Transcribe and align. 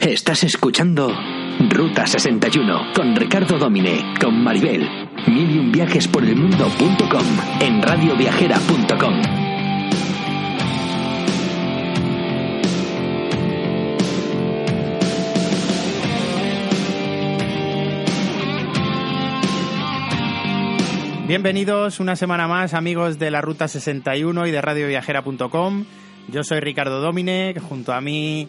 Estás 0.00 0.44
escuchando 0.44 1.12
Ruta 1.68 2.06
61 2.06 2.94
con 2.94 3.14
Ricardo 3.14 3.58
Domine, 3.58 4.14
con 4.18 4.42
Maribel. 4.42 4.88
Mil 5.26 5.54
y 5.54 5.58
un 5.58 5.70
viajes 5.70 6.08
por 6.08 6.24
el 6.24 6.34
mundo.com 6.36 7.26
en 7.60 7.82
radioviajera.com. 7.82 9.20
Bienvenidos 21.28 22.00
una 22.00 22.16
semana 22.16 22.48
más, 22.48 22.72
amigos 22.72 23.18
de 23.18 23.30
la 23.30 23.42
Ruta 23.42 23.68
61 23.68 24.46
y 24.46 24.50
de 24.50 24.62
radioviajera.com. 24.62 25.84
Yo 26.28 26.42
soy 26.42 26.60
Ricardo 26.60 27.02
Domine, 27.02 27.54
junto 27.60 27.92
a 27.92 28.00
mí, 28.00 28.48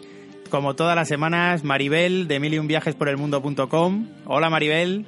como 0.51 0.75
todas 0.75 0.95
las 0.95 1.07
semanas, 1.07 1.63
Maribel 1.63 2.27
de 2.27 2.39
Mil 2.39 2.53
y 2.53 2.59
un 2.59 2.67
viajes 2.67 2.93
por 2.93 3.09
el 3.09 3.17
mundo.com. 3.17 4.07
Hola 4.25 4.49
Maribel. 4.51 5.05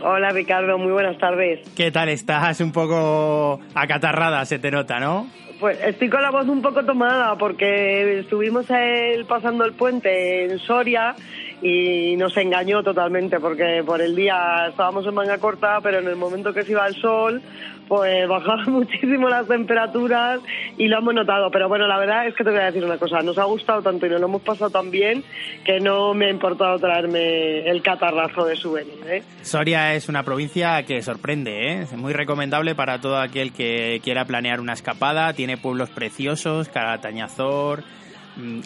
Hola 0.00 0.30
Ricardo, 0.30 0.78
muy 0.78 0.92
buenas 0.92 1.18
tardes. 1.18 1.60
¿Qué 1.74 1.90
tal 1.90 2.08
estás? 2.08 2.60
Un 2.60 2.70
poco 2.70 3.60
acatarrada, 3.74 4.44
se 4.44 4.58
te 4.58 4.70
nota, 4.70 5.00
¿no? 5.00 5.26
Pues 5.58 5.80
estoy 5.82 6.10
con 6.10 6.22
la 6.22 6.30
voz 6.30 6.46
un 6.48 6.60
poco 6.60 6.84
tomada 6.84 7.36
porque 7.36 8.20
estuvimos 8.20 8.68
el, 8.70 9.24
pasando 9.24 9.64
el 9.64 9.72
puente 9.72 10.44
en 10.44 10.58
Soria 10.58 11.14
y 11.62 12.16
nos 12.16 12.36
engañó 12.36 12.82
totalmente 12.82 13.38
porque 13.38 13.82
por 13.86 14.00
el 14.00 14.16
día 14.16 14.66
estábamos 14.68 15.06
en 15.06 15.14
manga 15.14 15.38
corta, 15.38 15.78
pero 15.80 16.00
en 16.00 16.08
el 16.08 16.16
momento 16.16 16.52
que 16.52 16.64
se 16.64 16.72
iba 16.72 16.86
el 16.88 16.96
sol, 16.96 17.40
pues 17.86 18.26
bajaban 18.26 18.72
muchísimo 18.72 19.28
las 19.28 19.46
temperaturas 19.46 20.40
y 20.76 20.88
lo 20.88 20.98
hemos 20.98 21.14
notado. 21.14 21.50
Pero 21.52 21.68
bueno, 21.68 21.86
la 21.86 21.98
verdad 22.00 22.26
es 22.26 22.34
que 22.34 22.42
te 22.42 22.50
voy 22.50 22.58
a 22.58 22.64
decir 22.64 22.84
una 22.84 22.98
cosa, 22.98 23.20
nos 23.20 23.38
ha 23.38 23.44
gustado 23.44 23.80
tanto 23.80 24.06
y 24.06 24.10
nos 24.10 24.20
lo 24.20 24.26
hemos 24.26 24.42
pasado 24.42 24.70
tan 24.70 24.90
bien 24.90 25.22
que 25.64 25.78
no 25.78 26.14
me 26.14 26.26
ha 26.26 26.30
importado 26.30 26.78
traerme 26.80 27.60
el 27.68 27.80
catarrazo 27.80 28.44
de 28.44 28.56
souvenir. 28.56 28.98
¿eh? 29.06 29.22
Soria 29.42 29.94
es 29.94 30.08
una 30.08 30.24
provincia 30.24 30.82
que 30.82 31.00
sorprende, 31.00 31.68
¿eh? 31.68 31.82
es 31.82 31.92
muy 31.92 32.12
recomendable 32.12 32.74
para 32.74 33.00
todo 33.00 33.20
aquel 33.20 33.52
que 33.52 34.00
quiera 34.02 34.24
planear 34.24 34.58
una 34.58 34.72
escapada, 34.72 35.32
tiene 35.32 35.56
pueblos 35.56 35.90
preciosos, 35.90 36.68
Caratañazor 36.68 37.84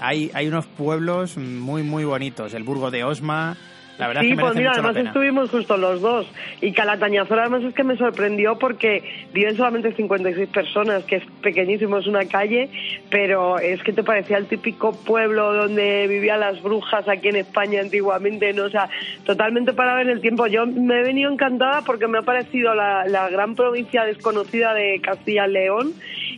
hay, 0.01 0.31
hay 0.35 0.49
unos 0.49 0.67
pueblos 0.67 1.37
muy, 1.37 1.83
muy 1.83 2.05
bonitos. 2.05 2.55
El 2.55 2.63
Burgo 2.63 2.91
de 2.91 3.05
Osma, 3.05 3.57
la 3.99 4.09
verdad 4.09 4.23
sí, 4.23 4.31
es 4.31 4.37
que 4.37 4.41
pues 4.43 4.55
mira, 4.57 4.71
mucho 4.71 4.83
además 4.83 5.07
estuvimos 5.07 5.51
justo 5.51 5.77
los 5.77 6.01
dos. 6.01 6.27
Y 6.61 6.73
Calatañazor 6.73 7.41
además 7.41 7.63
es 7.65 7.75
que 7.75 7.83
me 7.83 7.97
sorprendió 7.97 8.59
porque 8.59 9.03
viven 9.33 9.57
solamente 9.57 9.93
56 9.93 10.49
personas, 10.51 11.05
que 11.05 11.17
es 11.17 11.25
pequeñísimo, 11.43 11.99
es 11.99 12.07
una 12.07 12.27
calle, 12.27 12.69
pero 13.11 13.59
es 13.59 13.83
que 13.83 13.93
te 13.93 14.03
parecía 14.03 14.37
el 14.37 14.47
típico 14.47 14.93
pueblo 14.93 15.55
donde 15.55 16.07
vivían 16.09 16.41
las 16.41 16.63
brujas 16.63 17.09
aquí 17.09 17.29
en 17.29 17.37
España 17.37 17.81
antiguamente, 17.81 18.53
¿no? 18.53 18.65
O 18.65 18.71
sea, 18.71 18.89
totalmente 19.25 19.73
parado 19.73 20.01
en 20.01 20.11
el 20.11 20.21
tiempo. 20.21 20.47
Yo 20.47 20.67
me 20.67 21.01
he 21.01 21.03
venido 21.03 21.33
encantada 21.33 21.83
porque 21.83 22.07
me 22.07 22.19
ha 22.19 22.23
parecido 22.23 22.75
la, 22.75 23.07
la 23.07 23.31
gran 23.31 23.55
provincia 23.55 24.05
desconocida 24.05 24.75
de 24.75 25.01
Castilla 25.01 25.47
y 25.47 25.53
León 25.53 25.95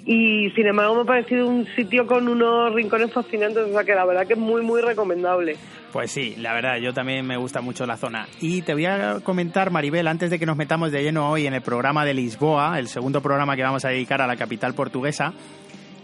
y 0.08 0.50
sin 0.52 0.66
embargo 0.66 0.94
me 0.94 1.02
ha 1.02 1.04
parecido 1.04 1.46
un 1.46 1.66
sitio 1.76 2.06
con 2.06 2.28
unos 2.28 2.72
rincones 2.72 3.12
fascinantes, 3.12 3.64
o 3.64 3.72
sea 3.72 3.84
que 3.84 3.94
la 3.94 4.06
verdad 4.06 4.26
que 4.26 4.32
es 4.32 4.38
muy, 4.38 4.62
muy 4.62 4.80
recomendable. 4.80 5.56
Pues 5.92 6.10
sí, 6.10 6.34
la 6.38 6.54
verdad, 6.54 6.78
yo 6.78 6.94
también 6.94 7.26
me 7.26 7.36
gusta 7.36 7.60
mucho 7.60 7.84
la 7.84 7.98
zona. 7.98 8.26
Y 8.40 8.62
te 8.62 8.72
voy 8.72 8.86
a 8.86 9.20
comentar, 9.22 9.70
Maribel, 9.70 10.08
antes 10.08 10.30
de 10.30 10.38
que 10.38 10.46
nos 10.46 10.56
metamos 10.56 10.92
de 10.92 11.02
lleno 11.02 11.30
hoy 11.30 11.46
en 11.46 11.52
el 11.52 11.60
programa 11.60 12.06
de 12.06 12.14
Lisboa, 12.14 12.78
el 12.78 12.88
segundo 12.88 13.20
programa 13.20 13.54
que 13.54 13.62
vamos 13.62 13.84
a 13.84 13.90
dedicar 13.90 14.22
a 14.22 14.26
la 14.26 14.36
capital 14.36 14.72
portuguesa, 14.72 15.34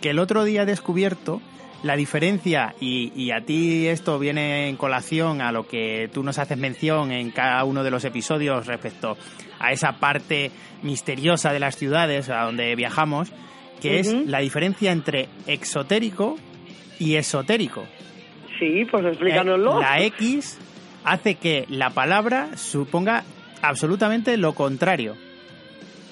que 0.03 0.11
el 0.11 0.19
otro 0.19 0.45
día 0.45 0.65
he 0.65 0.67
descubierto 0.67 1.41
la 1.83 1.97
diferencia, 1.97 2.75
y, 2.81 3.11
y, 3.15 3.31
a 3.31 3.41
ti 3.41 3.87
esto 3.87 4.19
viene 4.19 4.69
en 4.69 4.77
colación 4.77 5.41
a 5.41 5.51
lo 5.51 5.67
que 5.67 6.11
tú 6.13 6.23
nos 6.23 6.39
haces 6.39 6.59
mención 6.59 7.11
en 7.11 7.31
cada 7.31 7.65
uno 7.65 7.83
de 7.83 7.91
los 7.91 8.05
episodios 8.05 8.67
respecto 8.67 9.17
a 9.59 9.73
esa 9.73 9.93
parte 9.93 10.51
misteriosa 10.83 11.55
de 11.55 11.61
las 11.61 11.77
ciudades 11.77 12.29
a 12.29 12.43
donde 12.43 12.75
viajamos, 12.75 13.33
que 13.85 13.91
uh 13.91 14.03
-huh. 14.03 14.23
es 14.23 14.27
la 14.29 14.39
diferencia 14.39 14.93
entre 14.93 15.29
exotérico 15.47 16.37
y 16.99 17.17
esotérico. 17.17 17.85
Sí, 18.59 18.87
pues 18.91 19.05
explícanoslo. 19.05 19.79
La 19.79 20.01
X 20.01 20.59
hace 21.05 21.35
que 21.35 21.67
la 21.69 21.91
palabra 21.91 22.57
suponga 22.57 23.25
absolutamente 23.61 24.39
lo 24.39 24.55
contrario. 24.55 25.17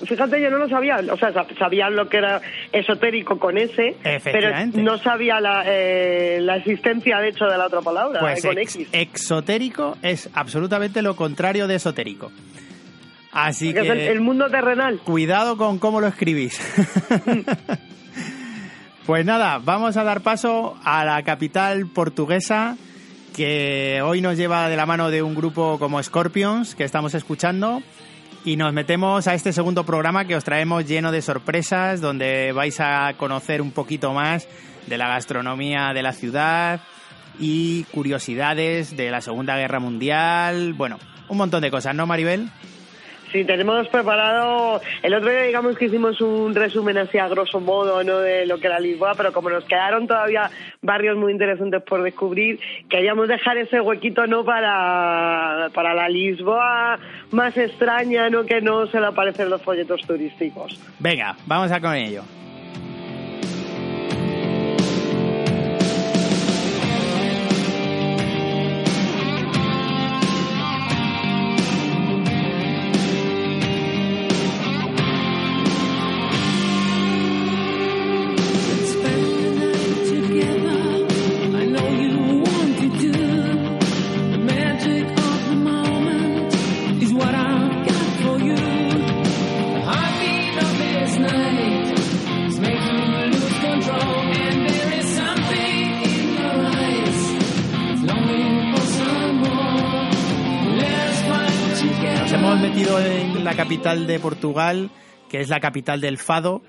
Fíjate, 0.05 0.43
yo 0.43 0.51
no 0.51 0.59
lo 0.59 0.69
sabía, 0.69 0.97
o 1.11 1.17
sea, 1.17 1.33
sabía 1.59 1.89
lo 1.89 2.09
que 2.09 2.19
era 2.19 2.43
esotérico 2.73 3.39
con 3.39 3.57
S, 3.57 3.97
pero 4.25 4.51
no 4.75 4.99
sabía 4.99 5.41
la, 5.41 5.63
eh, 5.65 6.41
la, 6.41 6.57
existencia, 6.57 7.21
de 7.21 7.29
hecho, 7.29 7.45
de 7.45 7.57
la 7.57 7.67
otra 7.67 7.81
palabra, 7.81 8.19
pues 8.21 8.45
eh, 8.45 8.49
con 8.49 8.59
ex, 8.59 8.75
X. 8.75 8.89
Exotérico 8.93 9.97
es 10.03 10.29
absolutamente 10.35 11.03
lo 11.03 11.15
contrario 11.15 11.69
de 11.69 11.77
esotérico. 11.77 12.33
Así 13.33 13.73
Porque 13.73 13.89
que... 13.89 13.89
Es 13.89 14.09
el, 14.09 14.17
el, 14.17 14.21
mundo 14.21 14.49
terrenal. 14.51 15.01
Cuidado 15.01 15.57
con 15.57 15.79
cómo 15.79 16.01
lo 16.01 16.07
escribís. 16.07 16.61
pues 19.07 19.25
nada, 19.25 19.59
vamos 19.59 19.97
a 19.97 20.05
dar 20.05 20.21
paso 20.21 20.77
a 20.85 21.05
la 21.05 21.23
capital 21.23 21.87
portuguesa 21.87 22.77
que 23.35 24.01
hoy 24.05 24.21
nos 24.21 24.37
lleva 24.37 24.69
de 24.69 24.77
la 24.77 24.85
mano 24.85 25.11
de 25.11 25.23
un 25.23 25.35
grupo 25.35 25.79
como 25.79 26.03
Scorpions 26.03 26.75
que 26.75 26.85
estamos 26.85 27.15
escuchando 27.15 27.83
y 28.45 28.57
nos 28.57 28.73
metemos 28.73 29.27
a 29.27 29.35
este 29.35 29.53
segundo 29.53 29.85
programa 29.85 30.27
que 30.27 30.37
os 30.37 30.45
traemos 30.45 30.87
lleno 30.87 31.13
de 31.13 31.23
sorpresas 31.23 32.01
donde 32.01 32.53
vais 32.53 32.79
a 32.81 33.15
conocer 33.17 33.63
un 33.63 33.71
poquito 33.71 34.13
más 34.13 34.49
de 34.87 34.99
la 34.99 35.09
gastronomía 35.09 35.93
de 35.95 36.03
la 36.03 36.13
ciudad 36.13 36.81
y 37.39 37.85
curiosidades 37.85 38.97
de 38.97 39.11
la 39.11 39.21
Segunda 39.21 39.57
Guerra 39.57 39.81
Mundial, 39.81 40.75
bueno, 40.75 40.99
un 41.29 41.39
montón 41.39 41.63
de 41.63 41.71
cosas, 41.71 41.95
¿no, 41.95 42.07
Maribel? 42.07 42.51
Sí, 43.33 43.45
tenemos 43.45 43.89
preparado. 43.89 44.83
El 45.03 45.15
otro 45.15 45.31
día, 45.31 45.43
digamos 45.43 45.77
que 45.79 45.87
hicimos 45.87 46.21
un 46.21 46.55
resumen 46.55 46.99
así 46.99 47.17
a 47.17 47.29
grosso 47.29 47.61
modo, 47.61 48.05
¿no? 48.05 48.19
De 48.19 48.45
lo 48.45 48.59
que 48.59 48.67
era 48.67 48.79
Lisboa, 48.79 49.15
pero 49.17 49.33
como 49.33 49.49
nos 49.49 49.65
quedaron 49.65 50.07
todavía 50.07 50.51
barrios 50.83 51.17
muy 51.17 51.33
interesantes 51.33 51.83
por 51.83 52.03
descubrir, 52.03 52.61
queríamos 52.91 53.29
dejar 53.29 53.57
ese 53.57 53.81
huequito, 53.81 54.27
¿no? 54.27 54.45
Para, 54.45 55.71
para 55.73 55.95
la 55.95 56.11
Lisboa 56.11 56.99
más 57.31 57.57
extraña, 57.57 58.29
¿no? 58.29 58.45
Que 58.45 58.61
no 58.61 58.87
se 58.87 59.01
le 59.01 59.07
aparecen 59.07 59.49
los 59.49 59.63
folletos 59.63 60.03
turísticos. 60.03 60.79
Venga, 60.99 61.35
vamos 61.47 61.73
a 61.73 61.81
con 61.81 61.95
ello. 61.95 62.23
De 104.07 104.19
Portugal, 104.19 104.91
que 105.31 105.41
es 105.41 105.49
la 105.49 105.61
capital 105.61 106.01
del 106.01 106.19
fado, 106.19 106.63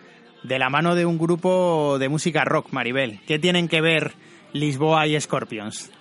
de 0.44 0.60
la 0.60 0.70
mano 0.70 0.96
de 0.96 1.06
un 1.06 1.18
grupo 1.18 1.98
de 2.00 2.10
música 2.10 2.44
rock, 2.46 2.72
Maribel. 2.72 3.20
¿Qué 3.28 3.40
tienen 3.40 3.68
que 3.68 3.82
ver 3.82 4.12
Lisboa 4.54 5.08
y 5.08 5.20
Scorpions? 5.20 5.92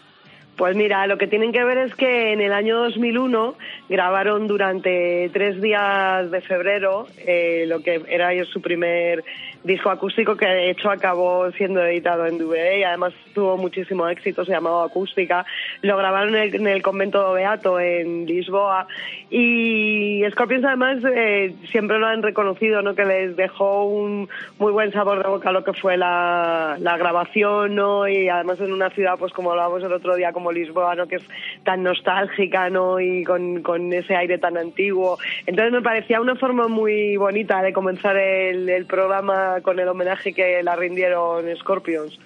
Pues 0.57 0.77
mira, 0.77 1.07
lo 1.07 1.17
que 1.17 1.27
tienen 1.27 1.51
que 1.51 1.65
ver 1.65 1.79
es 1.79 1.95
que 1.95 2.33
en 2.33 2.41
el 2.41 2.53
año 2.53 2.77
2001 2.85 3.55
grabaron 3.89 4.47
durante 4.47 5.31
tres 5.33 5.61
días 5.63 6.31
de 6.31 6.41
febrero 6.43 7.07
eh, 7.27 7.65
lo 7.67 7.81
que 7.81 8.03
era 8.07 8.31
su 8.45 8.61
primer 8.61 9.25
disco 9.65 9.91
acústico 9.91 10.37
que 10.37 10.47
de 10.47 10.71
hecho 10.71 10.91
acabó 10.91 11.51
siendo 11.53 11.83
editado 11.83 12.27
en 12.27 12.37
DVD 12.37 12.79
y 12.81 12.85
además 12.85 13.15
tuvo 13.33 13.57
muchísimo 13.57 14.09
éxito, 14.09 14.45
se 14.45 14.53
llamaba 14.53 14.85
Acústica. 14.85 15.45
Lo 15.83 15.97
grabaron 15.97 16.35
en 16.35 16.43
el, 16.43 16.55
en 16.55 16.67
el 16.67 16.83
convento 16.83 17.33
Beato 17.33 17.81
en 17.81 18.27
Lisboa 18.27 18.87
y 19.31 20.23
Scorpions 20.31 20.65
además 20.65 20.99
eh, 21.05 21.55
siempre 21.71 21.99
lo 21.99 22.07
han 22.07 22.23
reconocido, 22.23 22.83
¿no? 22.83 22.95
Que 22.95 23.05
les 23.05 23.37
dejó 23.37 23.85
un 23.85 24.29
muy 24.59 24.73
buen 24.73 24.93
sabor 24.93 25.23
de 25.23 25.29
boca 25.29 25.53
lo 25.53 25.65
que 25.65 25.73
fue 25.73 25.97
la, 25.97 26.77
la 26.79 26.97
grabación, 26.97 27.75
¿no? 27.75 28.09
Y 28.09 28.29
además 28.29 28.61
en 28.61 28.73
una 28.73 28.91
ciudad, 28.91 29.15
pues 29.19 29.33
como 29.33 29.51
hablábamos 29.51 29.83
el 29.83 29.93
otro 29.93 30.17
día, 30.17 30.33
como 30.33 30.53
Lisboa, 30.53 30.95
¿no? 30.95 31.07
Que 31.07 31.17
es 31.17 31.25
tan 31.65 31.83
nostálgica, 31.83 32.71
¿no? 32.71 33.01
Y 33.01 33.25
con, 33.25 33.63
con 33.63 33.93
ese 33.93 34.15
aire 34.17 34.39
tan 34.39 34.57
antiguo. 34.57 35.19
Entonces 35.47 35.73
me 35.73 35.83
parecía 35.83 36.21
una 36.21 36.37
forma 36.37 36.69
muy 36.69 37.17
bonita 37.17 37.63
de 37.63 37.73
comenzar 37.73 38.17
el, 38.17 38.69
el 38.69 38.87
programa 38.87 39.61
con 39.63 39.79
el 39.79 39.89
homenaje 39.89 40.33
que 40.33 40.63
la 40.63 40.77
rindieron 40.77 41.45
Scorpions. 41.57 42.19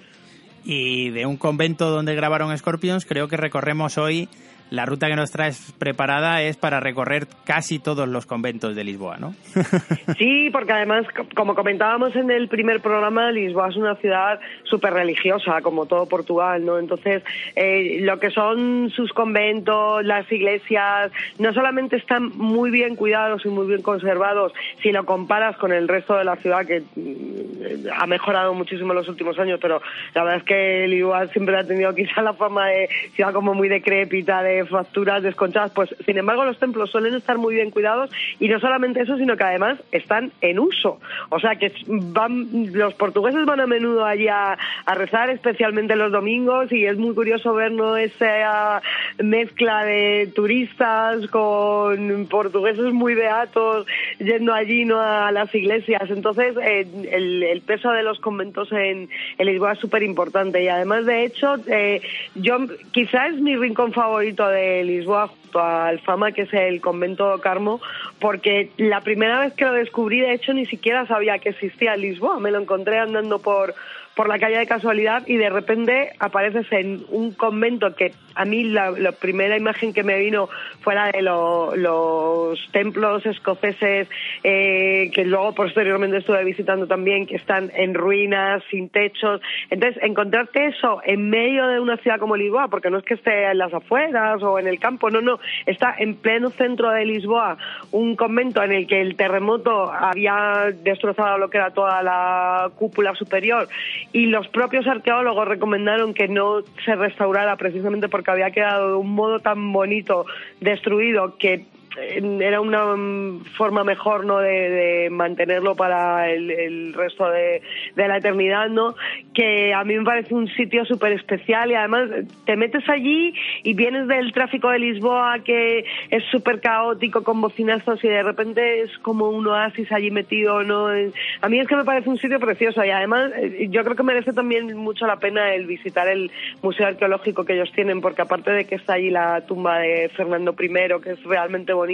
Y 0.69 1.11
de 1.11 1.25
un 1.25 1.37
convento 1.37 1.89
donde 1.89 2.13
grabaron 2.13 2.55
Scorpions, 2.57 3.05
creo 3.05 3.29
que 3.29 3.37
recorremos 3.37 3.97
hoy 3.97 4.27
la 4.69 4.85
ruta 4.85 5.07
que 5.07 5.15
nos 5.15 5.31
traes 5.31 5.73
preparada 5.79 6.41
es 6.41 6.57
para 6.57 6.79
recorrer 6.79 7.27
casi 7.45 7.79
todos 7.79 8.07
los 8.07 8.25
conventos 8.25 8.75
de 8.75 8.83
Lisboa, 8.83 9.17
¿no? 9.17 9.33
sí, 10.17 10.49
porque 10.51 10.73
además, 10.73 11.05
como 11.35 11.55
comentábamos 11.55 12.15
en 12.15 12.31
el 12.31 12.47
primer 12.47 12.81
programa, 12.81 13.31
Lisboa 13.31 13.69
es 13.69 13.75
una 13.77 13.95
ciudad 13.95 14.39
súper 14.63 14.93
religiosa, 14.93 15.61
como 15.61 15.85
todo 15.85 16.07
Portugal, 16.07 16.65
¿no? 16.65 16.79
Entonces, 16.79 17.23
eh, 17.55 17.99
lo 18.01 18.19
que 18.19 18.29
son 18.31 18.89
sus 18.89 19.13
conventos, 19.13 20.03
las 20.03 20.29
iglesias, 20.31 21.11
no 21.39 21.53
solamente 21.53 21.95
están 21.95 22.29
muy 22.35 22.69
bien 22.69 22.95
cuidados 22.95 23.45
y 23.45 23.49
muy 23.49 23.67
bien 23.67 23.81
conservados, 23.81 24.53
si 24.81 24.91
lo 24.91 25.05
comparas 25.05 25.55
con 25.57 25.71
el 25.71 25.87
resto 25.87 26.15
de 26.15 26.25
la 26.25 26.35
ciudad, 26.35 26.65
que 26.65 26.81
mm, 26.95 27.87
ha 27.95 28.05
mejorado 28.05 28.53
muchísimo 28.53 28.91
en 28.91 28.97
los 28.97 29.07
últimos 29.07 29.39
años, 29.39 29.59
pero 29.61 29.81
la 30.13 30.23
verdad 30.23 30.39
es 30.39 30.43
que 30.43 30.87
Lisboa 30.87 31.27
siempre 31.27 31.57
ha 31.57 31.63
tenido 31.63 31.93
quizá 31.95 32.21
la 32.21 32.33
fama 32.33 32.67
de 32.67 32.89
ciudad 33.15 33.33
como 33.33 33.53
muy 33.53 33.69
decrépita, 33.69 34.43
de 34.43 34.56
facturas 34.65 35.23
desconchadas. 35.23 35.71
Pues, 35.71 35.93
sin 36.05 36.17
embargo, 36.17 36.45
los 36.45 36.59
templos 36.59 36.89
suelen 36.91 37.13
estar 37.13 37.37
muy 37.37 37.55
bien 37.55 37.71
cuidados 37.71 38.09
y 38.39 38.47
no 38.47 38.59
solamente 38.59 39.01
eso, 39.01 39.17
sino 39.17 39.37
que 39.37 39.43
además 39.43 39.77
están 39.91 40.31
en 40.41 40.59
uso. 40.59 40.99
O 41.29 41.39
sea, 41.39 41.55
que 41.55 41.71
van, 41.87 42.71
los 42.73 42.93
portugueses 42.95 43.45
van 43.45 43.59
a 43.59 43.67
menudo 43.67 44.05
allí 44.05 44.27
a, 44.27 44.57
rezar, 44.95 45.29
especialmente 45.29 45.95
los 45.95 46.11
domingos, 46.11 46.71
y 46.71 46.85
es 46.85 46.97
muy 46.97 47.13
curioso 47.13 47.53
ver 47.53 47.71
¿no? 47.71 47.97
esa 47.97 48.81
mezcla 49.19 49.85
de 49.85 50.31
turistas 50.33 51.27
con 51.27 52.25
portugueses 52.27 52.93
muy 52.93 53.13
beatos 53.13 53.85
yendo 54.17 54.53
allí 54.53 54.85
no 54.85 54.99
a 54.99 55.31
las 55.31 55.53
iglesias. 55.53 56.09
Entonces, 56.09 56.55
eh, 56.61 56.87
el, 57.11 57.61
peso 57.61 57.91
de 57.91 58.01
los 58.01 58.19
conventos 58.19 58.71
en, 58.71 59.09
en 59.37 59.45
Lisboa 59.45 59.73
es 59.73 59.79
súper 59.79 60.03
importante. 60.03 60.63
Y 60.63 60.67
además, 60.67 61.05
de 61.05 61.25
hecho, 61.25 61.55
eh, 61.67 62.01
yo 62.35 62.57
quizás 62.91 63.27
es 63.33 63.41
mi 63.41 63.55
rincón 63.55 63.93
favorito 63.93 64.46
de 64.49 64.83
Lisboa 64.83 65.27
junto 65.27 65.59
a 65.59 65.87
Alfama, 65.87 66.31
que 66.31 66.43
es 66.43 66.53
el 66.53 66.81
convento 66.81 67.39
Carmo, 67.41 67.81
porque 68.19 68.71
la 68.77 69.01
primera 69.01 69.39
vez 69.39 69.53
que 69.53 69.65
lo 69.65 69.73
descubrí, 69.73 70.19
de 70.19 70.33
hecho, 70.33 70.53
ni 70.53 70.65
siquiera 70.65 71.05
sabía 71.05 71.39
que 71.39 71.49
existía 71.49 71.95
Lisboa. 71.95 72.39
Me 72.39 72.51
lo 72.51 72.59
encontré 72.59 72.99
andando 72.99 73.39
por, 73.39 73.75
por 74.17 74.27
la 74.27 74.39
calle 74.39 74.57
de 74.57 74.65
casualidad 74.65 75.21
y 75.27 75.37
de 75.37 75.49
repente 75.51 76.11
apareces 76.17 76.65
en 76.71 77.05
un 77.09 77.33
convento 77.33 77.95
que 77.95 78.13
a 78.33 78.45
mí 78.45 78.63
la, 78.63 79.11
primera 79.11 79.55
imagen 79.55 79.93
que 79.93 80.03
me 80.03 80.17
vino 80.17 80.49
fue 80.81 80.95
la 80.95 81.11
de 81.11 81.21
los 81.21 82.59
templos 82.71 83.25
escoceses 83.25 84.07
eh, 84.43 85.11
que 85.13 85.23
luego 85.23 85.53
posteriormente 85.53 86.17
estuve 86.17 86.43
visitando 86.43 86.87
también 86.87 87.27
que 87.27 87.35
están 87.35 87.71
en 87.75 87.93
ruinas, 87.93 88.63
sin 88.71 88.89
techos. 88.89 89.41
Entonces, 89.69 90.01
encontrarte 90.03 90.65
eso 90.65 90.99
en 91.03 91.29
medio 91.29 91.67
de 91.67 91.79
una 91.79 91.97
ciudad 91.97 92.19
como 92.19 92.35
Lisboa, 92.35 92.67
porque 92.69 92.89
no 92.89 92.97
es 92.97 93.03
que 93.03 93.15
esté 93.15 93.51
en 93.51 93.57
las 93.57 93.73
afueras 93.73 94.41
o 94.41 94.57
en 94.59 94.67
el 94.67 94.79
campo, 94.79 95.09
no, 95.09 95.21
no, 95.21 95.39
está 95.65 95.95
en 95.97 96.15
pleno 96.15 96.49
centro 96.49 96.89
de 96.91 97.05
Lisboa, 97.05 97.57
un 97.91 98.15
convento 98.15 98.63
en 98.63 98.71
el 98.71 98.87
que 98.87 99.01
el 99.01 99.15
terremoto 99.15 99.91
había 99.91 100.73
destrozado 100.83 101.37
lo 101.37 101.49
que 101.49 101.57
era 101.57 101.71
toda 101.71 102.01
la 102.01 102.71
cúpula 102.75 103.13
superior 103.15 103.67
y 104.13 104.27
los 104.27 104.47
propios 104.47 104.87
arqueólogos 104.87 105.47
recomendaron 105.47 106.13
que 106.13 106.27
no 106.27 106.61
se 106.85 106.95
restaurara 106.95 107.55
precisamente 107.57 108.09
porque 108.09 108.31
había 108.31 108.51
quedado 108.51 108.89
de 108.89 108.95
un 108.95 109.13
modo 109.13 109.39
tan 109.39 109.71
bonito 109.73 110.25
destruido 110.61 111.37
que 111.37 111.65
era 111.97 112.61
una 112.61 112.95
mm, 112.95 113.45
forma 113.57 113.83
mejor 113.83 114.25
no 114.25 114.37
de, 114.37 115.07
mantenerlo 115.11 115.75
para 115.75 116.29
el, 116.29 116.93
resto 116.93 117.29
de, 117.29 117.61
la 117.95 118.17
eternidad 118.17 118.69
no 118.69 118.95
que 119.33 119.73
a 119.73 119.83
mí 119.83 119.97
me 119.97 120.03
parece 120.03 120.33
un 120.33 120.47
sitio 120.49 120.85
súper 120.85 121.13
especial 121.13 121.71
y 121.71 121.75
además 121.75 122.09
te 122.45 122.55
metes 122.55 122.87
allí 122.89 123.33
y 123.63 123.73
vienes 123.73 124.07
del 124.07 124.31
tráfico 124.31 124.69
de 124.69 124.79
Lisboa 124.79 125.39
que 125.43 125.85
es 126.09 126.23
súper 126.31 126.61
caótico 126.61 127.23
con 127.23 127.41
bocinazos 127.41 128.03
y 128.03 128.07
de 128.07 128.23
repente 128.23 128.81
es 128.81 128.97
como 128.99 129.29
un 129.29 129.47
oasis 129.47 129.91
allí 129.91 130.11
metido 130.11 130.63
no 130.63 130.87
a 130.87 131.49
mí 131.49 131.59
es 131.59 131.67
que 131.67 131.75
me 131.75 131.85
parece 131.85 132.09
un 132.09 132.17
sitio 132.17 132.39
precioso 132.39 132.83
y 132.83 132.89
además 132.89 133.31
eh, 133.37 133.67
yo 133.69 133.83
creo 133.83 133.95
que 133.95 134.03
merece 134.03 134.33
también 134.33 134.75
mucho 134.77 135.07
la 135.07 135.17
pena 135.17 135.53
el 135.53 135.65
visitar 135.65 136.07
el 136.07 136.31
museo 136.61 136.87
arqueológico 136.87 137.43
que 137.43 137.53
ellos 137.53 137.71
tienen 137.73 138.01
porque 138.01 138.21
aparte 138.21 138.51
de 138.51 138.65
que 138.65 138.75
está 138.75 138.93
allí 138.93 139.09
la 139.09 139.41
tumba 139.41 139.79
de 139.79 140.09
Fernando 140.09 140.55
I 140.59 140.67
que 141.01 141.11
es 141.11 141.23
realmente 141.23 141.73
bonito 141.73 141.86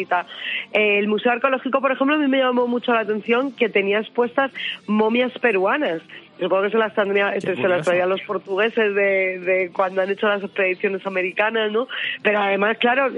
el 0.72 1.08
Museo 1.08 1.32
Arqueológico, 1.32 1.82
por 1.82 1.92
ejemplo, 1.92 2.16
a 2.16 2.20
mí 2.20 2.28
me 2.28 2.40
llamó 2.40 2.68
mucho 2.68 2.94
la 2.94 3.02
atención 3.02 3.52
que 3.52 3.70
tenía 3.70 4.00
expuestas 4.00 4.52
momias 4.88 5.32
peruanas. 5.40 6.02
Supongo 6.40 6.64
que 6.64 6.72
se 6.72 6.78
las, 6.78 6.94
tendría, 6.94 7.40
se 7.40 7.56
las 7.56 7.86
traían 7.86 8.10
los 8.10 8.22
portugueses 8.22 8.96
de, 8.96 9.70
cuando 9.74 10.02
han 10.02 10.10
hecho 10.10 10.28
las 10.28 10.44
expediciones 10.44 11.06
americanas, 11.06 11.72
¿no? 11.72 11.88
Pero 12.22 12.40
además, 12.40 12.78
claro, 12.80 13.12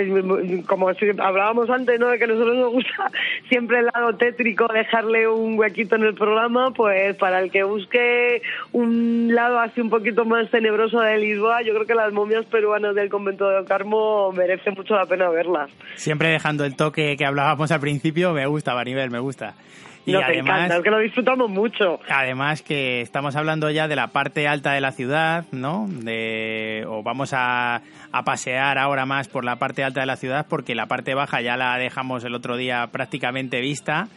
como 0.67 0.89
hablábamos 1.19 1.69
antes, 1.69 2.00
¿no? 2.00 2.09
De 2.09 2.17
que 2.17 2.25
a 2.25 2.27
nosotros 2.27 2.56
nos 2.56 2.71
gusta 2.71 3.12
siempre 3.50 3.79
el 3.79 3.85
lado 3.85 4.15
tétrico, 4.15 4.67
dejarle 4.67 5.27
un 5.27 5.57
huequito 5.57 5.95
en 5.95 6.03
el 6.03 6.13
programa, 6.13 6.71
pues 6.71 7.15
para 7.15 7.39
el 7.39 7.51
que 7.51 7.63
busque 7.63 8.41
un 8.73 9.33
lado 9.33 9.59
así 9.59 9.81
un 9.81 9.89
poquito 9.89 10.25
más 10.25 10.50
tenebroso 10.51 11.00
de 11.00 11.18
Lisboa, 11.18 11.61
yo 11.61 11.73
creo 11.73 11.85
que 11.85 11.95
las 11.95 12.11
momias 12.11 12.45
peruanas 12.45 12.95
del 12.95 13.09
convento 13.09 13.50
de 13.50 13.63
Carmo 13.65 14.31
merece 14.33 14.71
mucho 14.71 14.95
la 14.95 15.06
pena 15.06 15.29
verlas. 15.29 15.69
Siempre 15.95 16.29
dejando 16.29 16.65
el 16.65 16.75
toque 16.75 17.15
que 17.18 17.25
hablábamos 17.25 17.71
al 17.71 17.79
principio, 17.79 18.33
me 18.33 18.45
gusta, 18.45 18.75
Maribel, 18.75 19.09
me 19.09 19.19
gusta. 19.19 19.56
Y 20.06 20.16
además, 20.16 20.72
es 20.72 20.81
que 20.81 20.92
lo 20.92 21.00
disfrutamos 21.00 21.50
mucho. 21.50 22.00
Además 22.10 22.62
que 22.62 23.02
estamos 23.02 23.36
hablando 23.36 23.69
ya 23.72 23.88
de 23.88 23.96
la 23.96 24.07
parte 24.07 24.48
alta 24.48 24.74
de 24.74 24.81
la 24.81 24.92
ciudad, 24.92 25.46
¿no? 25.52 25.88
De, 25.90 26.86
o 26.88 27.02
vamos 27.02 27.34
a, 27.34 27.81
a 28.12 28.24
pasear 28.24 28.78
ahora 28.78 29.06
más 29.06 29.28
por 29.28 29.44
la 29.44 29.56
parte 29.56 29.84
alta 29.84 30.02
de 30.02 30.06
la 30.06 30.16
ciudad 30.16 30.46
porque 30.48 30.75
la 30.75 30.86
parte 30.86 31.16
baja 31.16 31.42
ya 31.42 31.57
la 31.57 31.78
dejamos 31.78 32.24
el 32.24 32.36
otro 32.36 32.56
día 32.56 32.88
prácticamente 32.92 33.62
vista. 33.62 34.07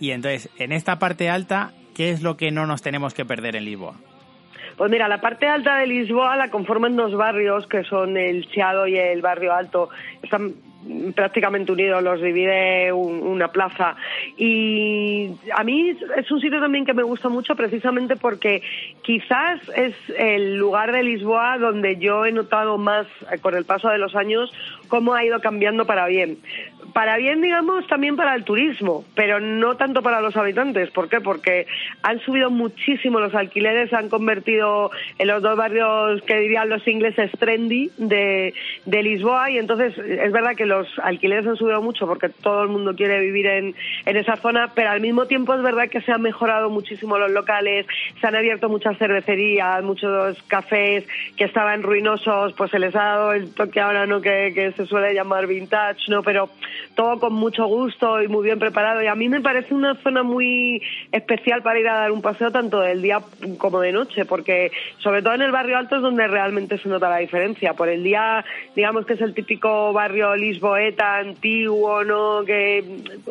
Y 0.00 0.12
entonces, 0.12 0.48
en 0.58 0.72
esta 0.72 0.98
parte 0.98 1.28
alta, 1.28 1.72
¿qué 1.94 2.10
es 2.10 2.22
lo 2.22 2.36
que 2.36 2.50
no 2.50 2.66
nos 2.66 2.82
tenemos 2.82 3.12
que 3.14 3.24
perder 3.24 3.56
en 3.56 3.66
Lisboa? 3.66 3.94
Pues 4.76 4.90
mira, 4.90 5.08
la 5.08 5.20
parte 5.20 5.46
alta 5.46 5.76
de 5.76 5.86
Lisboa 5.86 6.36
la 6.36 6.48
conforman 6.48 6.96
dos 6.96 7.14
barrios 7.14 7.66
que 7.68 7.84
son 7.84 8.16
el 8.16 8.48
Chiado 8.50 8.86
y 8.86 8.96
el 8.96 9.22
Barrio 9.22 9.52
Alto. 9.52 9.88
Están 10.22 10.54
prácticamente 11.14 11.72
unidos, 11.72 12.02
los 12.02 12.20
divide 12.20 12.92
una 12.92 13.48
plaza. 13.48 13.96
Y 14.36 15.30
a 15.54 15.64
mí 15.64 15.96
es 16.16 16.30
un 16.30 16.40
sitio 16.40 16.60
también 16.60 16.84
que 16.84 16.94
me 16.94 17.02
gusta 17.02 17.28
mucho 17.28 17.54
precisamente 17.56 18.16
porque 18.16 18.62
quizás 19.02 19.60
es 19.76 19.94
el 20.16 20.56
lugar 20.56 20.92
de 20.92 21.02
Lisboa 21.02 21.58
donde 21.58 21.96
yo 21.96 22.24
he 22.26 22.32
notado 22.32 22.78
más 22.78 23.06
eh, 23.30 23.38
con 23.38 23.54
el 23.54 23.64
paso 23.64 23.88
de 23.88 23.98
los 23.98 24.14
años 24.14 24.52
cómo 24.88 25.14
ha 25.14 25.24
ido 25.24 25.40
cambiando 25.40 25.86
para 25.86 26.06
bien. 26.06 26.38
Para 26.94 27.16
bien, 27.16 27.42
digamos, 27.42 27.84
también 27.88 28.14
para 28.14 28.36
el 28.36 28.44
turismo, 28.44 29.04
pero 29.16 29.40
no 29.40 29.76
tanto 29.76 30.00
para 30.00 30.20
los 30.20 30.36
habitantes. 30.36 30.90
¿Por 30.92 31.08
qué? 31.08 31.20
Porque 31.20 31.66
han 32.02 32.20
subido 32.20 32.50
muchísimo 32.50 33.18
los 33.18 33.34
alquileres, 33.34 33.90
se 33.90 33.96
han 33.96 34.08
convertido 34.08 34.92
en 35.18 35.26
los 35.26 35.42
dos 35.42 35.56
barrios 35.56 36.22
que 36.22 36.38
dirían 36.38 36.68
los 36.68 36.86
ingleses 36.86 37.32
trendy 37.36 37.90
de, 37.98 38.54
de 38.86 39.02
Lisboa 39.02 39.50
y 39.50 39.58
entonces 39.58 39.98
es 39.98 40.30
verdad 40.30 40.54
que 40.54 40.66
los 40.66 40.86
alquileres 41.02 41.44
han 41.48 41.56
subido 41.56 41.82
mucho 41.82 42.06
porque 42.06 42.28
todo 42.28 42.62
el 42.62 42.68
mundo 42.68 42.94
quiere 42.94 43.18
vivir 43.18 43.46
en, 43.46 43.74
en 44.06 44.16
esa 44.16 44.36
zona, 44.36 44.70
pero 44.72 44.90
al 44.90 45.00
mismo 45.00 45.26
tiempo 45.26 45.52
es 45.52 45.62
verdad 45.62 45.88
que 45.88 46.00
se 46.00 46.12
han 46.12 46.22
mejorado 46.22 46.70
muchísimo 46.70 47.18
los 47.18 47.32
locales, 47.32 47.86
se 48.20 48.26
han 48.28 48.36
abierto 48.36 48.68
muchas 48.68 48.96
cervecerías, 48.98 49.82
muchos 49.82 50.40
cafés 50.44 51.04
que 51.36 51.42
estaban 51.42 51.82
ruinosos, 51.82 52.52
pues 52.52 52.70
se 52.70 52.78
les 52.78 52.94
ha 52.94 53.02
dado 53.02 53.32
el 53.32 53.52
toque 53.52 53.80
ahora, 53.80 54.06
¿no? 54.06 54.20
Que, 54.20 54.52
que 54.54 54.70
se 54.72 54.86
suele 54.86 55.12
llamar 55.12 55.48
vintage, 55.48 56.08
¿no? 56.08 56.22
Pero 56.22 56.50
todo 56.94 57.18
con 57.18 57.32
mucho 57.32 57.66
gusto 57.66 58.22
y 58.22 58.28
muy 58.28 58.44
bien 58.44 58.58
preparado. 58.58 59.02
Y 59.02 59.06
a 59.06 59.14
mí 59.14 59.28
me 59.28 59.40
parece 59.40 59.74
una 59.74 59.94
zona 59.96 60.22
muy 60.22 60.82
especial 61.12 61.62
para 61.62 61.80
ir 61.80 61.88
a 61.88 61.94
dar 61.94 62.12
un 62.12 62.22
paseo 62.22 62.50
tanto 62.50 62.80
del 62.80 63.02
día 63.02 63.20
como 63.58 63.80
de 63.80 63.92
noche, 63.92 64.24
porque 64.24 64.70
sobre 64.98 65.22
todo 65.22 65.34
en 65.34 65.42
el 65.42 65.52
barrio 65.52 65.78
alto 65.78 65.96
es 65.96 66.02
donde 66.02 66.26
realmente 66.26 66.78
se 66.78 66.88
nota 66.88 67.08
la 67.08 67.18
diferencia. 67.18 67.74
Por 67.74 67.88
el 67.88 68.02
día, 68.02 68.44
digamos 68.74 69.06
que 69.06 69.14
es 69.14 69.20
el 69.20 69.34
típico 69.34 69.92
barrio 69.92 70.34
lisboeta, 70.36 71.16
antiguo, 71.18 72.04
¿no? 72.04 72.44
Que, 72.44 72.84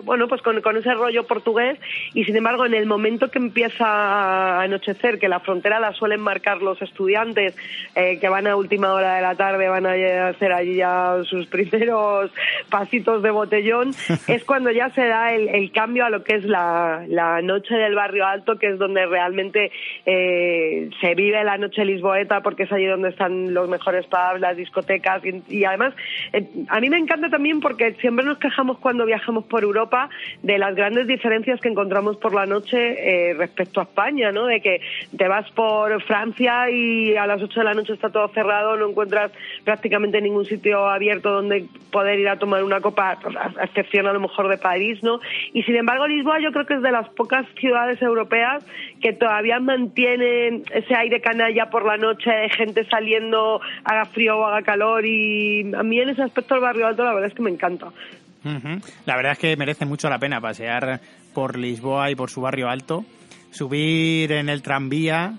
bueno, 0.03 0.27
pues 0.27 0.41
con, 0.41 0.77
ese 0.77 0.93
rollo 0.93 1.25
portugués. 1.25 1.79
Y 2.13 2.23
sin 2.25 2.35
embargo, 2.35 2.65
en 2.65 2.73
el 2.73 2.85
momento 2.85 3.29
que 3.29 3.39
empieza 3.39 3.85
a 3.85 4.61
anochecer, 4.61 5.19
que 5.19 5.27
la 5.27 5.39
frontera 5.39 5.79
la 5.79 5.93
suelen 5.93 6.21
marcar 6.21 6.61
los 6.61 6.81
estudiantes 6.81 7.55
eh, 7.95 8.19
que 8.19 8.29
van 8.29 8.47
a 8.47 8.55
última 8.55 8.93
hora 8.93 9.15
de 9.15 9.21
la 9.21 9.35
tarde, 9.35 9.67
van 9.67 9.85
a 9.85 10.27
hacer 10.27 10.51
allí 10.51 10.75
ya 10.75 11.17
sus 11.23 11.47
primeros 11.53 12.31
pasitos 12.69 13.21
de 13.21 13.31
botellón, 13.43 13.91
es 14.27 14.43
cuando 14.43 14.71
ya 14.71 14.89
se 14.91 15.05
da 15.05 15.33
el, 15.33 15.71
cambio 15.71 16.05
a 16.05 16.09
lo 16.09 16.23
que 16.23 16.35
es 16.35 16.45
la, 16.45 17.03
la, 17.07 17.41
noche 17.41 17.75
del 17.75 17.95
barrio 17.95 18.25
alto, 18.25 18.57
que 18.57 18.67
es 18.67 18.79
donde 18.79 19.05
realmente 19.05 19.71
eh, 20.05 20.89
se 21.01 21.15
vive 21.15 21.43
la 21.43 21.57
noche 21.57 21.83
lisboeta, 21.85 22.41
porque 22.41 22.63
es 22.63 22.71
allí 22.71 22.85
donde 22.85 23.09
están 23.09 23.53
los 23.53 23.69
mejores 23.69 24.05
pubs, 24.05 24.39
las 24.39 24.55
discotecas, 24.55 25.21
y, 25.25 25.65
además 25.65 25.93
eh, 26.31 26.47
a 26.69 26.79
mí 26.79 26.89
me 26.89 26.97
encanta 26.97 27.29
también 27.29 27.59
porque 27.59 27.93
siempre 27.95 28.25
nos 28.25 28.37
quejamos 28.37 28.77
cuando 28.79 29.05
viajamos 29.05 29.45
por 29.45 29.63
Europa 29.63 30.09
de 30.41 30.57
las 30.57 30.75
grandes 30.75 31.07
diferencias 31.07 31.59
que 31.59 31.69
encontramos 31.69 32.17
por 32.17 32.33
la 32.33 32.45
noche 32.45 32.77
eh, 32.77 33.33
respecto 33.33 33.79
a 33.79 33.83
España, 33.83 34.31
¿no? 34.31 34.45
De 34.45 34.61
que 34.61 34.81
te 35.17 35.27
vas 35.27 35.49
por 35.51 36.01
Francia 36.03 36.69
y 36.69 37.15
a 37.15 37.27
las 37.27 37.41
8 37.41 37.59
de 37.59 37.65
la 37.65 37.73
noche 37.73 37.93
está 37.93 38.09
todo 38.09 38.27
cerrado, 38.29 38.77
no 38.77 38.89
encuentras 38.89 39.31
prácticamente 39.63 40.21
ningún 40.21 40.45
sitio 40.45 40.87
abierto 40.87 41.31
donde 41.31 41.65
poder 41.91 42.19
ir 42.19 42.29
a 42.29 42.37
tomar 42.37 42.63
una 42.63 42.81
copa, 42.81 43.17
a 43.37 43.63
excepción 43.63 44.07
a 44.07 44.13
lo 44.13 44.19
mejor 44.19 44.49
de 44.49 44.57
París, 44.57 44.99
¿no? 45.03 45.19
Y 45.53 45.63
sin 45.63 45.75
embargo, 45.75 46.07
Lisboa 46.07 46.39
yo 46.41 46.51
creo 46.51 46.65
que 46.65 46.75
es 46.75 46.81
de 46.81 46.91
las 46.91 47.09
pocas 47.09 47.45
ciudades 47.59 48.01
europeas 48.01 48.65
que 49.01 49.13
todavía 49.13 49.59
mantienen 49.59 50.63
ese 50.73 50.95
aire 50.95 51.21
canalla 51.21 51.69
por 51.69 51.85
la 51.85 51.97
noche, 51.97 52.31
gente 52.55 52.85
saliendo, 52.89 53.61
haga 53.83 54.05
frío 54.05 54.37
o 54.37 54.45
haga 54.45 54.61
calor, 54.61 55.05
y 55.05 55.73
a 55.75 55.83
mí 55.83 55.99
en 55.99 56.09
ese 56.09 56.23
aspecto 56.23 56.55
el 56.55 56.61
barrio 56.61 56.87
alto 56.87 57.03
la 57.03 57.13
verdad 57.13 57.29
es 57.29 57.35
que 57.35 57.43
me 57.43 57.51
encanta. 57.51 57.87
La 59.05 59.15
verdad 59.15 59.33
es 59.33 59.39
que 59.39 59.55
merece 59.55 59.85
mucho 59.85 60.09
la 60.09 60.19
pena 60.19 60.41
pasear 60.41 60.99
por 61.33 61.57
Lisboa 61.57 62.11
y 62.11 62.15
por 62.15 62.29
su 62.29 62.41
barrio 62.41 62.69
alto, 62.69 63.05
subir 63.51 64.31
en 64.33 64.49
el 64.49 64.61
tranvía 64.61 65.33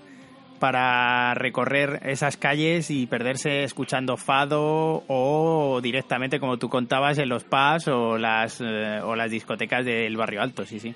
para 0.59 1.33
recorrer 1.35 1.99
esas 2.03 2.37
calles 2.37 2.89
y 2.91 3.07
perderse 3.07 3.63
escuchando 3.63 4.17
fado 4.17 5.03
o 5.07 5.79
directamente, 5.81 6.39
como 6.39 6.57
tú 6.57 6.69
contabas, 6.69 7.17
en 7.17 7.29
los 7.29 7.43
pubs 7.43 7.87
o 7.87 8.17
las, 8.17 8.61
eh, 8.61 8.99
o 9.03 9.15
las 9.15 9.31
discotecas 9.31 9.85
del 9.85 10.17
barrio 10.17 10.41
alto, 10.41 10.65
sí, 10.65 10.79
sí. 10.79 10.95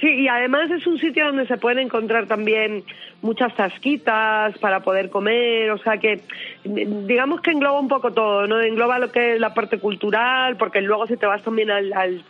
Sí, 0.00 0.06
y 0.06 0.28
además 0.28 0.70
es 0.70 0.86
un 0.86 0.96
sitio 0.98 1.26
donde 1.26 1.46
se 1.46 1.56
pueden 1.56 1.80
encontrar 1.80 2.26
también 2.26 2.84
muchas 3.20 3.54
tasquitas 3.56 4.56
para 4.58 4.80
poder 4.80 5.10
comer, 5.10 5.70
o 5.72 5.78
sea 5.78 5.98
que 5.98 6.20
digamos 6.68 7.40
que 7.40 7.50
engloba 7.50 7.80
un 7.80 7.88
poco 7.88 8.12
todo, 8.12 8.46
¿no? 8.46 8.60
Engloba 8.60 8.98
lo 8.98 9.10
que 9.10 9.34
es 9.34 9.40
la 9.40 9.54
parte 9.54 9.78
cultural, 9.78 10.56
porque 10.56 10.80
luego 10.80 11.06
si 11.06 11.16
te 11.16 11.26
vas 11.26 11.42
también 11.42 11.70
al, 11.70 11.92
al 11.92 12.24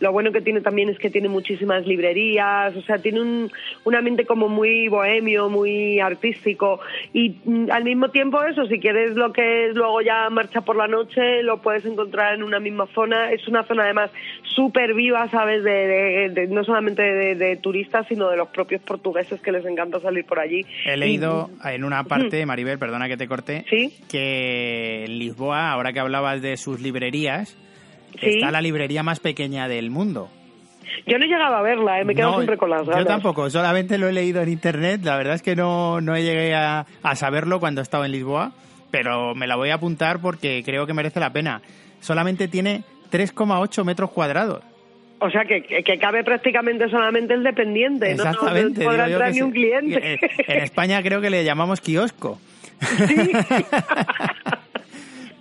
lo 0.00 0.12
bueno 0.12 0.32
que 0.32 0.40
tiene 0.40 0.60
también 0.60 0.88
es 0.88 0.98
que 0.98 1.10
tiene 1.10 1.28
muchísimas 1.28 1.86
librerías, 1.86 2.74
o 2.76 2.82
sea, 2.82 2.98
tiene 2.98 3.20
un, 3.20 3.50
un 3.84 3.94
ambiente 3.94 4.24
como 4.26 4.48
muy 4.48 4.88
bohemio, 4.88 5.48
muy 5.48 6.00
artístico, 6.00 6.80
y 7.12 7.36
mm, 7.44 7.70
al 7.70 7.84
mismo 7.84 8.10
tiempo 8.10 8.42
eso, 8.44 8.66
si 8.66 8.78
quieres 8.78 9.14
lo 9.14 9.32
que 9.32 9.66
es 9.66 9.74
luego 9.74 10.00
ya 10.00 10.28
marcha 10.30 10.60
por 10.60 10.76
la 10.76 10.88
noche, 10.88 11.42
lo 11.42 11.58
puedes 11.58 11.84
encontrar 11.84 12.34
en 12.34 12.42
una 12.42 12.60
misma 12.60 12.86
zona, 12.94 13.30
es 13.32 13.46
una 13.48 13.64
zona 13.64 13.84
además 13.84 14.10
súper 14.54 14.94
viva, 14.94 15.28
¿sabes? 15.28 15.64
De, 15.64 16.46
no 16.50 16.64
solamente 16.64 17.02
de, 17.02 17.56
turistas, 17.56 18.06
sino 18.08 18.28
de 18.28 18.36
los 18.36 18.48
propios 18.48 18.82
portugueses 18.82 19.40
que 19.40 19.52
les 19.52 19.64
encanta 19.64 20.00
salir 20.00 20.24
por 20.24 20.38
allí. 20.38 20.64
He 20.84 20.96
leído 20.96 21.50
en 21.64 21.84
una 21.84 22.04
parte, 22.04 22.44
Maribel, 22.46 22.78
perdona 22.78 23.08
que 23.08 23.16
te 23.16 23.28
corte, 23.28 23.61
que 24.08 25.04
en 25.04 25.18
Lisboa, 25.18 25.70
ahora 25.72 25.92
que 25.92 26.00
hablabas 26.00 26.42
de 26.42 26.56
sus 26.56 26.80
librerías, 26.80 27.56
está 28.20 28.50
la 28.50 28.60
librería 28.60 29.02
más 29.02 29.20
pequeña 29.20 29.68
del 29.68 29.90
mundo. 29.90 30.30
Yo 31.06 31.18
no 31.18 31.24
he 31.24 31.28
llegado 31.28 31.56
a 31.56 31.62
verla, 31.62 32.00
¿eh? 32.00 32.04
me 32.04 32.14
quedo 32.14 32.34
siempre 32.34 32.56
con 32.56 32.70
las 32.70 32.82
ganas. 32.82 33.00
Yo 33.00 33.06
tampoco, 33.06 33.48
solamente 33.50 33.98
lo 33.98 34.08
he 34.08 34.12
leído 34.12 34.42
en 34.42 34.48
internet. 34.48 35.00
La 35.04 35.16
verdad 35.16 35.34
es 35.34 35.42
que 35.42 35.56
no, 35.56 36.00
no 36.00 36.16
llegué 36.16 36.54
a, 36.54 36.86
a 37.02 37.16
saberlo 37.16 37.60
cuando 37.60 37.80
estaba 37.80 38.06
en 38.06 38.12
Lisboa, 38.12 38.52
pero 38.90 39.34
me 39.34 39.46
la 39.46 39.56
voy 39.56 39.70
a 39.70 39.74
apuntar 39.74 40.20
porque 40.20 40.62
creo 40.64 40.86
que 40.86 40.94
merece 40.94 41.18
la 41.18 41.32
pena. 41.32 41.62
Solamente 42.00 42.48
tiene 42.48 42.84
3,8 43.10 43.84
metros 43.84 44.10
cuadrados. 44.10 44.62
O 45.22 45.30
sea, 45.30 45.44
que, 45.44 45.62
que, 45.62 45.98
cabe 45.98 46.24
prácticamente 46.24 46.88
solamente 46.88 47.32
el 47.34 47.44
dependiente, 47.44 48.10
Exactamente, 48.10 48.82
no, 48.82 48.90
podrá 48.90 49.06
entrar 49.06 49.32
ni 49.32 49.40
un 49.40 49.52
cliente. 49.52 50.18
En 50.48 50.62
España 50.62 51.00
creo 51.00 51.20
que 51.20 51.30
le 51.30 51.44
llamamos 51.44 51.80
kiosco. 51.80 52.40
Sí. 52.82 53.32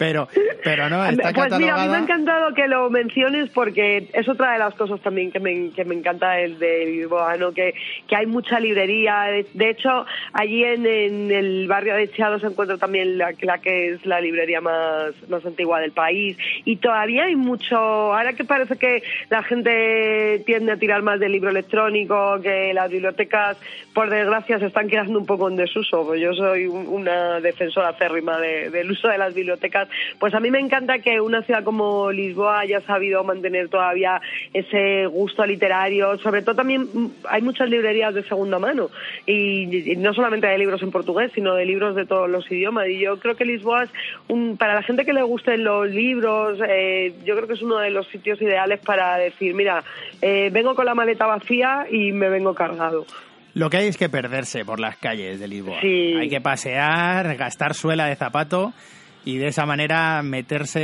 Pero, 0.02 0.28
pero 0.64 0.90
no, 0.90 1.06
está 1.06 1.32
Pues 1.32 1.60
mira, 1.60 1.76
a 1.76 1.86
mí 1.86 1.90
me 1.92 1.98
ha 1.98 2.00
encantado 2.00 2.56
que 2.56 2.68
lo 2.68 2.90
menciones 2.90 3.52
porque 3.52 4.10
es 4.12 4.28
otra 4.28 4.54
de 4.54 4.58
las 4.58 4.74
cosas 4.74 5.00
también 5.02 5.32
que 5.32 5.40
me, 5.40 5.70
que 5.70 5.86
me 5.86 5.94
encanta 5.94 6.40
el 6.40 6.58
de 6.58 6.86
Lisboa, 6.88 7.36
que, 7.54 7.76
que 8.08 8.16
hay 8.16 8.26
mucha 8.26 8.60
librería. 8.60 9.28
De 9.54 9.70
hecho, 9.70 10.08
allí 10.34 10.64
en, 10.64 10.88
el 10.88 11.68
barrio 11.68 11.94
de 11.94 12.10
Chiado 12.10 12.40
se 12.40 12.48
encuentra 12.48 12.80
también 12.80 13.20
la, 13.20 13.34
que 13.34 13.90
es 13.90 14.04
la 14.04 14.20
librería 14.20 14.60
más, 14.60 15.12
más 15.30 15.46
antigua 15.46 15.80
del 15.80 15.92
país. 15.92 16.36
Y 16.66 16.78
todavía 16.78 17.26
hay 17.26 17.36
mucho, 17.36 17.78
ahora 17.78 18.34
que 18.34 18.44
parece 18.44 18.78
que 18.78 19.04
la 19.30 19.44
gente 19.44 20.42
tiende 20.48 20.72
a 20.72 20.78
tirar 20.78 21.04
más 21.04 21.20
del 21.20 21.32
libro 21.32 21.52
electrónico, 21.52 22.42
que 22.42 22.74
las 22.74 22.90
bibliotecas, 22.90 23.56
por 23.94 24.10
desgracia, 24.10 24.58
se 24.58 24.66
están 24.66 24.88
quedando 24.88 25.20
un 25.20 25.28
poco 25.28 25.48
en 25.48 25.58
desuso. 25.58 26.08
Pues 26.08 26.20
yo 26.20 26.34
soy 26.34 26.66
una 26.66 27.40
defensora 27.40 27.90
acérrima 27.90 28.40
del 28.40 28.90
uso 28.90 29.08
de 29.08 29.20
las 29.20 29.36
bibliotecas 29.36 29.91
pues 30.20 30.34
a 30.34 30.40
mí 30.40 30.52
me 30.52 30.60
encanta 30.60 31.00
que 31.00 31.20
una 31.22 31.42
ciudad 31.44 31.64
como 31.64 32.12
Lisboa 32.12 32.60
haya 32.60 32.82
sabido 32.82 33.24
mantener 33.24 33.70
todavía 33.70 34.22
ese 34.54 35.06
gusto 35.08 35.46
literario. 35.46 36.18
Sobre 36.20 36.42
todo 36.42 36.56
también 36.56 36.88
mm, 36.94 37.08
hay 37.30 37.42
muchas 37.42 37.70
librerías 37.70 38.14
de 38.14 38.24
segunda 38.24 38.60
mano 38.60 38.90
y, 39.26 39.96
no 39.98 40.14
solamente 40.14 40.48
de 40.48 40.58
libros 40.58 40.82
en 40.82 40.92
portugués, 40.92 41.32
sino 41.34 41.56
de 41.56 41.66
libros 41.66 41.96
de 41.96 42.06
todos 42.06 42.30
los 42.30 42.50
idiomas. 42.52 42.88
Y 42.88 43.00
yo 43.00 43.20
creo 43.20 43.36
que 43.36 43.46
Lisboa 43.46 43.84
es 43.84 43.90
un, 44.28 44.58
para 44.58 44.76
la 44.76 44.84
gente 44.84 45.06
que 45.06 45.14
le 45.14 45.24
gusten 45.24 45.64
los 45.64 45.90
libros, 45.90 46.60
eh, 46.68 47.14
yo 47.26 47.36
creo 47.36 47.48
que 47.48 47.54
es 47.54 47.62
uno 47.62 47.78
de 47.80 47.90
los 47.90 48.08
sitios 48.08 48.42
ideales 48.42 48.80
para 48.80 49.18
decir, 49.18 49.54
mira, 49.54 49.84
eh, 50.22 50.50
vengo 50.52 50.76
con 50.76 50.86
la 50.86 50.96
maleta 50.96 51.26
vacía 51.26 51.86
y 51.90 52.12
me 52.12 52.30
vengo 52.30 52.54
cargado. 52.54 53.06
Lo 53.54 53.70
que 53.70 53.78
hay 53.78 53.88
es 53.88 53.98
que 53.98 54.08
perderse 54.08 54.64
por 54.64 54.80
las 54.80 54.98
calles 54.98 55.40
de 55.40 55.48
Lisboa. 55.48 55.80
Hay 55.82 56.30
que 56.30 56.40
pasear, 56.40 57.36
gastar 57.36 57.74
suela 57.74 58.06
de 58.06 58.16
zapato 58.16 58.74
y 59.26 59.38
de 59.38 59.48
esa 59.48 59.66
manera 59.66 60.22
meterse 60.24 60.80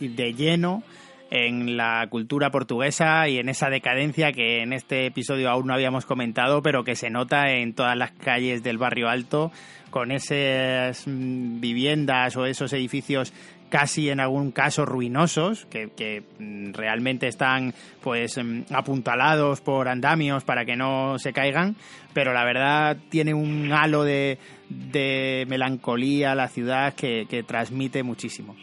de 0.00 0.34
lleno 0.34 0.82
en 1.30 1.76
la 1.76 2.06
cultura 2.10 2.50
portuguesa 2.50 3.28
y 3.28 3.38
en 3.38 3.48
esa 3.48 3.70
decadencia 3.70 4.32
que 4.32 4.62
en 4.62 4.72
este 4.72 5.06
episodio 5.06 5.48
aún 5.48 5.68
no 5.68 5.74
habíamos 5.74 6.04
comentado, 6.04 6.60
pero 6.60 6.82
que 6.82 6.96
se 6.96 7.08
nota 7.08 7.52
en 7.52 7.72
todas 7.72 7.96
las 7.96 8.10
calles 8.10 8.64
del 8.64 8.78
barrio 8.78 9.08
alto, 9.08 9.52
con 9.90 10.10
esas 10.10 11.06
mm, 11.06 11.60
viviendas 11.60 12.36
o 12.36 12.46
esos 12.46 12.72
edificios 12.72 13.32
casi 13.70 14.10
en 14.10 14.20
algún 14.20 14.50
caso 14.50 14.84
ruinosos, 14.84 15.66
que, 15.70 16.22
mm, 16.38 16.72
realmente 16.72 17.28
están 17.28 17.72
pues 18.02 18.36
mm, 18.36 18.74
apuntalados 18.74 19.62
por 19.62 19.88
andamios 19.88 20.44
para 20.44 20.66
que 20.66 20.76
no 20.76 21.18
se 21.18 21.32
caigan, 21.32 21.76
pero 22.12 22.34
la 22.34 22.44
verdad 22.44 22.98
tiene 23.08 23.32
un 23.32 23.72
halo 23.72 24.04
de, 24.04 24.38
de 24.68 25.46
melancolía 25.48 26.34
la 26.34 26.48
ciudad 26.48 26.94
que, 26.94 27.26
que 27.30 27.42
transmite 27.42 28.02
muchísimo. 28.02 28.56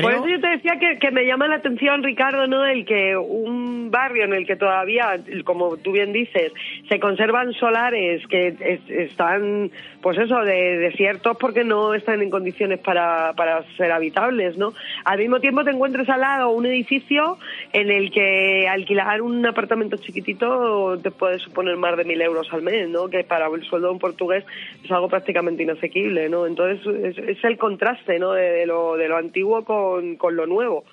Por 0.00 0.12
eso 0.12 0.26
yo 0.26 0.40
te 0.40 0.48
decía 0.48 0.78
que, 0.78 1.10
me 1.10 1.26
llama 1.26 1.48
la 1.48 1.56
atención, 1.56 2.02
Ricardo, 2.02 2.46
¿no? 2.46 2.64
El 2.64 2.86
que 2.86 3.14
un 3.16 3.90
barrio 3.90 4.24
en 4.24 4.32
el 4.32 4.46
que 4.46 4.56
todavía, 4.56 5.20
como 5.44 5.76
tú 5.76 5.92
bien 5.92 6.12
dices, 6.12 6.50
se 6.88 6.98
conservan 6.98 7.52
solares 7.52 8.26
que 8.26 8.80
están, 8.88 9.70
pues 10.00 10.16
eso, 10.16 10.38
de 10.40 10.78
desiertos 10.78 11.36
porque 11.36 11.64
no 11.64 11.92
están 11.92 12.22
en 12.22 12.30
condiciones 12.30 12.78
para, 12.78 13.34
para 13.34 13.64
ser 13.76 13.92
habitables, 13.92 14.56
¿no? 14.56 14.72
Al 15.04 15.18
mismo 15.18 15.40
tiempo 15.40 15.62
te 15.62 15.70
encuentres 15.70 16.08
al 16.08 16.22
lado 16.22 16.50
un 16.50 16.64
edificio 16.64 17.36
en 17.74 17.90
el 17.90 18.10
que 18.10 18.66
alquilar 18.68 19.20
un 19.20 19.44
apartamento 19.44 19.98
chiquitito 19.98 20.98
te 21.02 21.10
puede 21.10 21.38
suponer 21.38 21.76
más 21.76 21.98
de 21.98 22.04
mil 22.04 22.22
euros 22.22 22.50
al 22.52 22.62
mes, 22.62 22.88
¿no? 22.88 23.08
Que 23.08 23.24
para 23.24 23.46
el 23.46 23.62
sueldo 23.64 23.88
de 23.88 23.92
un 23.92 23.98
portugués 23.98 24.44
es 24.82 24.90
algo 24.90 25.08
prácticamente 25.08 25.64
inasequible, 25.64 26.30
¿no? 26.30 26.46
Entonces 26.46 26.86
es, 27.26 27.44
el 27.44 27.58
contraste, 27.58 28.18
¿no? 28.18 28.32
De, 28.32 28.64
lo, 28.64 28.96
de 28.96 29.08
lo 29.08 29.16
antiguo 29.18 29.64
con 29.64 29.81
con, 30.18 30.36
lo 30.36 30.46
nuevo. 30.46 30.84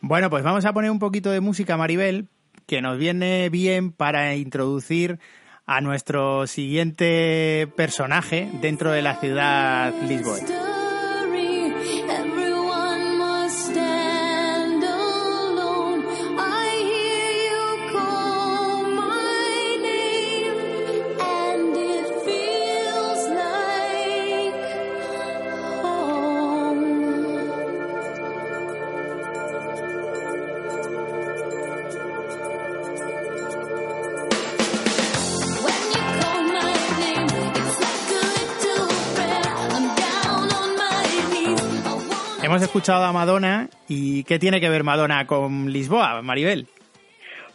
Bueno, 0.00 0.30
pues 0.30 0.42
vamos 0.42 0.64
a 0.64 0.72
poner 0.72 0.90
un 0.90 0.98
poquito 0.98 1.30
de 1.30 1.40
música, 1.40 1.76
Maribel, 1.76 2.28
que 2.66 2.82
nos 2.82 2.98
viene 2.98 3.48
bien 3.48 3.92
para 3.92 4.34
introducir 4.36 5.18
a 5.66 5.80
nuestro 5.80 6.46
siguiente 6.46 7.68
personaje 7.76 8.48
dentro 8.60 8.90
de 8.90 9.02
la 9.02 9.16
ciudad 9.16 9.94
Lisboa. 10.06 10.63
Hemos 42.54 42.62
escuchado 42.62 43.02
a 43.02 43.12
Madonna 43.12 43.68
y 43.88 44.22
¿qué 44.22 44.38
tiene 44.38 44.60
que 44.60 44.68
ver 44.68 44.84
Madonna 44.84 45.26
con 45.26 45.72
Lisboa, 45.72 46.22
Maribel? 46.22 46.68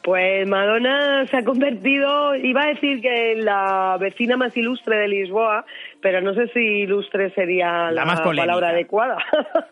Pues 0.03 0.47
Madonna 0.47 1.25
se 1.27 1.37
ha 1.37 1.43
convertido, 1.43 2.33
iba 2.35 2.63
a 2.63 2.67
decir 2.67 3.01
que 3.01 3.35
la 3.35 3.97
vecina 3.99 4.37
más 4.37 4.55
ilustre 4.55 4.97
de 4.97 5.07
Lisboa, 5.09 5.65
pero 6.01 6.21
no 6.21 6.33
sé 6.33 6.47
si 6.53 6.59
ilustre 6.59 7.31
sería 7.31 7.91
la, 7.91 8.05
palabra 8.05 8.69
adecuada, 8.69 9.17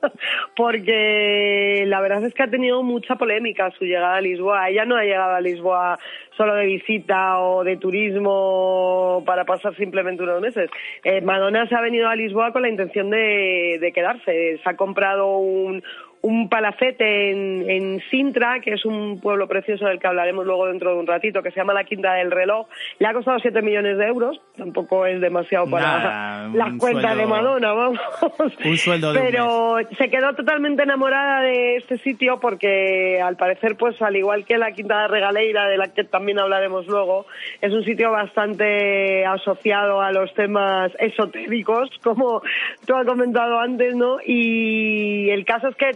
porque 0.55 1.85
la 1.87 2.01
verdad 2.01 2.25
es 2.25 2.33
que 2.33 2.43
ha 2.43 2.49
tenido 2.49 2.83
mucha 2.83 3.15
polémica 3.15 3.71
su 3.71 3.85
llegada 3.85 4.17
a 4.17 4.21
Lisboa. 4.21 4.69
Ella 4.69 4.85
no 4.85 4.97
ha 4.97 5.03
llegado 5.03 5.35
a 5.35 5.41
Lisboa 5.41 5.97
solo 6.35 6.55
de 6.55 6.65
visita 6.65 7.39
o 7.39 7.63
de 7.63 7.77
turismo 7.77 9.23
para 9.25 9.45
pasar 9.45 9.75
simplemente 9.75 10.23
unos 10.23 10.41
meses. 10.41 10.69
Eh, 11.03 11.21
Madonna 11.21 11.67
se 11.67 11.75
ha 11.75 11.81
venido 11.81 12.09
a 12.09 12.15
Lisboa 12.15 12.51
con 12.51 12.63
la 12.63 12.69
intención 12.69 13.09
de, 13.09 13.77
de 13.79 13.91
quedarse. 13.93 14.59
Se 14.61 14.69
ha 14.69 14.75
comprado 14.75 15.37
un, 15.37 15.81
un 16.27 16.49
palacete 16.49 17.31
en, 17.31 17.69
en, 17.69 18.01
Sintra, 18.11 18.59
que 18.59 18.73
es 18.73 18.83
un 18.83 19.21
pueblo 19.21 19.47
precioso 19.47 19.85
del 19.85 19.97
que 19.97 20.07
hablaremos 20.07 20.45
luego 20.45 20.65
dentro 20.65 20.91
de 20.91 20.99
un 20.99 21.07
ratito, 21.07 21.41
que 21.41 21.51
se 21.51 21.61
llama 21.61 21.73
la 21.73 21.85
Quinta 21.85 22.15
del 22.15 22.31
Reloj. 22.31 22.67
Le 22.99 23.07
ha 23.07 23.13
costado 23.13 23.39
7 23.39 23.61
millones 23.61 23.97
de 23.97 24.07
euros, 24.07 24.37
tampoco 24.57 25.05
es 25.05 25.21
demasiado 25.21 25.69
para 25.69 26.49
las 26.53 26.77
cuentas 26.77 27.15
de 27.15 27.25
Madonna, 27.25 27.71
vamos. 27.71 27.99
Un 28.65 28.77
sueldo 28.77 29.13
de 29.13 29.21
Pero 29.21 29.77
se 29.97 30.09
quedó 30.09 30.33
totalmente 30.33 30.83
enamorada 30.83 31.43
de 31.43 31.77
este 31.77 31.97
sitio 31.99 32.41
porque 32.41 33.21
al 33.21 33.37
parecer, 33.37 33.77
pues 33.77 34.01
al 34.01 34.17
igual 34.17 34.43
que 34.43 34.57
la 34.57 34.73
Quinta 34.73 35.03
de 35.03 35.07
Regaleira, 35.07 35.65
de 35.67 35.77
la 35.77 35.93
que 35.93 36.03
también 36.03 36.39
hablaremos 36.39 36.87
luego, 36.87 37.25
es 37.61 37.71
un 37.71 37.85
sitio 37.85 38.11
bastante 38.11 39.25
asociado 39.25 40.01
a 40.01 40.11
los 40.11 40.33
temas 40.33 40.91
esotéricos, 40.99 41.89
como 42.03 42.41
tú 42.85 42.95
has 42.95 43.05
comentado 43.05 43.59
antes, 43.59 43.95
¿no? 43.95 44.17
Y 44.25 45.29
el 45.29 45.45
caso 45.45 45.69
es 45.69 45.75
que 45.77 45.91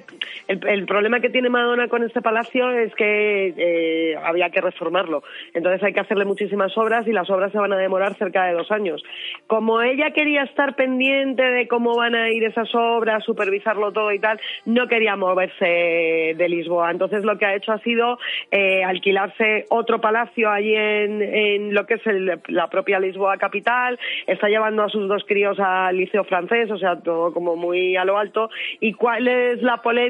el, 0.48 0.86
problema 0.86 1.20
que 1.20 1.30
tiene 1.30 1.50
Madonna 1.50 1.88
con 1.88 2.04
este 2.04 2.22
palacio 2.22 2.70
es 2.72 2.94
que 2.96 3.54
eh, 3.56 4.16
había 4.24 4.50
que 4.50 4.62
reformarlo. 4.62 5.24
Entonces 5.54 5.82
hay 5.84 5.94
que 5.94 6.00
hacerle 6.00 6.26
muchísimas 6.26 6.78
obras 6.78 7.08
y 7.08 7.12
las 7.12 7.30
obras 7.30 7.52
se 7.52 7.58
van 7.58 7.74
a 7.74 7.78
demorar 7.78 8.16
cerca 8.16 8.46
de 8.46 8.54
dos 8.54 8.72
años. 8.72 9.02
Como 9.48 9.82
ella 9.82 10.12
quería 10.12 10.44
estar 10.44 10.76
pendiente 10.76 11.44
de 11.44 11.68
cómo 11.68 11.96
van 11.96 12.16
a 12.16 12.30
ir 12.30 12.44
esas 12.44 12.74
obras, 12.76 13.24
supervisarlo 13.24 13.92
todo 13.92 14.12
y 14.12 14.20
tal, 14.20 14.40
no 14.66 14.88
quería 14.88 15.16
moverse 15.16 16.34
de 16.36 16.50
Lisboa. 16.50 16.92
Entonces 16.92 17.24
lo 17.24 17.38
que 17.38 17.46
ha 17.46 17.56
hecho 17.56 17.72
ha 17.72 17.80
sido 17.80 18.18
eh, 18.52 18.84
alquilarse 18.84 19.66
otro 19.70 20.02
palacio 20.02 20.50
allí 20.50 20.76
en, 20.76 21.74
lo 21.74 21.86
que 21.86 21.96
es 21.96 22.02
la 22.48 22.68
propia 22.68 23.00
Lisboa 23.00 23.38
capital. 23.38 24.00
Está 24.28 24.48
llevando 24.48 24.84
a 24.84 24.90
sus 24.90 25.08
dos 25.08 25.24
críos 25.26 25.60
al 25.60 25.96
liceo 25.98 26.24
francés, 26.24 26.70
o 26.72 26.78
sea, 26.78 27.00
todo 27.00 27.34
como 27.34 27.56
muy 27.56 27.96
a 27.96 28.06
lo 28.06 28.18
alto. 28.18 28.50
¿Y 28.80 28.94
cuál 28.94 29.28
es 29.28 29.62
la 29.62 29.78
polémica? 29.78 30.01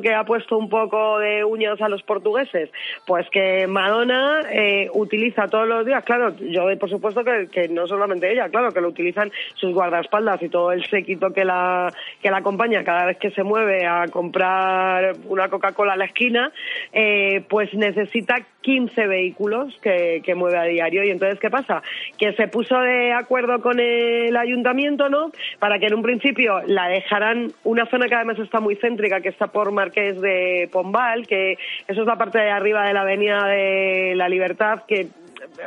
Que 0.00 0.14
ha 0.14 0.24
puesto 0.24 0.56
un 0.56 0.68
poco 0.68 1.18
de 1.18 1.44
uñas 1.44 1.80
a 1.80 1.88
los 1.88 2.02
portugueses? 2.02 2.70
Pues 3.06 3.28
que 3.30 3.66
Madonna 3.66 4.40
eh, 4.50 4.88
utiliza 4.92 5.48
todos 5.48 5.68
los 5.68 5.84
días, 5.84 6.04
claro, 6.04 6.34
yo 6.38 6.64
por 6.78 6.88
supuesto 6.90 7.22
que, 7.24 7.68
no 7.68 7.86
solamente 7.86 8.32
ella, 8.32 8.48
claro, 8.48 8.72
que 8.72 8.80
lo 8.80 8.88
utilizan 8.88 9.30
sus 9.54 9.72
guardaespaldas 9.72 10.42
y 10.42 10.48
todo 10.48 10.72
el 10.72 10.84
séquito 10.86 11.32
que 11.32 11.44
la, 11.44 11.92
que 12.22 12.30
la 12.30 12.38
acompaña 12.38 12.84
cada 12.84 13.06
vez 13.06 13.18
que 13.18 13.30
se 13.30 13.42
mueve 13.42 13.86
a 13.86 14.06
comprar 14.08 15.14
una 15.28 15.48
Coca-Cola 15.48 15.94
a 15.94 15.96
la 15.96 16.06
esquina, 16.06 16.52
eh, 16.92 17.44
pues 17.48 17.72
necesita 17.74 18.36
15 18.64 19.06
vehículos 19.06 19.78
que, 19.82 20.22
que 20.24 20.34
mueve 20.34 20.56
a 20.58 20.64
diario. 20.64 21.04
Y 21.04 21.10
entonces, 21.10 21.38
¿qué 21.38 21.50
pasa? 21.50 21.82
Que 22.18 22.32
se 22.32 22.48
puso 22.48 22.80
de 22.80 23.12
acuerdo 23.12 23.60
con 23.60 23.78
el 23.78 24.34
ayuntamiento, 24.36 25.10
¿no? 25.10 25.30
Para 25.58 25.78
que 25.78 25.86
en 25.86 25.94
un 25.94 26.02
principio 26.02 26.62
la 26.66 26.88
dejaran 26.88 27.52
una 27.62 27.84
zona 27.86 28.08
que 28.08 28.14
además 28.14 28.38
está 28.38 28.60
muy 28.60 28.76
céntrica, 28.76 29.20
que 29.20 29.28
está 29.28 29.48
por 29.48 29.70
Marqués 29.70 30.18
de 30.20 30.68
Pombal, 30.72 31.26
que 31.26 31.58
eso 31.86 32.00
es 32.00 32.06
la 32.06 32.16
parte 32.16 32.38
de 32.38 32.50
arriba 32.50 32.86
de 32.86 32.94
la 32.94 33.02
Avenida 33.02 33.46
de 33.46 34.14
la 34.16 34.30
Libertad, 34.30 34.80
que 34.88 35.08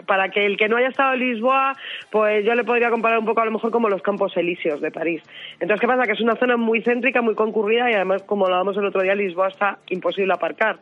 para 0.05 0.29
que 0.29 0.45
el 0.45 0.57
que 0.57 0.67
no 0.67 0.77
haya 0.77 0.89
estado 0.89 1.13
en 1.13 1.19
Lisboa, 1.19 1.75
pues 2.11 2.45
yo 2.45 2.53
le 2.55 2.63
podría 2.63 2.89
comparar 2.89 3.19
un 3.19 3.25
poco 3.25 3.41
a 3.41 3.45
lo 3.45 3.51
mejor 3.51 3.71
como 3.71 3.89
los 3.89 4.01
Campos 4.01 4.35
Elíseos 4.37 4.81
de 4.81 4.91
París. 4.91 5.21
Entonces, 5.59 5.81
¿qué 5.81 5.87
pasa? 5.87 6.05
Que 6.05 6.13
es 6.13 6.21
una 6.21 6.35
zona 6.35 6.57
muy 6.57 6.81
céntrica, 6.81 7.21
muy 7.21 7.35
concurrida 7.35 7.89
y 7.89 7.93
además, 7.93 8.23
como 8.23 8.45
lo 8.45 8.55
hablábamos 8.55 8.77
el 8.77 8.85
otro 8.85 9.01
día, 9.01 9.15
Lisboa 9.15 9.49
está 9.49 9.79
imposible 9.89 10.33
aparcar. 10.33 10.77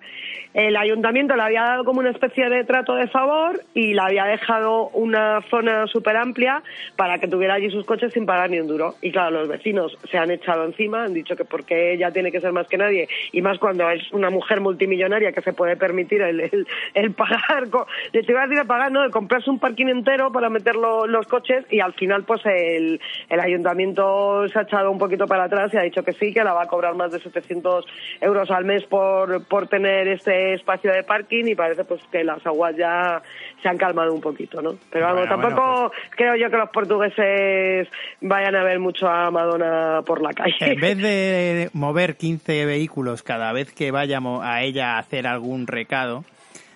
El 0.53 0.77
ayuntamiento 0.77 1.35
le 1.35 1.41
había 1.41 1.63
dado 1.63 1.83
como 1.83 1.99
una 1.99 2.11
especie 2.11 2.49
de 2.49 2.63
trato 2.63 2.95
de 2.95 3.07
favor 3.07 3.61
y 3.73 3.93
le 3.93 3.99
había 3.99 4.23
dejado 4.23 4.87
una 4.89 5.41
zona 5.49 5.85
súper 5.87 6.15
amplia 6.15 6.63
para 6.95 7.19
que 7.19 7.27
tuviera 7.27 7.55
allí 7.55 7.69
sus 7.69 7.85
coches 7.85 8.13
sin 8.13 8.25
pagar 8.25 8.49
ni 8.49 8.59
un 8.59 8.67
duro. 8.67 8.95
Y 9.01 9.11
claro, 9.11 9.31
los 9.31 9.49
vecinos 9.49 9.97
se 10.09 10.17
han 10.17 10.31
echado 10.31 10.63
encima, 10.63 11.03
han 11.03 11.13
dicho 11.13 11.35
que 11.35 11.43
porque 11.43 11.93
ella 11.93 12.11
tiene 12.11 12.31
que 12.31 12.39
ser 12.39 12.53
más 12.53 12.67
que 12.67 12.77
nadie 12.77 13.09
y 13.33 13.41
más 13.41 13.59
cuando 13.59 13.89
es 13.89 14.11
una 14.13 14.29
mujer 14.29 14.61
multimillonaria 14.61 15.33
que 15.33 15.41
se 15.41 15.51
puede 15.51 15.75
permitir 15.75 16.21
el, 16.21 16.65
el, 16.93 17.11
pagar, 17.11 17.67
le 18.13 18.23
te 18.23 18.31
iba 18.31 18.43
a 18.43 18.47
decir 18.47 18.65
pagar, 18.65 18.91
no, 18.95 19.03
de 19.03 19.09
comprarse 19.09 19.49
un 19.49 19.59
parking 19.59 19.87
entero 19.87 20.31
para 20.31 20.49
meter 20.49 20.75
los 20.75 21.27
coches 21.27 21.65
y 21.69 21.81
al 21.81 21.93
final 21.93 22.23
pues 22.23 22.41
el, 22.45 23.01
el 23.29 23.39
ayuntamiento 23.39 24.47
se 24.47 24.57
ha 24.57 24.61
echado 24.61 24.89
un 24.89 24.97
poquito 24.97 25.27
para 25.27 25.43
atrás 25.43 25.73
y 25.73 25.77
ha 25.77 25.81
dicho 25.81 26.01
que 26.03 26.13
sí, 26.13 26.33
que 26.33 26.43
la 26.43 26.53
va 26.53 26.63
a 26.63 26.67
cobrar 26.67 26.95
más 26.95 27.11
de 27.11 27.19
700 27.19 27.85
euros 28.21 28.49
al 28.51 28.63
mes 28.63 28.83
por, 28.85 29.45
por 29.47 29.67
tener 29.67 30.07
este 30.07 30.53
espacio 30.53 30.93
de 30.93 31.03
parking 31.03 31.45
y 31.47 31.55
parece 31.55 31.83
pues 31.83 32.01
que 32.09 32.23
las 32.23 32.45
aguas 32.45 32.75
ya 32.77 33.21
se 33.61 33.67
han 33.67 33.77
calmado 33.77 34.13
un 34.13 34.21
poquito, 34.21 34.61
¿no? 34.61 34.75
Pero 34.89 35.07
vamos, 35.07 35.27
tampoco 35.27 35.89
pues 35.89 36.09
creo 36.11 36.35
yo 36.35 36.49
que 36.49 36.57
los 36.57 36.69
portugueses 36.69 37.89
vayan 38.21 38.55
a 38.55 38.63
ver 38.63 38.79
mucho 38.79 39.07
a 39.07 39.29
Madonna 39.29 40.01
por 40.05 40.21
la 40.21 40.31
calle. 40.31 40.55
En 40.61 40.79
vez 40.79 40.97
de 40.97 41.69
mover 41.73 42.15
15 42.15 42.65
vehículos 42.65 43.23
cada 43.23 43.51
vez 43.51 43.73
que 43.73 43.91
vayamos 43.91 44.41
a 44.43 44.61
ella 44.61 44.95
a 44.95 44.99
hacer 44.99 45.27
algún 45.27 45.67
recado, 45.67 46.23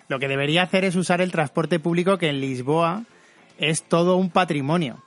lo 0.10 0.20
que 0.20 0.28
debería 0.28 0.64
hacer 0.64 0.84
es 0.84 0.96
usar 0.96 1.22
el 1.22 1.32
transporte 1.32 1.80
público 1.80 2.18
que 2.18 2.30
en 2.30 2.42
Lisboa 2.42 3.04
es 3.60 3.84
todo 3.84 4.18
un 4.18 4.32
patrimonio. 4.32 4.98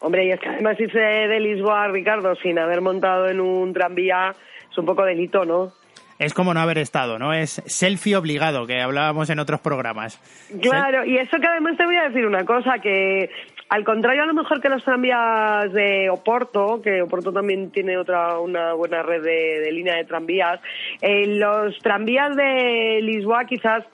Hombre, 0.00 0.26
y 0.26 0.30
es 0.30 0.38
que 0.38 0.48
además 0.48 0.78
irse 0.78 0.98
de 0.98 1.40
Lisboa, 1.40 1.88
Ricardo, 1.88 2.34
sin 2.36 2.58
haber 2.58 2.82
montado 2.82 3.28
en 3.28 3.40
un 3.40 3.72
tranvía 3.72 4.34
es 4.70 4.78
un 4.78 4.84
poco 4.84 5.04
delito, 5.04 5.44
¿no? 5.44 5.72
Es 6.18 6.32
como 6.32 6.54
no 6.54 6.60
haber 6.60 6.78
estado, 6.78 7.18
¿no? 7.18 7.32
Es 7.32 7.62
selfie 7.66 8.16
obligado, 8.16 8.66
que 8.66 8.80
hablábamos 8.80 9.28
en 9.30 9.38
otros 9.38 9.60
programas. 9.60 10.18
Claro, 10.62 11.04
y 11.04 11.16
eso 11.18 11.38
que 11.38 11.46
además 11.46 11.76
te 11.76 11.84
voy 11.84 11.96
a 11.96 12.08
decir 12.08 12.26
una 12.26 12.44
cosa, 12.44 12.78
que 12.78 13.30
al 13.68 13.84
contrario, 13.84 14.22
a 14.22 14.26
lo 14.26 14.34
mejor 14.34 14.60
que 14.60 14.68
los 14.68 14.84
tranvías 14.84 15.72
de 15.72 16.08
Oporto, 16.10 16.80
que 16.82 17.02
Oporto 17.02 17.32
también 17.32 17.70
tiene 17.70 17.98
otra 17.98 18.38
una 18.38 18.74
buena 18.74 19.02
red 19.02 19.22
de, 19.22 19.72
línea 19.72 19.96
de 19.96 20.04
tranvías, 20.04 20.60
eh, 21.00 21.26
los 21.26 21.76
tranvías 21.80 22.36
de 22.36 23.00
Lisboa 23.02 23.44
quizás 23.44 23.84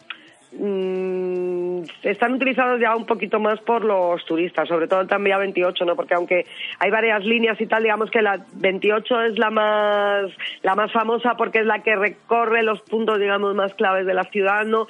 mmm, 0.58 1.82
están 2.02 2.34
utilizados 2.34 2.80
ya 2.80 2.94
un 2.96 3.06
poquito 3.06 3.40
más 3.40 3.60
por 3.60 3.84
los 3.84 4.24
turistas, 4.24 4.68
sobre 4.68 4.86
todo 4.86 5.00
el 5.00 5.08
tranvía 5.08 5.38
28, 5.38 5.84
¿no? 5.84 5.96
Porque 5.96 6.14
aunque 6.14 6.46
hay 6.78 6.90
varias 6.90 7.24
líneas 7.24 7.60
y 7.60 7.66
tal, 7.66 7.82
digamos 7.82 8.10
que 8.10 8.22
la 8.22 8.44
28 8.54 9.22
es 9.22 9.38
la 9.38 9.50
más 9.50 10.30
la 10.62 10.74
más 10.74 10.92
famosa 10.92 11.34
porque 11.36 11.60
es 11.60 11.66
la 11.66 11.82
que 11.82 11.96
recorre 11.96 12.62
los 12.62 12.80
puntos, 12.82 13.18
digamos, 13.18 13.54
más 13.54 13.74
claves 13.74 14.06
de 14.06 14.14
la 14.14 14.24
ciudad, 14.24 14.64
¿no? 14.64 14.86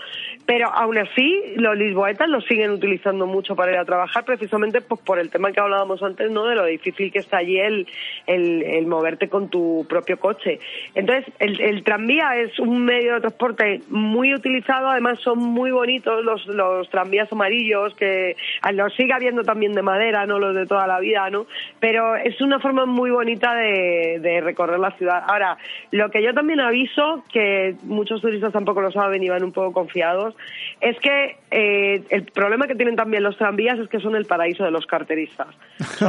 Pero 0.46 0.68
aún 0.68 0.98
así, 0.98 1.42
los 1.56 1.76
lisboetas 1.76 2.28
lo 2.28 2.40
siguen 2.42 2.70
utilizando 2.70 3.26
mucho 3.26 3.56
para 3.56 3.72
ir 3.72 3.78
a 3.78 3.84
trabajar, 3.84 4.24
precisamente 4.24 4.80
pues, 4.80 5.00
por 5.00 5.18
el 5.18 5.30
tema 5.30 5.52
que 5.52 5.60
hablábamos 5.60 6.02
antes, 6.02 6.30
¿no? 6.30 6.46
De 6.46 6.54
lo 6.54 6.64
difícil 6.64 7.12
que 7.12 7.18
está 7.18 7.38
allí 7.38 7.58
el, 7.58 7.86
el, 8.26 8.86
moverte 8.86 9.28
con 9.28 9.48
tu 9.48 9.86
propio 9.88 10.18
coche. 10.18 10.58
Entonces, 10.94 11.32
el, 11.38 11.60
el 11.60 11.84
tranvía 11.84 12.36
es 12.36 12.58
un 12.58 12.84
medio 12.84 13.14
de 13.14 13.20
transporte 13.20 13.80
muy 13.88 14.34
utilizado, 14.34 14.88
además 14.88 15.18
son 15.20 15.38
muy 15.52 15.70
bonitos 15.70 16.24
los, 16.24 16.46
los 16.46 16.88
tranvías 16.88 17.30
amarillos, 17.32 17.94
que 17.94 18.36
los 18.72 18.94
sigue 18.94 19.12
habiendo 19.12 19.42
también 19.42 19.72
de 19.72 19.82
madera, 19.82 20.26
no 20.26 20.38
los 20.38 20.54
de 20.54 20.66
toda 20.66 20.86
la 20.86 20.98
vida, 20.98 21.28
¿no? 21.30 21.46
Pero 21.78 22.16
es 22.16 22.40
una 22.40 22.58
forma 22.58 22.86
muy 22.86 23.10
bonita 23.10 23.54
de, 23.54 24.18
de 24.20 24.40
recorrer 24.40 24.78
la 24.78 24.92
ciudad. 24.92 25.22
Ahora, 25.26 25.56
lo 25.90 26.10
que 26.10 26.22
yo 26.22 26.34
también 26.34 26.60
aviso, 26.60 27.24
que 27.32 27.76
muchos 27.84 28.20
turistas 28.20 28.52
tampoco 28.52 28.80
lo 28.80 28.90
saben 28.90 29.22
y 29.22 29.28
van 29.28 29.44
un 29.44 29.52
poco 29.52 29.72
confiados, 29.72 30.34
es 30.80 30.98
que 31.00 31.36
eh, 31.50 32.02
el 32.10 32.24
problema 32.24 32.66
que 32.66 32.74
tienen 32.74 32.96
también 32.96 33.22
los 33.22 33.36
tranvías 33.36 33.78
es 33.78 33.88
que 33.88 34.00
son 34.00 34.16
el 34.16 34.24
paraíso 34.24 34.64
de 34.64 34.70
los 34.70 34.86
carteristas. 34.86 35.48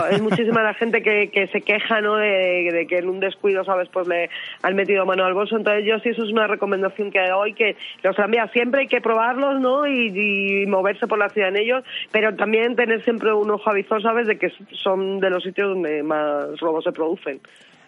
es 0.10 0.22
muchísima 0.22 0.64
la 0.64 0.74
gente 0.74 1.02
que, 1.04 1.30
que 1.30 1.48
se 1.48 1.62
queja, 1.62 2.02
¿no? 2.02 2.16
De, 2.16 2.70
de, 2.72 2.88
que 2.88 3.00
en 3.00 3.10
un 3.10 3.20
descuido, 3.20 3.64
¿sabes? 3.66 3.90
Pues 3.90 4.08
le 4.08 4.30
han 4.62 4.76
metido 4.76 5.06
mano 5.06 5.26
al 5.26 5.34
bolso. 5.34 5.58
Entonces 5.58 5.86
yo 5.86 6.00
sí, 6.00 6.10
eso 6.10 6.24
es 6.24 6.32
una 6.32 6.48
recomendación 6.48 7.12
que 7.12 7.28
doy, 7.28 7.54
que 7.54 7.76
los 8.04 8.16
tranvías 8.16 8.52
siempre 8.52 8.82
hay 8.82 8.88
que 8.88 9.02
¿no? 9.36 9.88
Y, 9.88 10.66
moverse 10.68 11.08
por 11.08 11.20
la 11.20 11.30
ciudad 11.30 11.50
en 11.50 11.58
ellos, 11.58 11.84
pero 12.12 12.36
también 12.36 12.76
tener 12.76 13.04
siempre 13.04 13.34
un 13.34 13.50
ojo 13.52 13.70
avizor, 13.70 14.02
¿sabes? 14.02 14.28
De 14.28 14.38
que 14.38 14.52
son 14.72 15.20
de 15.20 15.30
los 15.30 15.44
sitios 15.44 15.70
donde 15.70 16.04
más 16.04 16.60
robos 16.60 16.84
se 16.84 16.92
producen. 16.92 17.42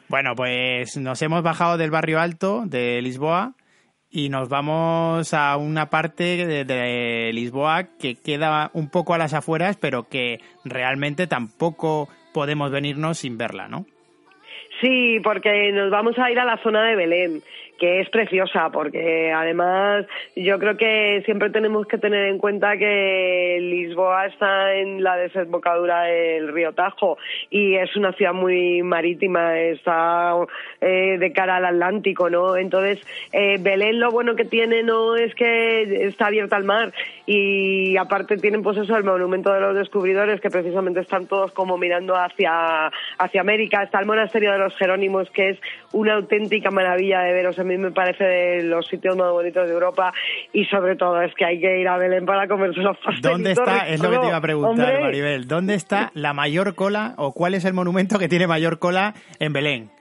Bueno, 0.07 0.35
pues 0.35 0.97
nos 0.97 1.21
hemos 1.21 1.41
bajado 1.41 1.77
del 1.77 1.89
barrio 1.89 2.19
alto 2.19 2.63
de 2.65 3.01
Lisboa 3.01 3.53
y 4.11 4.29
nos 4.29 4.49
vamos 4.49 5.33
a 5.33 5.57
una 5.57 5.89
parte 5.89 6.45
de, 6.45 7.31
Lisboa 7.33 7.89
que 7.99 8.15
queda 8.15 8.69
un 8.73 8.89
poco 8.89 9.13
a 9.13 9.17
las 9.17 9.33
afueras, 9.33 9.77
pero 9.77 10.07
que 10.07 10.39
realmente 10.63 11.27
tampoco 11.27 12.07
podemos 12.33 12.71
venirnos 12.71 13.17
sin 13.17 13.37
verla, 13.37 13.67
¿no? 13.67 13.85
Sí, 14.81 15.19
porque 15.23 15.71
nos 15.71 15.89
vamos 15.89 16.17
a 16.19 16.29
ir 16.29 16.39
a 16.39 16.45
la 16.45 16.57
zona 16.57 16.83
de 16.83 16.95
Belén 16.95 17.41
que 17.77 18.01
es 18.01 18.09
preciosa 18.09 18.69
porque 18.71 19.31
además 19.31 20.05
yo 20.35 20.59
creo 20.59 20.77
que 20.77 21.21
siempre 21.25 21.49
tenemos 21.49 21.87
que 21.87 21.97
tener 21.97 22.25
en 22.29 22.37
cuenta 22.37 22.77
que 22.77 23.57
Lisboa 23.59 24.27
está 24.27 24.73
en 24.75 25.03
la 25.03 25.17
desembocadura 25.17 26.03
del 26.03 26.53
río 26.53 26.73
Tajo 26.73 27.17
y 27.49 27.75
es 27.75 27.95
una 27.95 28.13
ciudad 28.13 28.33
muy 28.33 28.81
marítima, 28.83 29.59
está 29.59 30.33
eh, 30.81 31.17
de 31.19 31.31
cara 31.33 31.57
al 31.57 31.65
Atlántico, 31.65 32.29
¿no? 32.29 32.55
Entonces, 32.55 32.99
eh, 33.31 33.57
Belén 33.59 33.99
lo 33.99 34.11
bueno 34.11 34.35
que 34.35 34.45
tiene 34.45 34.83
no 34.83 35.15
es 35.15 35.33
que 35.35 36.05
está 36.07 36.27
abierta 36.27 36.55
al 36.55 36.63
mar 36.63 36.93
y 37.25 37.97
aparte 37.97 38.37
tienen 38.37 38.61
pues 38.61 38.77
eso 38.77 38.95
el 38.95 39.03
monumento 39.03 39.51
de 39.51 39.59
los 39.59 39.75
descubridores 39.75 40.39
que 40.41 40.49
precisamente 40.49 40.99
están 40.99 41.27
todos 41.27 41.51
como 41.51 41.77
mirando 41.77 42.15
hacia, 42.15 42.91
hacia 43.17 43.41
América, 43.41 43.83
está 43.83 43.99
el 43.99 44.05
monasterio 44.05 44.51
de 44.51 44.59
los 44.59 44.75
Jerónimos 44.75 45.29
que 45.31 45.49
es 45.49 45.59
una 45.91 46.15
auténtica 46.15 46.69
maravilla 46.71 47.21
de 47.21 47.33
veros 47.33 47.57
a 47.57 47.63
mí 47.63 47.77
me 47.77 47.91
parece 47.91 48.23
de 48.23 48.63
los 48.63 48.87
sitios 48.87 49.15
más 49.15 49.31
bonitos 49.31 49.67
de 49.67 49.73
Europa 49.73 50.13
y 50.53 50.65
sobre 50.65 50.95
todo 50.95 51.21
es 51.21 51.33
que 51.35 51.45
hay 51.45 51.59
que 51.59 51.79
ir 51.79 51.87
a 51.87 51.97
Belén 51.97 52.25
para 52.25 52.47
comerse 52.47 52.79
los 52.81 52.97
pastelitos. 52.97 53.31
¿Dónde 53.31 53.51
está? 53.51 53.87
Es 53.87 54.01
lo 54.01 54.11
que 54.11 54.17
te 54.19 54.27
iba 54.27 54.37
a 54.37 54.41
preguntar, 54.41 55.01
Maribel. 55.01 55.47
¿Dónde 55.47 55.75
está 55.75 56.11
la 56.13 56.33
mayor 56.33 56.75
cola 56.75 57.13
o 57.17 57.33
cuál 57.33 57.55
es 57.55 57.65
el 57.65 57.73
monumento 57.73 58.19
que 58.19 58.27
tiene 58.27 58.47
mayor 58.47 58.79
cola 58.79 59.13
en 59.39 59.53
Belén? 59.53 59.91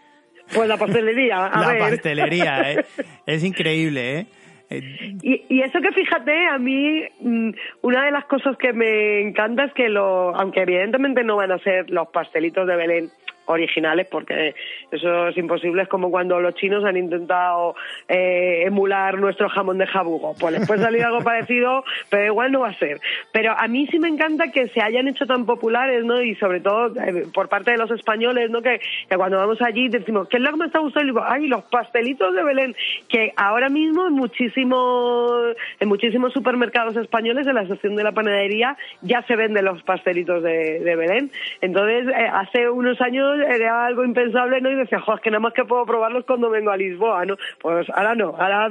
Pues 0.53 0.69
la 0.69 0.77
pastelería. 0.77 1.47
A 1.47 1.73
la 1.73 1.79
pastelería, 1.79 2.73
¿eh? 2.73 2.85
es 3.27 3.45
increíble, 3.45 4.19
¿eh? 4.19 4.27
Y, 4.71 5.43
y, 5.49 5.61
eso 5.61 5.81
que 5.81 5.93
fíjate, 5.93 6.47
a 6.47 6.59
mí 6.59 7.03
mm, 7.21 7.51
una 7.83 8.05
de 8.05 8.11
las 8.11 8.25
cosas 8.25 8.57
que 8.57 8.73
me 8.73 9.21
encanta 9.21 9.65
es 9.65 9.73
que, 9.75 9.89
lo, 9.89 10.35
aunque 10.35 10.63
evidentemente 10.63 11.23
no 11.23 11.37
van 11.37 11.53
a 11.53 11.59
ser 11.59 11.91
los 11.91 12.09
pastelitos 12.09 12.67
de 12.67 12.77
Belén, 12.77 13.11
originales 13.47 14.07
porque 14.11 14.55
eso 14.91 15.29
es 15.29 15.37
imposible 15.37 15.83
es 15.83 15.89
como 15.89 16.11
cuando 16.11 16.41
los 16.41 16.55
chinos 16.55 16.85
han 16.85 16.97
intentado 16.97 17.75
eh, 18.09 18.63
emular 18.67 19.19
nuestro 19.19 19.49
jamón 19.49 19.79
de 19.79 19.87
jabugo. 19.87 20.35
Pues 20.39 20.59
les 20.59 20.67
puede 20.67 20.83
salir 20.83 21.05
algo 21.05 21.21
parecido 21.25 21.85
pero 22.11 22.27
igual 22.27 22.53
no 22.53 22.61
va 22.61 22.69
a 22.69 22.79
ser. 22.79 23.01
Pero 23.33 23.53
a 23.59 23.67
mí 23.69 23.87
sí 23.89 23.99
me 23.99 24.09
encanta 24.09 24.51
que 24.51 24.69
se 24.69 24.81
hayan 24.81 25.09
hecho 25.09 25.27
tan 25.27 25.47
populares 25.47 26.05
no 26.05 26.23
y 26.23 26.35
sobre 26.37 26.61
todo 26.61 26.95
eh, 27.01 27.27
por 27.33 27.49
parte 27.49 27.73
de 27.73 27.79
los 27.79 27.91
españoles 27.91 28.51
no 28.51 28.63
que, 28.63 28.81
cuando 29.17 29.39
vamos 29.39 29.61
allí 29.63 29.89
decimos 29.89 30.29
¿qué 30.29 30.37
es 30.39 30.43
lo 30.43 30.51
que 30.51 30.57
me 30.57 30.67
está 30.67 30.81
gustando? 30.81 31.05
y 31.05 31.13
digo 31.13 31.25
ay 31.27 31.47
los 31.49 31.65
pastelitos 31.65 32.35
de 32.35 32.43
Belén 32.43 32.77
que 33.09 33.33
ahora 33.37 33.69
mismo 33.69 34.07
en 34.07 34.15
muchísimos 34.15 35.57
en 35.81 35.89
muchísimos 35.89 36.33
supermercados 36.33 36.97
españoles 36.97 37.47
en 37.47 37.55
la 37.55 37.67
sección 37.67 37.97
de 37.97 38.05
la 38.05 38.13
panadería 38.13 38.77
ya 39.03 39.23
se 39.23 39.37
venden 39.37 39.65
los 39.65 39.83
pastelitos 39.83 40.43
de, 40.43 40.95
Belén. 40.97 41.31
Entonces 41.61 42.09
eh, 42.09 42.29
hace 42.33 42.69
unos 42.69 43.01
años 43.01 43.34
era 43.35 43.87
algo 43.87 44.05
impensable, 44.05 44.61
¿no? 44.61 44.71
Y 44.71 44.77
decía, 44.77 45.01
joder, 45.01 45.19
es 45.19 45.23
que 45.23 45.31
nada 45.31 45.41
más 45.41 45.53
que 45.53 45.65
puedo 45.65 45.85
probarlos 45.87 46.25
cuando 46.25 46.51
vengo 46.51 46.71
a 46.71 46.77
Lisboa, 46.77 47.25
¿no? 47.25 47.37
Pues 47.61 47.89
ahora 47.91 48.15
no, 48.15 48.35
ahora 48.39 48.69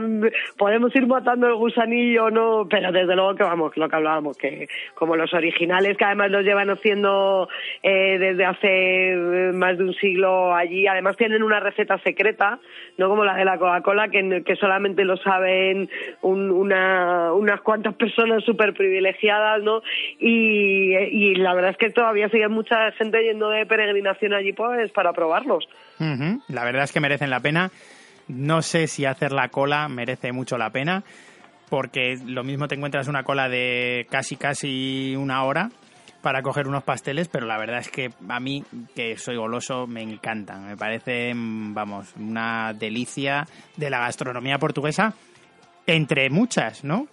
podemos 0.58 0.95
ir 0.95 1.08
matando 1.08 1.47
el 1.47 1.56
gusanillo, 1.56 2.30
¿no? 2.30 2.67
Pero 2.69 2.91
desde 2.91 3.15
luego 3.15 3.36
que 3.36 3.43
vamos, 3.43 3.76
lo 3.78 3.89
que 3.89 3.95
hablábamos, 3.95 4.38
que 4.38 4.67
como 4.95 5.15
los 5.15 5.34
originales, 5.34 5.97
que 5.97 6.06
además 6.06 6.32
los 6.32 6.43
llevan 6.43 6.69
haciendo 6.69 7.47
eh, 7.82 8.17
desde 8.19 8.45
hace 8.45 9.52
más 9.54 9.78
de 9.78 9.84
un 9.84 9.93
siglo 9.95 10.56
allí, 10.56 10.88
además 10.88 11.17
tienen 11.17 11.43
una 11.43 11.60
receta 11.60 11.97
secreta, 11.99 12.60
no 12.97 13.10
como 13.10 13.23
la 13.23 13.36
de 13.36 13.45
la 13.45 13.58
Coca-Cola, 13.58 14.10
que, 14.10 14.43
que 14.45 14.56
solamente 14.56 15.04
lo 15.04 15.17
saben 15.17 15.89
una, 16.21 17.34
unas 17.34 17.62
cuantas 17.62 17.95
personas 17.95 18.43
súper 18.43 18.73
privilegiadas, 18.73 19.62
¿no? 19.63 19.82
Y, 20.19 20.95
y 20.95 21.36
la 21.36 21.54
verdad 21.54 21.71
es 21.71 21.78
que 21.78 21.89
todavía 21.89 22.30
sigue 22.30 22.47
mucha 22.47 22.91
gente 22.93 23.23
yendo 23.23 23.49
de 23.49 23.65
peregrinación 23.65 24.34
allí 24.34 24.52
para 24.53 25.13
probarlos. 25.13 25.67
La 26.47 26.63
verdad 26.63 26.83
es 26.83 26.91
que 26.91 26.99
merecen 26.99 27.29
la 27.29 27.39
pena. 27.39 27.71
No 28.27 28.61
sé 28.61 28.87
si 28.87 29.05
hacer 29.05 29.31
la 29.31 29.49
cola 29.49 29.87
merece 29.89 30.31
mucho 30.31 30.57
la 30.57 30.69
pena, 30.69 31.03
porque 31.69 32.17
lo 32.25 32.43
mismo 32.43 32.67
te 32.67 32.75
encuentras 32.75 33.07
una 33.07 33.23
cola 33.23 33.49
de 33.49 34.07
casi 34.09 34.37
casi 34.37 35.15
una 35.17 35.43
hora 35.43 35.69
para 36.21 36.41
coger 36.41 36.69
unos 36.69 36.83
pasteles, 36.83 37.27
pero 37.27 37.45
la 37.45 37.57
verdad 37.57 37.79
es 37.79 37.89
que 37.89 38.11
a 38.29 38.39
mí, 38.39 38.63
que 38.95 39.17
soy 39.17 39.35
goloso, 39.35 39.87
me 39.87 40.01
encantan. 40.01 40.65
Me 40.65 40.77
parece, 40.77 41.33
vamos, 41.35 42.13
una 42.15 42.73
delicia 42.73 43.45
de 43.75 43.89
la 43.89 43.99
gastronomía 43.99 44.57
portuguesa, 44.57 45.13
entre 45.85 46.29
muchas, 46.29 46.85
¿no? 46.85 47.07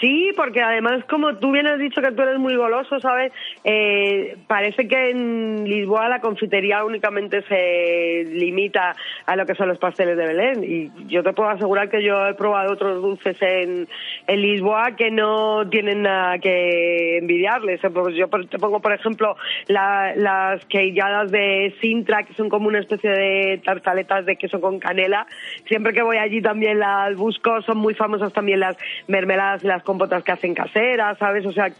Sí, 0.00 0.30
porque 0.36 0.60
además, 0.60 1.04
como 1.08 1.36
tú 1.36 1.52
bien 1.52 1.66
has 1.66 1.78
dicho 1.78 2.02
que 2.02 2.12
tú 2.12 2.20
eres 2.20 2.38
muy 2.38 2.54
goloso, 2.54 3.00
¿sabes? 3.00 3.32
Eh, 3.64 4.36
parece 4.46 4.86
que 4.86 5.10
en 5.10 5.64
Lisboa 5.64 6.10
la 6.10 6.20
confitería 6.20 6.84
únicamente 6.84 7.40
se 7.42 8.24
limita 8.30 8.94
a 9.24 9.36
lo 9.36 9.46
que 9.46 9.54
son 9.54 9.68
los 9.68 9.78
pasteles 9.78 10.18
de 10.18 10.26
Belén. 10.26 10.64
Y 10.64 10.90
yo 11.08 11.22
te 11.22 11.32
puedo 11.32 11.48
asegurar 11.48 11.88
que 11.88 12.02
yo 12.02 12.26
he 12.26 12.34
probado 12.34 12.74
otros 12.74 13.00
dulces 13.00 13.40
en, 13.40 13.88
en 14.26 14.42
Lisboa 14.42 14.96
que 14.96 15.10
no 15.10 15.66
tienen 15.70 16.02
nada 16.02 16.38
que 16.40 17.16
envidiarles. 17.16 17.80
Pues 17.80 18.14
yo 18.16 18.28
te 18.28 18.58
pongo, 18.58 18.80
por 18.80 18.92
ejemplo, 18.92 19.36
las 19.68 20.62
queilladas 20.66 21.30
de 21.30 21.74
Sintra, 21.80 22.24
que 22.24 22.34
son 22.34 22.50
como 22.50 22.68
una 22.68 22.80
especie 22.80 23.10
de 23.10 23.62
tartaletas 23.64 24.26
de 24.26 24.36
queso 24.36 24.60
con 24.60 24.78
canela. 24.78 25.26
Siempre 25.66 25.94
que 25.94 26.02
voy 26.02 26.18
allí 26.18 26.42
también 26.42 26.80
las 26.80 27.16
busco. 27.16 27.62
Son 27.62 27.78
muy 27.78 27.94
famosas 27.94 28.34
también 28.34 28.60
las 28.60 28.76
mermeladas 29.08 29.64
las 29.64 29.85
compotas 29.86 30.22
que 30.22 30.32
hacen 30.32 30.54
caseras, 30.54 31.16
¿sabes? 31.16 31.46
O 31.46 31.52
sea, 31.52 31.70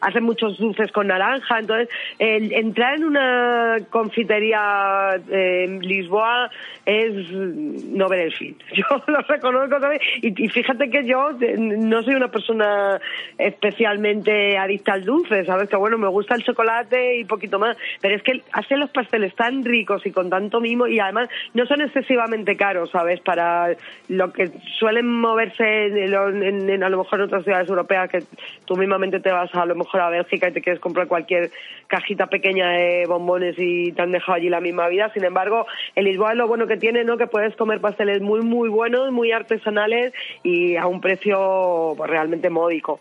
hacen 0.00 0.24
muchos 0.24 0.58
dulces 0.58 0.90
con 0.90 1.06
naranja. 1.06 1.60
Entonces, 1.60 1.88
el 2.18 2.52
entrar 2.52 2.96
en 2.96 3.04
una 3.04 3.76
confitería 3.90 5.20
en 5.30 5.78
Lisboa 5.80 6.50
es 6.84 7.30
no 7.30 8.08
ver 8.08 8.20
el 8.20 8.32
fin. 8.32 8.56
Yo 8.74 8.84
lo 9.06 9.20
reconozco 9.20 9.78
también. 9.78 10.02
Y, 10.22 10.48
fíjate 10.48 10.90
que 10.90 11.04
yo 11.04 11.30
no 11.58 12.02
soy 12.02 12.14
una 12.14 12.28
persona 12.28 13.00
especialmente 13.38 14.56
adicta 14.58 14.94
al 14.94 15.04
dulce, 15.04 15.44
¿sabes? 15.44 15.68
Que 15.68 15.76
bueno, 15.76 15.98
me 15.98 16.08
gusta 16.08 16.34
el 16.34 16.42
chocolate 16.42 17.18
y 17.18 17.24
poquito 17.24 17.58
más. 17.58 17.76
Pero 18.00 18.16
es 18.16 18.22
que 18.22 18.42
hacen 18.52 18.80
los 18.80 18.90
pasteles 18.90 19.34
tan 19.34 19.64
ricos 19.64 20.04
y 20.06 20.10
con 20.10 20.30
tanto 20.30 20.60
mimo 20.60 20.86
y 20.86 20.98
además 20.98 21.28
no 21.54 21.66
son 21.66 21.82
excesivamente 21.82 22.56
caros, 22.56 22.90
¿sabes? 22.90 23.20
Para 23.20 23.76
lo 24.08 24.32
que 24.32 24.50
suelen 24.78 25.06
moverse 25.20 25.86
en, 25.86 26.82
a 26.82 26.88
lo 26.88 26.98
mejor 26.98 27.20
en 27.20 27.26
otras 27.26 27.44
ciudades 27.50 27.68
europeas 27.68 28.08
que 28.08 28.22
tú 28.64 28.76
mismamente 28.76 29.18
te 29.18 29.32
vas 29.32 29.52
a, 29.54 29.66
lo 29.66 29.74
mejor 29.74 30.00
a 30.00 30.08
Bélgica 30.08 30.48
y 30.48 30.52
te 30.52 30.62
quieres 30.62 30.80
comprar 30.80 31.08
cualquier 31.08 31.50
cajita 31.88 32.28
pequeña 32.28 32.70
de 32.70 33.06
bombones 33.08 33.56
y 33.58 33.90
te 33.90 34.02
han 34.02 34.12
dejado 34.12 34.34
allí 34.34 34.48
la 34.48 34.60
misma 34.60 34.86
vida. 34.88 35.10
Sin 35.12 35.24
embargo, 35.24 35.66
en 35.96 36.04
Lisboa 36.04 36.30
es 36.30 36.36
lo 36.36 36.46
bueno 36.46 36.68
que 36.68 36.76
tiene, 36.76 37.02
¿no? 37.02 37.16
Que 37.16 37.26
puedes 37.26 37.56
comer 37.56 37.80
pasteles 37.80 38.22
muy, 38.22 38.42
muy 38.42 38.68
buenos, 38.68 39.10
muy 39.10 39.32
artesanales 39.32 40.12
y 40.44 40.76
a 40.76 40.86
un 40.86 41.00
precio 41.00 41.94
pues, 41.96 42.08
realmente 42.08 42.50
módico. 42.50 43.00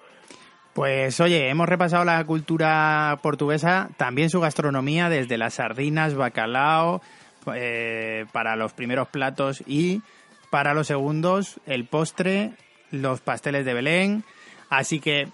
Pues 0.74 1.20
oye, 1.20 1.50
hemos 1.50 1.70
repasado 1.70 2.06
la 2.06 2.24
cultura 2.24 3.20
portuguesa, 3.22 3.90
también 3.98 4.30
su 4.30 4.40
gastronomía, 4.40 5.10
desde 5.10 5.38
las 5.38 5.56
sardinas, 5.56 6.16
bacalao, 6.16 7.02
eh, 7.54 8.26
para 8.32 8.56
los 8.56 8.74
primeros 8.74 9.10
platos 9.10 9.64
y 9.68 10.02
para 10.50 10.74
los 10.74 10.88
segundos, 10.88 11.60
el 11.68 11.86
postre, 11.86 12.52
los 12.92 13.22
pasteles 13.22 13.66
de 13.66 13.74
Belén, 13.74 14.24
Así 14.70 15.00
que 15.00 15.28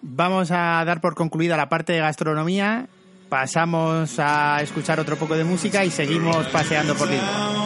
vamos 0.00 0.50
a 0.50 0.84
dar 0.84 1.00
por 1.00 1.14
concluida 1.14 1.56
la 1.56 1.68
parte 1.68 1.92
de 1.92 2.00
gastronomía, 2.00 2.88
pasamos 3.28 4.18
a 4.18 4.60
escuchar 4.60 5.00
otro 5.00 5.16
poco 5.16 5.36
de 5.36 5.44
música 5.44 5.84
y 5.84 5.90
seguimos 5.90 6.46
paseando 6.48 6.94
por 6.94 7.08
Lisboa. 7.08 7.62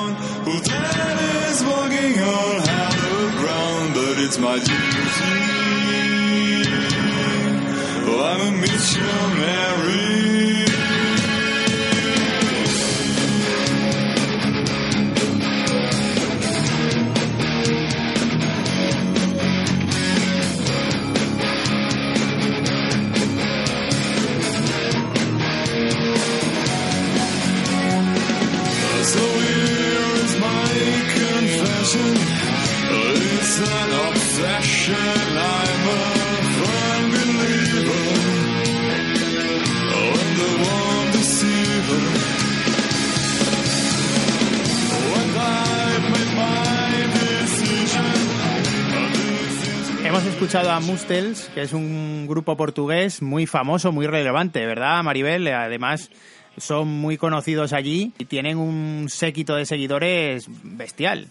Hemos 50.04 50.24
escuchado 50.26 50.70
a 50.70 50.80
Mustels, 50.80 51.50
que 51.54 51.62
es 51.62 51.72
un 51.72 52.26
grupo 52.28 52.58
portugués 52.58 53.22
muy 53.22 53.46
famoso, 53.46 53.90
muy 53.90 54.06
relevante, 54.06 54.66
¿verdad, 54.66 55.02
Maribel? 55.02 55.48
Además, 55.48 56.10
son 56.58 56.88
muy 56.88 57.16
conocidos 57.16 57.72
allí 57.72 58.12
y 58.18 58.26
tienen 58.26 58.58
un 58.58 59.08
séquito 59.08 59.56
de 59.56 59.64
seguidores 59.64 60.46
bestial. 60.62 61.28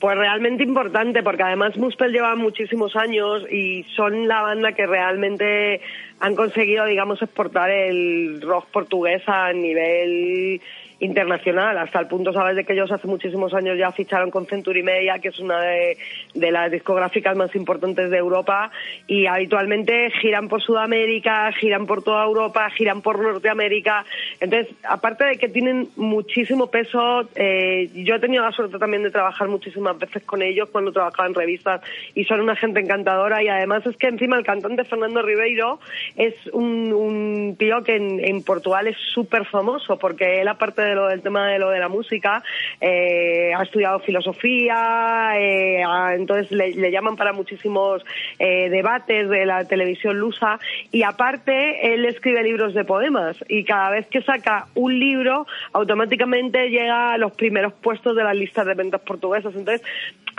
Pues 0.00 0.16
realmente 0.16 0.62
importante, 0.62 1.24
porque 1.24 1.42
además 1.42 1.76
Muspel 1.76 2.12
lleva 2.12 2.36
muchísimos 2.36 2.94
años 2.94 3.44
y 3.50 3.84
son 3.96 4.28
la 4.28 4.42
banda 4.42 4.72
que 4.72 4.86
realmente 4.86 5.80
han 6.20 6.36
conseguido, 6.36 6.84
digamos, 6.84 7.20
exportar 7.20 7.70
el 7.70 8.40
rock 8.40 8.66
portugués 8.70 9.22
a 9.26 9.52
nivel 9.52 10.60
internacional, 11.00 11.78
hasta 11.78 12.00
el 12.00 12.08
punto, 12.08 12.32
sabes, 12.32 12.56
de 12.56 12.64
que 12.64 12.72
ellos 12.72 12.90
hace 12.90 13.06
muchísimos 13.06 13.54
años 13.54 13.78
ya 13.78 13.92
ficharon 13.92 14.30
con 14.30 14.46
Century 14.46 14.82
Media, 14.82 15.18
que 15.20 15.28
es 15.28 15.38
una 15.38 15.60
de, 15.60 15.96
las 16.34 16.70
discográficas 16.70 17.36
más 17.36 17.54
importantes 17.54 18.10
de 18.10 18.16
Europa, 18.16 18.70
y 19.06 19.26
habitualmente 19.26 20.10
giran 20.20 20.48
por 20.48 20.60
Sudamérica, 20.60 21.52
giran 21.52 21.86
por 21.86 22.02
toda 22.02 22.24
Europa, 22.24 22.68
giran 22.70 23.00
por 23.00 23.20
Norteamérica. 23.20 24.04
Entonces, 24.40 24.74
aparte 24.82 25.24
de 25.24 25.36
que 25.36 25.48
tienen 25.48 25.88
muchísimo 25.96 26.68
peso, 26.68 27.28
eh, 27.36 27.90
yo 27.94 28.16
he 28.16 28.20
tenido 28.20 28.42
la 28.42 28.52
suerte 28.52 28.78
también 28.78 29.04
de 29.04 29.10
trabajar 29.10 29.48
muchísimas 29.48 29.98
veces 29.98 30.24
con 30.24 30.42
ellos 30.42 30.68
cuando 30.70 30.92
trabajaba 30.92 31.28
en 31.28 31.34
revistas, 31.34 31.80
y 32.14 32.24
son 32.24 32.40
una 32.40 32.56
gente 32.56 32.80
encantadora, 32.80 33.42
y 33.42 33.48
además 33.48 33.86
es 33.86 33.96
que 33.96 34.08
encima 34.08 34.36
el 34.36 34.44
cantante 34.44 34.82
Fernando 34.84 35.22
Ribeiro 35.22 35.78
es 36.16 36.34
un, 36.52 37.54
tío 37.56 37.82
que 37.84 37.96
en, 37.96 38.18
en 38.18 38.42
Portugal 38.42 38.88
es 38.88 38.96
súper 39.14 39.44
famoso, 39.44 39.96
porque 39.96 40.40
él 40.40 40.48
aparte 40.48 40.82
de 40.82 40.87
lo 40.94 41.08
del 41.08 41.22
tema 41.22 41.48
de 41.48 41.58
lo 41.58 41.70
de 41.70 41.78
la 41.78 41.88
música, 41.88 42.42
eh, 42.80 43.52
ha 43.54 43.62
estudiado 43.62 44.00
filosofía, 44.00 45.32
eh, 45.36 45.82
entonces 46.14 46.50
le, 46.50 46.90
llaman 46.90 47.16
para 47.16 47.32
muchísimos 47.32 48.02
eh, 48.38 48.68
debates 48.70 49.28
de 49.28 49.46
la 49.46 49.64
televisión 49.64 50.18
lusa 50.18 50.58
y 50.90 51.02
aparte 51.02 51.94
él 51.94 52.04
escribe 52.06 52.42
libros 52.42 52.74
de 52.74 52.84
poemas 52.84 53.36
y 53.48 53.64
cada 53.64 53.90
vez 53.90 54.06
que 54.06 54.22
saca 54.22 54.66
un 54.74 54.98
libro 54.98 55.46
automáticamente 55.72 56.70
llega 56.70 57.12
a 57.12 57.18
los 57.18 57.32
primeros 57.32 57.72
puestos 57.74 58.16
de 58.16 58.24
las 58.24 58.36
listas 58.36 58.66
de 58.66 58.74
ventas 58.74 59.00
portuguesas. 59.02 59.54
Entonces, 59.54 59.86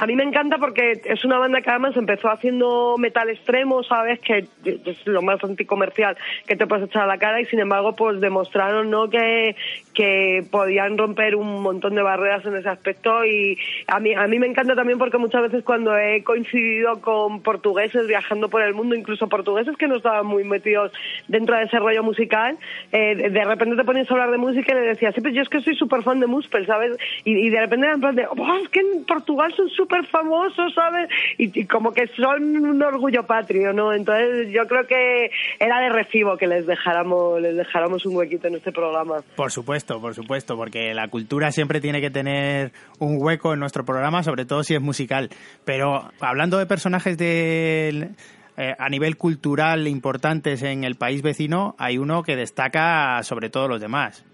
a 0.01 0.07
mí 0.07 0.15
me 0.15 0.23
encanta 0.23 0.57
porque 0.59 1.01
es 1.03 1.25
una 1.25 1.39
banda 1.39 1.59
que 1.59 1.69
además 1.69 1.97
empezó 1.97 2.29
haciendo 2.29 2.95
metal 2.97 3.29
extremo, 3.29 3.83
¿sabes? 3.83 4.21
Que 4.21 4.47
es 4.63 5.05
lo 5.05 5.21
más 5.21 5.43
anticomercial 5.43 6.15
que 6.47 6.55
te 6.55 6.65
puedes 6.67 6.85
echar 6.85 7.03
a 7.03 7.07
la 7.07 7.17
cara 7.17 7.41
y 7.41 7.45
sin 7.47 7.59
embargo 7.59 7.97
pues 7.97 8.21
demostraron, 8.21 8.89
¿no? 8.89 9.09
Que, 9.09 9.57
que 9.93 10.45
podían 10.49 10.97
romper 10.97 11.35
un 11.35 11.61
montón 11.61 11.95
de 11.95 12.01
barreras 12.01 12.45
en 12.45 12.55
ese 12.55 12.69
aspecto 12.69 13.25
y 13.25 13.57
a 13.87 13.99
mí, 13.99 14.13
a 14.13 14.25
mí 14.27 14.39
me 14.39 14.47
encanta 14.47 14.73
también 14.73 14.97
porque 14.97 15.17
muchas 15.17 15.41
veces 15.41 15.65
cuando 15.65 15.97
he 15.97 16.23
coincidido 16.23 17.01
con 17.01 17.41
portugueses 17.41 18.07
viajando 18.07 18.47
por 18.47 18.61
el 18.61 18.73
mundo, 18.73 18.95
incluso 18.95 19.27
portugueses 19.27 19.75
que 19.75 19.89
no 19.89 19.97
estaban 19.97 20.25
muy 20.25 20.45
metidos 20.45 20.93
dentro 21.27 21.57
de 21.57 21.63
ese 21.63 21.77
rollo 21.77 22.03
musical, 22.03 22.57
eh, 22.93 23.29
de 23.29 23.43
repente 23.43 23.75
te 23.75 23.83
ponías 23.83 24.09
a 24.09 24.13
hablar 24.13 24.31
de 24.31 24.37
música 24.37 24.71
y 24.71 24.75
le 24.75 24.87
decías, 24.87 25.13
sí, 25.13 25.19
pero 25.19 25.35
yo 25.35 25.41
es 25.41 25.49
que 25.49 25.59
soy 25.59 25.75
súper 25.75 26.03
fan 26.03 26.21
de 26.21 26.27
Muspel, 26.27 26.65
¿sabes? 26.65 26.95
Y, 27.25 27.49
de 27.49 27.59
repente 27.59 27.89
en 27.89 27.99
plan 27.99 28.15
de, 28.15 28.27
oh, 28.27 28.57
es 28.63 28.69
que 28.69 28.79
en 28.79 29.03
Portugal 29.05 29.53
son 29.57 29.67
súper 29.67 29.88
famosos, 30.09 30.73
¿sabes? 30.73 31.09
Y, 31.37 31.65
como 31.65 31.91
que 31.91 32.07
son 32.15 32.57
un 32.57 32.81
orgullo 32.81 33.25
patrio, 33.25 33.73
¿no? 33.73 33.93
Entonces 33.93 34.49
yo 34.51 34.67
creo 34.67 34.87
que 34.87 35.31
era 35.59 35.79
de 35.81 35.89
recibo 35.89 36.37
que 36.37 36.47
les 36.47 36.65
dejáramos, 36.65 37.41
les 37.41 37.55
dejáramos 37.55 38.05
un 38.05 38.15
huequito 38.15 38.47
en 38.47 38.55
este 38.55 38.71
programa. 38.71 39.17
Por 39.35 39.51
supuesto, 39.51 39.99
por 39.99 40.15
supuesto, 40.15 40.55
porque 40.55 40.93
la 40.93 41.07
cultura 41.07 41.51
siempre 41.51 41.81
tiene 41.81 42.01
que 42.01 42.09
tener 42.09 42.71
un 42.99 43.17
hueco 43.19 43.53
en 43.53 43.59
nuestro 43.59 43.85
programa, 43.85 44.23
sobre 44.23 44.45
todo 44.45 44.63
si 44.63 44.75
es 44.75 44.81
musical. 44.81 45.29
Pero 45.65 46.11
hablando 46.19 46.57
de 46.57 46.65
personajes 46.65 47.17
de 47.17 48.09
eh, 48.57 48.75
a 48.77 48.89
nivel 48.89 49.15
cultural 49.15 49.87
importantes 49.87 50.63
en 50.63 50.83
el 50.83 50.95
país 50.95 51.21
vecino, 51.21 51.75
hay 51.77 51.97
uno 51.97 52.23
que 52.23 52.35
destaca 52.35 53.23
sobre 53.23 53.49
todos 53.49 53.69
los 53.69 53.79
demás. 53.79 54.25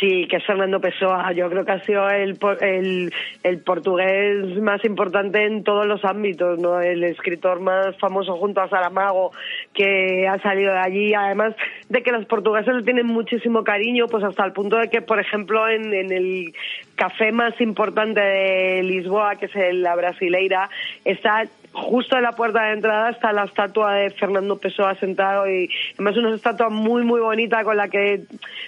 Sí, 0.00 0.26
que 0.28 0.36
es 0.36 0.46
Fernando 0.46 0.80
Pessoa. 0.80 1.30
Yo 1.32 1.50
creo 1.50 1.66
que 1.66 1.72
ha 1.72 1.84
sido 1.84 2.08
el, 2.08 2.38
el, 2.62 3.12
el, 3.42 3.58
portugués 3.58 4.58
más 4.62 4.82
importante 4.82 5.44
en 5.44 5.62
todos 5.62 5.86
los 5.86 6.02
ámbitos, 6.06 6.58
¿no? 6.58 6.80
El 6.80 7.04
escritor 7.04 7.60
más 7.60 7.98
famoso 7.98 8.36
junto 8.36 8.62
a 8.62 8.68
Saramago 8.70 9.30
que 9.74 10.26
ha 10.26 10.40
salido 10.40 10.72
de 10.72 10.78
allí. 10.78 11.12
Además 11.12 11.54
de 11.90 12.02
que 12.02 12.12
los 12.12 12.24
portugueses 12.24 12.74
le 12.74 12.82
tienen 12.82 13.06
muchísimo 13.08 13.62
cariño, 13.62 14.06
pues 14.06 14.24
hasta 14.24 14.46
el 14.46 14.52
punto 14.52 14.76
de 14.76 14.88
que, 14.88 15.02
por 15.02 15.20
ejemplo, 15.20 15.68
en, 15.68 15.92
en 15.92 16.12
el 16.12 16.54
café 17.00 17.32
más 17.32 17.58
importante 17.62 18.20
de 18.20 18.82
Lisboa, 18.82 19.36
que 19.36 19.46
es 19.46 19.74
la 19.74 19.96
Brasileira, 19.96 20.68
está 21.02 21.48
justo 21.72 22.16
en 22.16 22.22
la 22.22 22.32
puerta 22.32 22.64
de 22.64 22.72
entrada 22.72 23.10
está 23.10 23.32
la 23.32 23.44
estatua 23.44 23.94
de 23.94 24.10
Fernando 24.10 24.58
Pessoa 24.58 24.94
sentado 24.96 25.48
y 25.48 25.70
además 25.94 26.16
una 26.16 26.34
estatua 26.34 26.68
muy 26.68 27.04
muy 27.04 27.20
bonita 27.20 27.62
con 27.62 27.76
la 27.76 27.88
que 27.88 28.22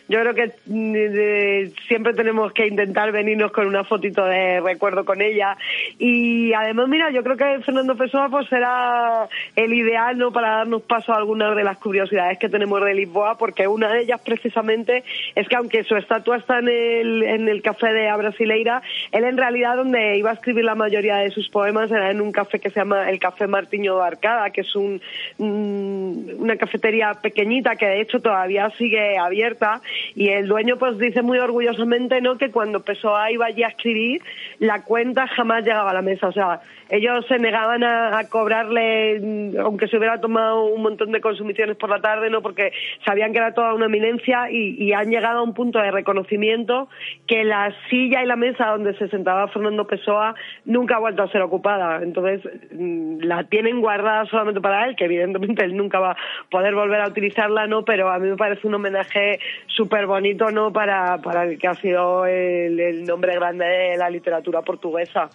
yo 0.08 0.20
creo 0.20 0.34
que 0.34 0.52
mm, 0.66 1.74
siempre 1.88 2.14
tenemos 2.14 2.52
que 2.52 2.66
intentar 2.66 3.10
venirnos 3.10 3.50
con 3.50 3.66
una 3.66 3.84
fotito 3.84 4.24
de 4.24 4.60
recuerdo 4.60 5.04
con 5.04 5.20
ella. 5.20 5.56
Y 5.98 6.52
además 6.52 6.88
mira 6.88 7.10
yo 7.10 7.22
creo 7.22 7.36
que 7.36 7.60
Fernando 7.64 7.96
Pessoa 7.96 8.28
pues 8.28 8.48
será 8.48 9.28
el 9.56 9.72
ideal 9.74 10.16
no 10.16 10.32
para 10.32 10.58
darnos 10.58 10.82
paso 10.82 11.12
a 11.12 11.16
algunas 11.16 11.56
de 11.56 11.64
las 11.64 11.78
curiosidades 11.78 12.38
que 12.38 12.48
tenemos 12.48 12.84
de 12.84 12.94
Lisboa 12.94 13.36
porque 13.36 13.66
una 13.66 13.92
de 13.92 14.02
ellas 14.02 14.20
precisamente 14.24 15.02
es 15.34 15.48
que 15.48 15.56
aunque 15.56 15.82
su 15.84 15.96
estatua 15.96 16.36
está 16.36 16.60
en 16.60 16.68
el, 16.68 17.22
en 17.24 17.48
el 17.48 17.62
café 17.62 17.92
de 17.92 18.08
Abrasileira 18.22 18.82
él 19.10 19.24
en 19.24 19.36
realidad 19.36 19.76
donde 19.76 20.16
iba 20.16 20.30
a 20.30 20.34
escribir 20.34 20.64
la 20.64 20.74
mayoría 20.74 21.16
de 21.16 21.30
sus 21.30 21.48
poemas 21.48 21.90
era 21.90 22.10
en 22.10 22.20
un 22.20 22.32
café 22.32 22.60
que 22.60 22.70
se 22.70 22.80
llama 22.80 23.10
el 23.10 23.18
Café 23.18 23.46
Martiño 23.46 24.00
Arcada, 24.00 24.50
que 24.50 24.62
es 24.62 24.76
un, 24.76 25.00
una 25.38 26.56
cafetería 26.56 27.12
pequeñita 27.20 27.76
que 27.76 27.86
de 27.86 28.00
hecho 28.00 28.20
todavía 28.20 28.70
sigue 28.78 29.18
abierta. 29.18 29.80
Y 30.14 30.28
el 30.28 30.48
dueño 30.48 30.76
pues 30.76 30.98
dice 30.98 31.22
muy 31.22 31.38
orgullosamente 31.38 32.20
no 32.20 32.38
que 32.38 32.50
cuando 32.50 32.80
Pessoa 32.80 33.30
iba 33.30 33.46
allí 33.46 33.62
a 33.62 33.68
escribir 33.68 34.22
la 34.58 34.82
cuenta 34.82 35.26
jamás 35.26 35.64
llegaba 35.64 35.90
a 35.90 35.94
la 35.94 36.02
mesa, 36.02 36.28
o 36.28 36.32
sea, 36.32 36.60
ellos 36.88 37.24
se 37.26 37.38
negaban 37.38 37.82
a, 37.84 38.22
cobrarle 38.28 39.52
aunque 39.58 39.88
se 39.88 39.96
hubiera 39.96 40.20
tomado 40.20 40.64
un 40.64 40.82
montón 40.82 41.10
de 41.10 41.20
consumiciones 41.20 41.76
por 41.76 41.88
la 41.88 42.00
tarde, 42.00 42.28
no 42.30 42.42
porque 42.42 42.72
sabían 43.04 43.32
que 43.32 43.38
era 43.38 43.54
toda 43.54 43.74
una 43.74 43.86
eminencia 43.86 44.50
y, 44.50 44.76
y 44.82 44.92
han 44.92 45.10
llegado 45.10 45.40
a 45.40 45.42
un 45.42 45.54
punto 45.54 45.78
de 45.78 45.90
reconocimiento 45.90 46.88
que 47.26 47.44
la 47.44 47.72
silla 48.12 48.22
y 48.22 48.26
la 48.26 48.36
mesa 48.36 48.66
donde 48.66 48.96
se 48.98 49.08
sentaba 49.08 49.48
Fernando 49.48 49.86
Pessoa 49.86 50.34
nunca 50.64 50.96
ha 50.96 51.00
vuelto 51.00 51.22
a 51.22 51.28
ser 51.28 51.42
ocupada. 51.42 52.02
Entonces, 52.02 52.40
la 52.70 53.44
tienen 53.44 53.80
guardada 53.80 54.26
solamente 54.26 54.60
para 54.60 54.86
él, 54.86 54.96
que 54.96 55.04
evidentemente 55.04 55.64
él 55.64 55.76
nunca 55.76 55.98
va 55.98 56.12
a 56.12 56.16
poder 56.50 56.74
volver 56.74 57.00
a 57.00 57.08
utilizarla, 57.08 57.66
¿no? 57.66 57.84
Pero 57.84 58.10
a 58.10 58.18
mí 58.18 58.28
me 58.28 58.36
parece 58.36 58.66
un 58.66 58.74
homenaje 58.74 59.38
súper 59.66 60.06
bonito, 60.06 60.50
¿no? 60.50 60.72
Para, 60.72 61.18
para 61.18 61.44
el 61.44 61.58
que 61.58 61.68
ha 61.68 61.74
sido 61.74 62.26
el, 62.26 62.78
el 62.78 63.04
nombre 63.04 63.34
grande 63.34 63.64
de 63.64 63.96
la 63.96 64.10
literatura 64.10 64.62
portuguesa. 64.62 65.28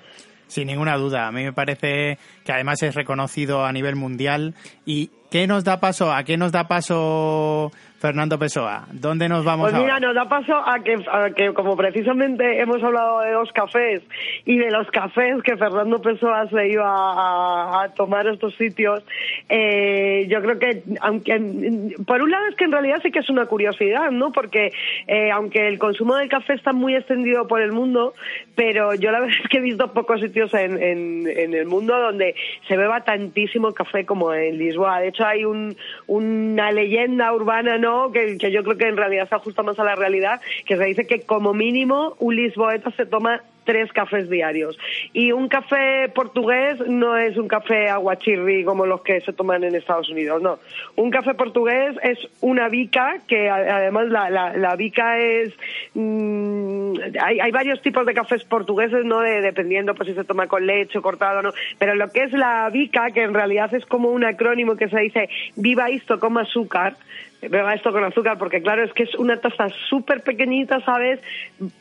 Sin 0.47 0.67
ninguna 0.67 0.95
duda. 0.95 1.27
A 1.27 1.31
mí 1.31 1.43
me 1.43 1.51
parece 1.51 2.17
que 2.45 2.51
además 2.51 2.81
es 2.81 2.95
reconocido 2.95 3.65
a 3.65 3.71
nivel 3.73 3.95
mundial. 3.95 4.53
¿Y 4.85 5.11
qué 5.29 5.45
nos 5.45 5.65
da 5.65 5.79
paso? 5.81 6.13
¿A 6.13 6.23
qué 6.23 6.37
nos 6.37 6.53
da 6.53 6.69
paso 6.69 7.71
Fernando 7.99 8.37
Pessoa, 8.37 8.85
¿dónde 8.91 9.27
nos 9.27 9.43
vamos 9.43 9.71
Pues 9.71 9.81
mira, 9.81 9.99
nos 9.99 10.13
da 10.13 10.29
paso 10.29 10.55
a 10.55 10.79
que, 10.83 10.97
que, 11.35 11.53
como 11.53 11.75
precisamente 11.75 12.61
hemos 12.61 12.83
hablado 12.83 13.21
de 13.21 13.31
los 13.31 13.51
cafés 13.51 14.03
y 14.45 14.57
de 14.57 14.69
los 14.69 14.87
cafés 14.91 15.41
que 15.43 15.57
Fernando 15.57 15.99
Pessoa 15.99 16.47
se 16.47 16.69
iba 16.69 16.85
a, 16.85 17.89
tomar 17.95 18.27
estos 18.27 18.53
sitios, 18.55 19.03
eh, 19.49 20.27
yo 20.29 20.41
creo 20.41 20.59
que, 20.59 20.83
aunque 21.01 21.95
por 22.05 22.21
un 22.21 22.29
lado 22.29 22.45
es 22.47 22.55
que 22.55 22.65
en 22.65 22.71
realidad 22.71 22.99
sí 23.01 23.11
que 23.11 23.19
es 23.19 23.29
una 23.31 23.47
curiosidad, 23.47 24.11
¿no? 24.11 24.31
Porque 24.31 24.71
eh, 25.07 25.31
aunque 25.31 25.67
el 25.67 25.79
consumo 25.79 26.15
del 26.17 26.29
café 26.29 26.53
está 26.53 26.73
muy 26.73 26.95
extendido 26.95 27.47
por 27.47 27.61
el 27.61 27.71
mundo, 27.71 28.13
pero 28.55 28.93
yo 28.93 29.11
la 29.11 29.19
verdad 29.21 29.37
es 29.43 29.49
que 29.49 29.57
he 29.57 29.61
visto 29.61 29.91
pocos 29.93 30.21
sitios 30.21 30.53
en, 30.53 30.77
en, 30.81 31.53
el 31.53 31.65
mundo 31.65 31.97
donde 31.97 32.35
se 32.67 32.77
beba 32.77 33.01
tantísimo 33.01 33.73
café 33.73 34.05
como 34.05 34.33
en 34.33 34.59
Lisboa. 34.59 34.99
De 34.99 35.07
hecho, 35.07 35.25
hay 35.25 35.45
un, 35.45 35.75
una 36.05 36.71
leyenda 36.71 37.33
urbana, 37.33 37.79
¿no? 37.79 37.86
Que, 38.11 38.51
yo 38.51 38.63
creo 38.63 38.77
que 38.77 38.87
en 38.87 38.97
realidad 38.97 39.29
se 39.29 39.35
ajusta 39.35 39.63
más 39.63 39.79
a 39.79 39.83
la 39.83 39.95
realidad, 39.95 40.41
que 40.65 40.77
se 40.77 40.85
dice 40.85 41.07
que 41.07 41.21
como 41.21 41.53
mínimo 41.53 42.15
un 42.19 42.35
lisboeta 42.35 42.91
se 42.91 43.05
toma 43.05 43.41
tres 43.67 43.91
cafés 43.91 44.29
diarios. 44.29 44.79
Y 45.11 45.33
un 45.33 45.49
café 45.49 46.07
portugués 46.15 46.79
no 46.87 47.17
es 47.17 47.37
un 47.37 47.49
café 47.49 47.89
aguachirri 47.89 48.63
como 48.63 48.85
los 48.85 49.01
que 49.01 49.19
se 49.21 49.33
toman 49.33 49.65
en 49.65 49.75
Estados 49.75 50.09
Unidos, 50.09 50.41
no. 50.41 50.57
Un 50.95 51.11
café 51.11 51.33
portugués 51.33 51.95
es 52.01 52.17
una 52.39 52.69
bica, 52.69 53.17
que 53.27 53.49
además 53.49 54.07
la, 54.07 54.29
la, 54.29 54.75
bica 54.77 55.19
es... 55.19 55.53
Mm, 55.93 56.93
hay, 57.21 57.39
hay, 57.41 57.51
varios 57.51 57.81
tipos 57.81 58.05
de 58.05 58.13
cafés 58.13 58.45
portugueses, 58.45 59.03
¿no? 59.03 59.19
dependiendo 59.19 59.93
pues 59.95 60.07
si 60.07 60.15
se 60.15 60.23
toma 60.23 60.47
con 60.47 60.65
leche 60.65 61.01
cortado 61.01 61.39
o 61.39 61.41
no. 61.41 61.51
Pero 61.77 61.93
lo 61.95 62.09
que 62.09 62.23
es 62.23 62.31
la 62.31 62.69
bica, 62.69 63.11
que 63.11 63.23
en 63.23 63.33
realidad 63.33 63.73
es 63.73 63.85
como 63.85 64.09
un 64.09 64.23
acrónimo 64.23 64.77
que 64.77 64.87
se 64.87 64.99
dice 64.99 65.29
viva 65.57 65.89
esto 65.89 66.21
como 66.21 66.39
azúcar, 66.39 66.95
beba 67.41 67.73
esto 67.73 67.91
con 67.91 68.03
azúcar, 68.03 68.37
porque 68.37 68.61
claro, 68.61 68.83
es 68.83 68.93
que 68.93 69.03
es 69.03 69.15
una 69.15 69.37
taza 69.37 69.67
súper 69.89 70.21
pequeñita, 70.21 70.79
¿sabes? 70.81 71.19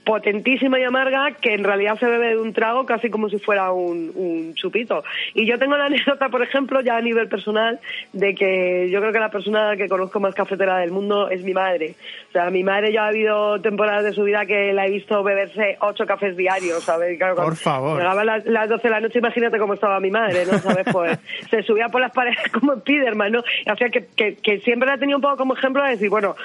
Potentísima 0.05 0.79
y 0.79 0.85
amarga, 0.85 1.33
que 1.41 1.55
en 1.55 1.65
realidad 1.65 1.99
se 1.99 2.07
bebe 2.07 2.29
de 2.29 2.39
un 2.39 2.53
trago 2.53 2.85
casi 2.85 3.11
como 3.11 3.29
si 3.29 3.39
fuera 3.39 3.73
un, 3.73 4.13
un 4.15 4.55
chupito. 4.55 5.03
Y 5.35 5.47
yo 5.47 5.59
tengo 5.59 5.77
la 5.77 5.87
anécdota, 5.87 6.29
por 6.29 6.43
ejemplo, 6.43 6.81
ya 6.81 6.97
a 6.97 7.01
nivel 7.01 7.29
personal, 7.29 7.81
de 8.13 8.35
que 8.35 8.89
yo 8.91 9.01
creo 9.01 9.13
que 9.13 9.19
la 9.19 9.31
persona 9.31 9.77
que 9.77 9.89
conozco 9.89 10.21
más 10.21 10.35
cafetera 10.35 10.79
del 10.79 10.91
mundo 10.91 11.31
es 11.31 11.43
mi 11.43 11.55
madre. 11.55 11.95
O 12.29 12.33
sea, 12.33 12.51
mi 12.51 12.63
madre 12.63 12.93
ya 12.93 13.05
ha 13.05 13.09
habido 13.09 13.61
temporadas 13.61 14.05
de 14.05 14.13
su 14.13 14.25
vida 14.25 14.45
que 14.45 14.73
la 14.73 14.87
he 14.87 14.91
visto 14.91 15.23
beberse 15.23 15.79
ocho 15.81 16.05
cafés 16.07 16.37
diarios, 16.37 16.85
¿sabes? 16.85 17.17
Claro, 17.17 17.37
por 17.37 17.57
favor. 17.57 17.99
Llegaba 17.99 18.25
las, 18.25 18.45
las 18.45 18.69
12 18.69 18.83
de 18.83 18.91
la 18.91 19.01
noche, 19.01 19.19
imagínate 19.21 19.59
cómo 19.59 19.75
estaba 19.75 20.01
mi 20.01 20.11
madre, 20.11 20.45
¿no? 20.45 20.59
¿Sabes? 20.59 20.87
Pues 20.93 21.19
se 21.51 21.63
subía 21.63 21.89
por 21.89 22.01
las 22.01 22.13
paredes 22.13 22.37
como 22.53 22.75
Spiderman, 22.77 23.33
¿no? 23.33 23.41
O 23.41 23.77
sea, 23.77 23.89
que, 23.89 24.07
que, 24.15 24.37
que 24.37 24.61
siempre 24.61 24.89
la 24.89 24.99
tenía 24.99 25.17
un 25.17 25.23
poco 25.23 25.37
como 25.37 25.46
ejemplo 25.55 25.83
de 25.83 25.91
decir, 25.91 26.09
bueno, 26.09 26.37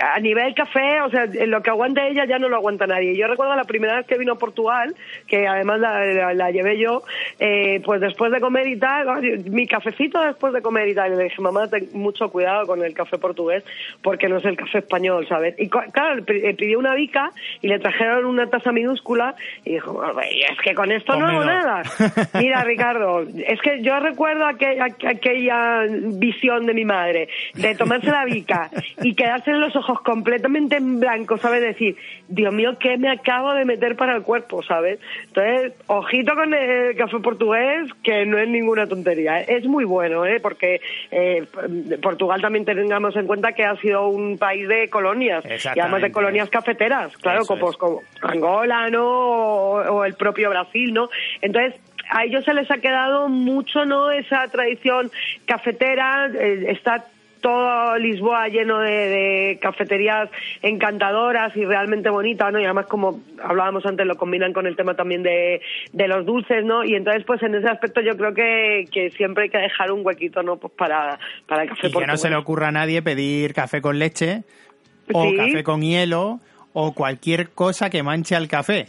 a 0.00 0.20
nivel 0.20 0.54
café, 0.54 1.00
o 1.02 1.10
sea, 1.10 1.26
lo 1.26 1.62
que 1.62 1.70
aguante 1.70 2.08
ella 2.08 2.24
ya 2.24 2.38
no 2.38 2.48
lo 2.48 2.56
aguanta 2.56 2.86
nadie. 2.86 3.16
Yo 3.16 3.26
recuerdo 3.26 3.54
la 3.56 3.64
primera 3.64 3.96
vez 3.96 4.06
que 4.06 4.18
vino 4.18 4.34
a 4.34 4.38
Portugal, 4.38 4.94
que 5.26 5.46
además 5.46 5.80
la, 5.80 6.34
la, 6.34 6.50
llevé 6.50 6.78
yo, 6.78 7.02
eh, 7.38 7.80
pues 7.84 8.00
después 8.00 8.32
de 8.32 8.40
comer 8.40 8.66
y 8.68 8.78
tal, 8.78 9.06
mi 9.50 9.66
cafecito 9.66 10.20
después 10.22 10.52
de 10.52 10.62
comer 10.62 10.88
y 10.88 10.94
tal, 10.94 11.12
y 11.12 11.16
le 11.16 11.24
dije, 11.24 11.40
mamá, 11.42 11.68
ten 11.68 11.88
mucho 11.92 12.30
cuidado 12.30 12.66
con 12.66 12.82
el 12.82 12.94
café 12.94 13.18
portugués, 13.18 13.64
porque 14.02 14.28
no 14.28 14.38
es 14.38 14.44
el 14.44 14.56
café 14.56 14.78
español, 14.78 15.26
¿sabes? 15.28 15.54
Y 15.58 15.68
claro, 15.68 16.24
pidió 16.24 16.78
una 16.78 16.94
bica 16.94 17.32
y 17.60 17.68
le 17.68 17.78
trajeron 17.78 18.24
una 18.24 18.48
taza 18.48 18.72
minúscula 18.72 19.34
y 19.64 19.74
dijo, 19.74 20.02
es 20.20 20.58
que 20.62 20.74
con 20.74 20.92
esto 20.92 21.16
no 21.16 21.26
hago 21.26 21.44
nada. 21.44 21.82
Mira, 22.34 22.64
Ricardo, 22.64 23.22
es 23.22 23.60
que 23.60 23.82
yo 23.82 23.98
recuerdo 24.00 24.46
aquella, 24.46 24.86
aquella 25.06 25.84
visión 25.88 26.66
de 26.66 26.74
mi 26.74 26.84
madre, 26.84 27.28
de 27.54 27.74
tomarse 27.74 28.10
la 28.10 28.24
bica 28.24 28.37
y 29.02 29.14
quedarse 29.14 29.50
en 29.50 29.60
los 29.60 29.74
ojos 29.76 30.00
completamente 30.02 30.76
en 30.76 31.00
blanco, 31.00 31.38
¿sabes? 31.38 31.62
Decir, 31.62 31.96
Dios 32.28 32.52
mío, 32.52 32.76
¿qué 32.78 32.96
me 32.96 33.10
acabo 33.10 33.52
de 33.54 33.64
meter 33.64 33.96
para 33.96 34.16
el 34.16 34.22
cuerpo, 34.22 34.62
¿sabes? 34.62 34.98
Entonces, 35.26 35.72
ojito 35.86 36.34
con 36.34 36.54
el 36.54 36.96
café 36.96 37.18
portugués, 37.18 37.90
que 38.02 38.26
no 38.26 38.38
es 38.38 38.48
ninguna 38.48 38.86
tontería. 38.86 39.40
Es 39.40 39.64
muy 39.66 39.84
bueno, 39.84 40.26
¿eh? 40.26 40.40
Porque 40.40 40.80
eh, 41.10 41.46
Portugal 42.02 42.40
también 42.40 42.64
tengamos 42.64 43.16
en 43.16 43.26
cuenta 43.26 43.52
que 43.52 43.64
ha 43.64 43.76
sido 43.76 44.08
un 44.08 44.38
país 44.38 44.68
de 44.68 44.88
colonias, 44.88 45.44
y 45.44 45.80
además 45.80 46.02
de 46.02 46.12
colonias 46.12 46.50
cafeteras, 46.50 47.16
claro, 47.16 47.44
como, 47.44 47.72
como, 47.72 48.02
Angola, 48.22 48.88
¿no? 48.90 49.08
O, 49.08 50.04
el 50.04 50.14
propio 50.14 50.50
Brasil, 50.50 50.92
¿no? 50.92 51.08
Entonces, 51.40 51.80
a 52.10 52.24
ellos 52.24 52.44
se 52.44 52.54
les 52.54 52.70
ha 52.70 52.78
quedado 52.78 53.28
mucho, 53.28 53.84
¿no? 53.84 54.10
Esa 54.10 54.46
tradición 54.48 55.10
cafetera, 55.46 56.30
eh, 56.34 56.66
está 56.68 57.04
todo 57.40 57.96
Lisboa 57.98 58.48
lleno 58.48 58.80
de, 58.80 59.58
cafeterías 59.60 60.28
encantadoras 60.62 61.56
y 61.56 61.64
realmente 61.64 62.10
bonitas, 62.10 62.52
¿no? 62.52 62.60
Y 62.60 62.64
además, 62.64 62.86
como 62.86 63.20
hablábamos 63.42 63.84
antes, 63.86 64.06
lo 64.06 64.16
combinan 64.16 64.52
con 64.52 64.66
el 64.66 64.76
tema 64.76 64.94
también 64.94 65.22
de, 65.22 65.60
los 65.92 66.24
dulces, 66.24 66.64
¿no? 66.64 66.84
Y 66.84 66.94
entonces, 66.94 67.24
pues 67.24 67.42
en 67.42 67.54
ese 67.54 67.68
aspecto 67.68 68.00
yo 68.00 68.16
creo 68.16 68.34
que, 68.34 68.86
que 68.90 69.10
siempre 69.10 69.44
hay 69.44 69.50
que 69.50 69.58
dejar 69.58 69.92
un 69.92 70.04
huequito, 70.04 70.42
¿no? 70.42 70.56
Pues 70.56 70.72
para, 70.74 71.18
para 71.46 71.62
el 71.62 71.68
café. 71.68 71.88
Y 71.88 71.92
que 71.92 72.06
no 72.06 72.16
se 72.16 72.30
le 72.30 72.36
ocurra 72.36 72.68
a 72.68 72.72
nadie 72.72 73.02
pedir 73.02 73.54
café 73.54 73.80
con 73.80 73.98
leche 73.98 74.42
o 75.12 75.32
café 75.36 75.62
con 75.62 75.82
hielo 75.82 76.40
o 76.72 76.92
cualquier 76.92 77.50
cosa 77.50 77.90
que 77.90 78.02
manche 78.02 78.36
al 78.36 78.48
café. 78.48 78.86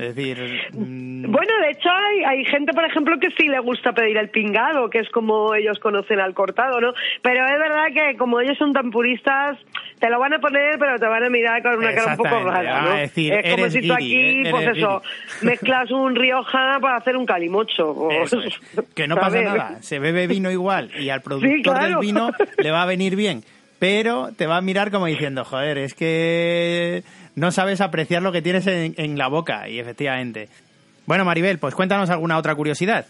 Es 0.00 0.16
decir. 0.16 0.38
Mm, 0.72 1.30
bueno, 1.30 1.52
de 1.62 1.70
hecho, 1.72 1.90
hay, 1.90 2.24
hay 2.24 2.44
gente, 2.46 2.72
por 2.72 2.84
ejemplo, 2.84 3.18
que 3.20 3.28
sí 3.36 3.48
le 3.48 3.60
gusta 3.60 3.92
pedir 3.92 4.16
el 4.16 4.30
pingado, 4.30 4.88
que 4.88 5.00
es 5.00 5.10
como 5.10 5.54
ellos 5.54 5.78
conocen 5.78 6.20
al 6.20 6.32
cortado, 6.32 6.80
¿no? 6.80 6.94
Pero 7.22 7.44
es 7.44 7.58
verdad 7.58 7.86
que 7.92 8.16
como 8.16 8.40
ellos 8.40 8.56
son 8.56 8.72
tan 8.72 8.90
puristas, 8.90 9.58
te 9.98 10.08
lo 10.08 10.18
van 10.18 10.32
a 10.32 10.38
poner, 10.38 10.78
pero 10.78 10.98
te 10.98 11.06
van 11.06 11.24
a 11.24 11.28
mirar 11.28 11.62
con 11.62 11.76
una 11.76 11.92
cara 11.92 12.12
un 12.12 12.16
poco 12.16 12.44
rara, 12.44 12.80
¿no? 12.80 12.92
Es, 12.94 13.14
decir, 13.14 13.34
como 13.50 13.68
si 13.68 13.86
tú 13.86 13.92
aquí, 13.92 14.42
pues 14.50 14.68
eso, 14.68 15.02
mezclas 15.42 15.90
un 15.90 16.16
Rioja 16.16 16.78
para 16.80 16.96
hacer 16.96 17.16
un 17.16 17.26
calimocho. 17.26 18.08
Que 18.94 19.06
no 19.06 19.16
pasa 19.16 19.40
nada, 19.42 19.82
se 19.82 19.98
bebe 19.98 20.26
vino 20.26 20.50
igual 20.50 20.90
y 20.98 21.10
al 21.10 21.20
productor 21.20 21.80
del 21.80 21.96
vino 21.98 22.30
le 22.58 22.70
va 22.70 22.82
a 22.82 22.86
venir 22.86 23.16
bien 23.16 23.42
pero 23.80 24.28
te 24.36 24.46
va 24.46 24.58
a 24.58 24.60
mirar 24.60 24.90
como 24.90 25.06
diciendo, 25.06 25.44
joder, 25.44 25.78
es 25.78 25.94
que 25.94 27.02
no 27.34 27.50
sabes 27.50 27.80
apreciar 27.80 28.22
lo 28.22 28.32
que 28.32 28.42
tienes 28.42 28.66
en, 28.66 29.18
la 29.18 29.28
boca, 29.28 29.68
y 29.68 29.78
efectivamente. 29.78 30.48
Bueno, 31.06 31.24
Maribel, 31.24 31.58
pues 31.58 31.74
cuéntanos 31.74 32.10
alguna 32.10 32.38
otra 32.38 32.54
curiosidad. 32.54 33.06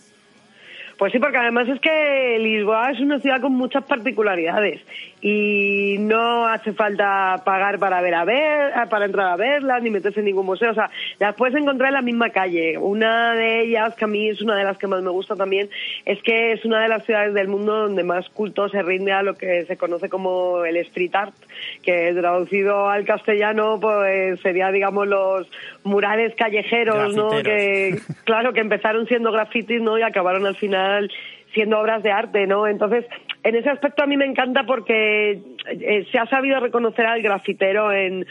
Pues 1.00 1.12
sí, 1.12 1.18
porque 1.18 1.38
además 1.38 1.66
es 1.66 1.80
que 1.80 2.38
Lisboa 2.38 2.90
es 2.90 3.00
una 3.00 3.18
ciudad 3.20 3.40
con 3.40 3.54
muchas 3.54 3.84
particularidades 3.84 4.82
y 5.22 5.96
no 5.98 6.46
hace 6.46 6.74
falta 6.74 7.40
pagar 7.42 7.78
para 7.78 8.02
ver 8.02 8.14
a 8.14 8.26
ver, 8.26 8.72
para 8.90 9.06
entrar 9.06 9.28
a 9.28 9.36
verlas 9.36 9.82
ni 9.82 9.88
meterse 9.88 10.20
en 10.20 10.26
ningún 10.26 10.44
museo, 10.44 10.72
o 10.72 10.74
sea, 10.74 10.90
las 11.18 11.34
puedes 11.36 11.56
encontrar 11.56 11.88
en 11.88 11.94
la 11.94 12.02
misma 12.02 12.28
calle. 12.28 12.76
Una 12.76 13.32
de 13.32 13.62
ellas 13.62 13.94
que 13.94 14.04
a 14.04 14.08
mí 14.08 14.28
es 14.28 14.42
una 14.42 14.54
de 14.56 14.64
las 14.64 14.76
que 14.76 14.88
más 14.88 15.02
me 15.02 15.08
gusta 15.08 15.36
también 15.36 15.70
es 16.04 16.22
que 16.22 16.52
es 16.52 16.66
una 16.66 16.82
de 16.82 16.88
las 16.88 17.06
ciudades 17.06 17.32
del 17.32 17.48
mundo 17.48 17.78
donde 17.78 18.04
más 18.04 18.28
culto 18.28 18.68
se 18.68 18.82
rinde 18.82 19.12
a 19.12 19.22
lo 19.22 19.38
que 19.38 19.64
se 19.64 19.78
conoce 19.78 20.10
como 20.10 20.66
el 20.66 20.76
street 20.76 21.14
art, 21.14 21.34
que 21.82 22.12
traducido 22.12 22.88
al 22.88 23.04
castellano 23.04 23.78
pues 23.80 24.40
sería 24.40 24.70
digamos 24.70 25.06
los 25.06 25.46
murales 25.84 26.34
callejeros, 26.36 27.14
¿no? 27.14 27.30
Que 27.42 27.98
claro 28.24 28.52
que 28.52 28.60
empezaron 28.60 29.06
siendo 29.06 29.32
grafitis, 29.32 29.80
¿no? 29.80 29.98
Y 29.98 30.02
acabaron 30.02 30.46
al 30.46 30.56
final 30.56 31.10
siendo 31.52 31.78
obras 31.78 32.02
de 32.02 32.12
arte, 32.12 32.46
¿no? 32.46 32.66
Entonces, 32.66 33.04
en 33.42 33.56
ese 33.56 33.70
aspecto 33.70 34.02
a 34.02 34.06
mí 34.06 34.16
me 34.16 34.26
encanta 34.26 34.64
porque 34.64 35.40
eh, 35.66 36.06
se 36.10 36.18
ha 36.18 36.26
sabido 36.26 36.60
reconocer 36.60 37.06
al 37.06 37.22
grafitero 37.22 37.92
en, 37.92 38.26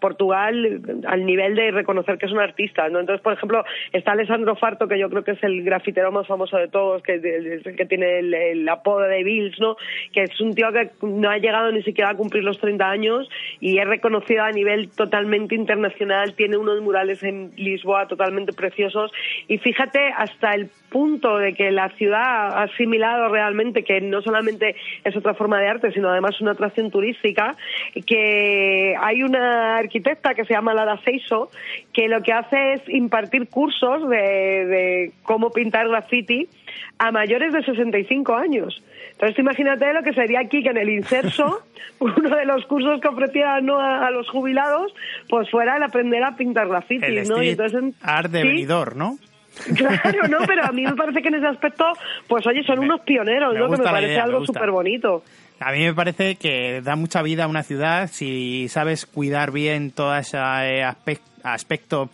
Portugal 0.00 0.80
al 1.06 1.26
nivel 1.26 1.54
de 1.54 1.70
reconocer 1.70 2.18
que 2.18 2.26
es 2.26 2.32
un 2.32 2.40
artista, 2.40 2.88
¿no? 2.88 3.00
Entonces, 3.00 3.22
por 3.22 3.32
ejemplo, 3.32 3.64
está 3.92 4.12
Alessandro 4.12 4.56
Farto, 4.56 4.88
que 4.88 4.98
yo 4.98 5.08
creo 5.10 5.24
que 5.24 5.32
es 5.32 5.42
el 5.42 5.62
grafitero 5.62 6.12
más 6.12 6.26
famoso 6.26 6.56
de 6.56 6.68
todos, 6.68 7.02
que, 7.02 7.20
que 7.76 7.86
tiene 7.86 8.18
el, 8.20 8.68
apodo 8.68 9.00
de 9.00 9.24
Bills, 9.24 9.58
¿no? 9.60 9.76
Que 10.12 10.24
es 10.24 10.40
un 10.40 10.54
tío 10.54 10.72
que 10.72 10.90
no 11.02 11.30
ha 11.30 11.38
llegado 11.38 11.72
ni 11.72 11.82
siquiera 11.82 12.10
a 12.10 12.14
cumplir 12.14 12.44
los 12.44 12.58
30 12.58 12.88
años 12.88 13.28
y 13.60 13.78
es 13.78 13.86
reconocido 13.86 14.44
a 14.44 14.50
nivel 14.50 14.90
totalmente 14.90 15.54
internacional, 15.54 16.34
tiene 16.34 16.56
unos 16.56 16.80
murales 16.82 17.22
en 17.22 17.52
Lisboa 17.56 18.06
totalmente 18.06 18.52
preciosos 18.52 19.12
y 19.46 19.58
fíjate 19.58 20.12
hasta 20.16 20.54
el 20.54 20.70
punto 20.90 21.38
de 21.38 21.54
que 21.54 21.70
la 21.70 21.90
ciudad 21.90 22.18
ha 22.18 22.62
asimilado 22.62 23.28
realmente 23.28 23.84
que 23.84 24.00
no 24.00 24.22
solamente 24.22 24.76
es 25.04 25.16
otra 25.16 25.34
forma 25.34 25.58
de 25.60 25.68
arte, 25.68 25.92
sino 25.92 26.08
además 26.08 26.40
una 26.40 26.47
atracción 26.52 26.90
turística, 26.90 27.56
que 28.06 28.94
hay 29.00 29.22
una 29.22 29.76
arquitecta 29.76 30.34
que 30.34 30.44
se 30.44 30.54
llama 30.54 30.74
Lara 30.74 31.00
Seiso, 31.04 31.50
que 31.92 32.08
lo 32.08 32.22
que 32.22 32.32
hace 32.32 32.74
es 32.74 32.82
impartir 32.88 33.48
cursos 33.48 34.08
de, 34.08 35.12
cómo 35.22 35.50
pintar 35.50 35.88
graffiti 35.88 36.48
a 36.98 37.12
mayores 37.12 37.52
de 37.52 37.62
65 37.62 38.34
años. 38.34 38.82
Entonces 39.12 39.38
imagínate 39.38 39.92
lo 39.92 40.02
que 40.02 40.12
sería 40.12 40.40
aquí 40.40 40.62
que 40.62 40.70
en 40.70 40.76
el 40.76 40.90
inserso, 40.90 41.62
uno 41.98 42.36
de 42.36 42.44
los 42.44 42.64
cursos 42.66 43.00
que 43.00 43.08
ofrecía 43.08 43.60
¿no? 43.60 43.80
a, 43.80 44.10
los 44.10 44.28
jubilados, 44.28 44.92
pues 45.28 45.50
fuera 45.50 45.76
el 45.76 45.82
aprender 45.82 46.22
a 46.22 46.36
pintar 46.36 46.68
graffiti, 46.68 47.22
¿no? 47.28 47.42
Y 47.42 47.50
entonces, 47.50 47.94
art 48.02 48.30
de 48.30 48.42
venidor, 48.42 48.96
¿no? 48.96 49.18
Claro, 49.76 50.28
no, 50.28 50.38
pero 50.46 50.64
a 50.64 50.72
mí 50.72 50.82
me 50.82 50.94
parece 50.94 51.22
que 51.22 51.28
en 51.28 51.34
ese 51.34 51.46
aspecto, 51.46 51.84
pues 52.26 52.46
oye, 52.46 52.62
son 52.64 52.80
unos 52.80 53.00
pioneros, 53.00 53.54
¿no? 53.56 53.70
Que 53.70 53.76
me 53.78 53.84
parece 53.84 54.18
algo 54.18 54.44
súper 54.44 54.70
bonito. 54.70 55.22
A 55.60 55.72
mí 55.72 55.80
me 55.80 55.94
parece 55.94 56.36
que 56.36 56.80
da 56.82 56.96
mucha 56.96 57.22
vida 57.22 57.44
a 57.44 57.48
una 57.48 57.62
ciudad 57.62 58.10
si 58.12 58.68
sabes 58.68 59.06
cuidar 59.06 59.50
bien 59.50 59.90
todo 59.90 60.16
ese 60.16 60.38
aspecto 61.42 62.10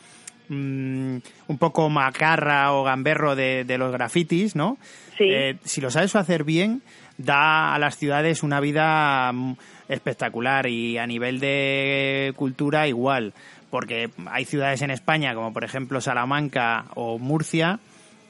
mm, 0.48 1.16
un 1.48 1.58
poco 1.58 1.90
macarra 1.90 2.72
o 2.72 2.84
gamberro 2.84 3.36
de, 3.36 3.76
los 3.78 3.92
grafitis, 3.92 4.56
¿no? 4.56 4.78
Sí. 5.18 5.24
Eh, 5.28 5.56
si 5.64 5.80
lo 5.80 5.90
sabes 5.90 6.16
hacer 6.16 6.44
bien, 6.44 6.82
da 7.18 7.74
a 7.74 7.78
las 7.78 7.98
ciudades 7.98 8.42
una 8.42 8.60
vida 8.60 9.30
mm, 9.32 9.56
espectacular 9.88 10.66
y 10.66 10.96
a 10.96 11.06
nivel 11.06 11.38
de 11.38 12.32
cultura 12.36 12.88
igual 12.88 13.34
porque 13.74 14.08
hay 14.26 14.44
ciudades 14.44 14.82
en 14.82 14.92
España, 14.92 15.34
como 15.34 15.52
por 15.52 15.64
ejemplo 15.64 16.00
Salamanca 16.00 16.84
o 16.94 17.18
Murcia, 17.18 17.80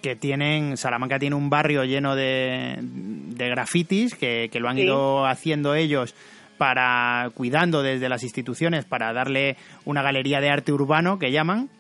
que 0.04 0.16
tienen, 0.16 0.76
Salamanca 0.76 1.18
tiene 1.18 1.34
un 1.34 1.48
barrio 1.48 1.82
lleno 1.84 2.14
de, 2.14 2.76
de 2.78 3.48
grafitis 3.48 4.14
que, 4.14 4.50
lo 4.52 4.68
han 4.68 4.76
ido 4.76 5.24
haciendo 5.24 5.74
ellos 5.74 6.14
para 6.58 7.30
cuidando 7.32 7.82
desde 7.82 8.10
las 8.10 8.22
instituciones 8.22 8.84
para 8.84 9.14
darle 9.14 9.56
una 9.86 10.02
galería 10.02 10.42
de 10.42 10.50
arte 10.50 10.72
urbano 10.72 11.18
que 11.18 11.32
llaman. 11.32 11.70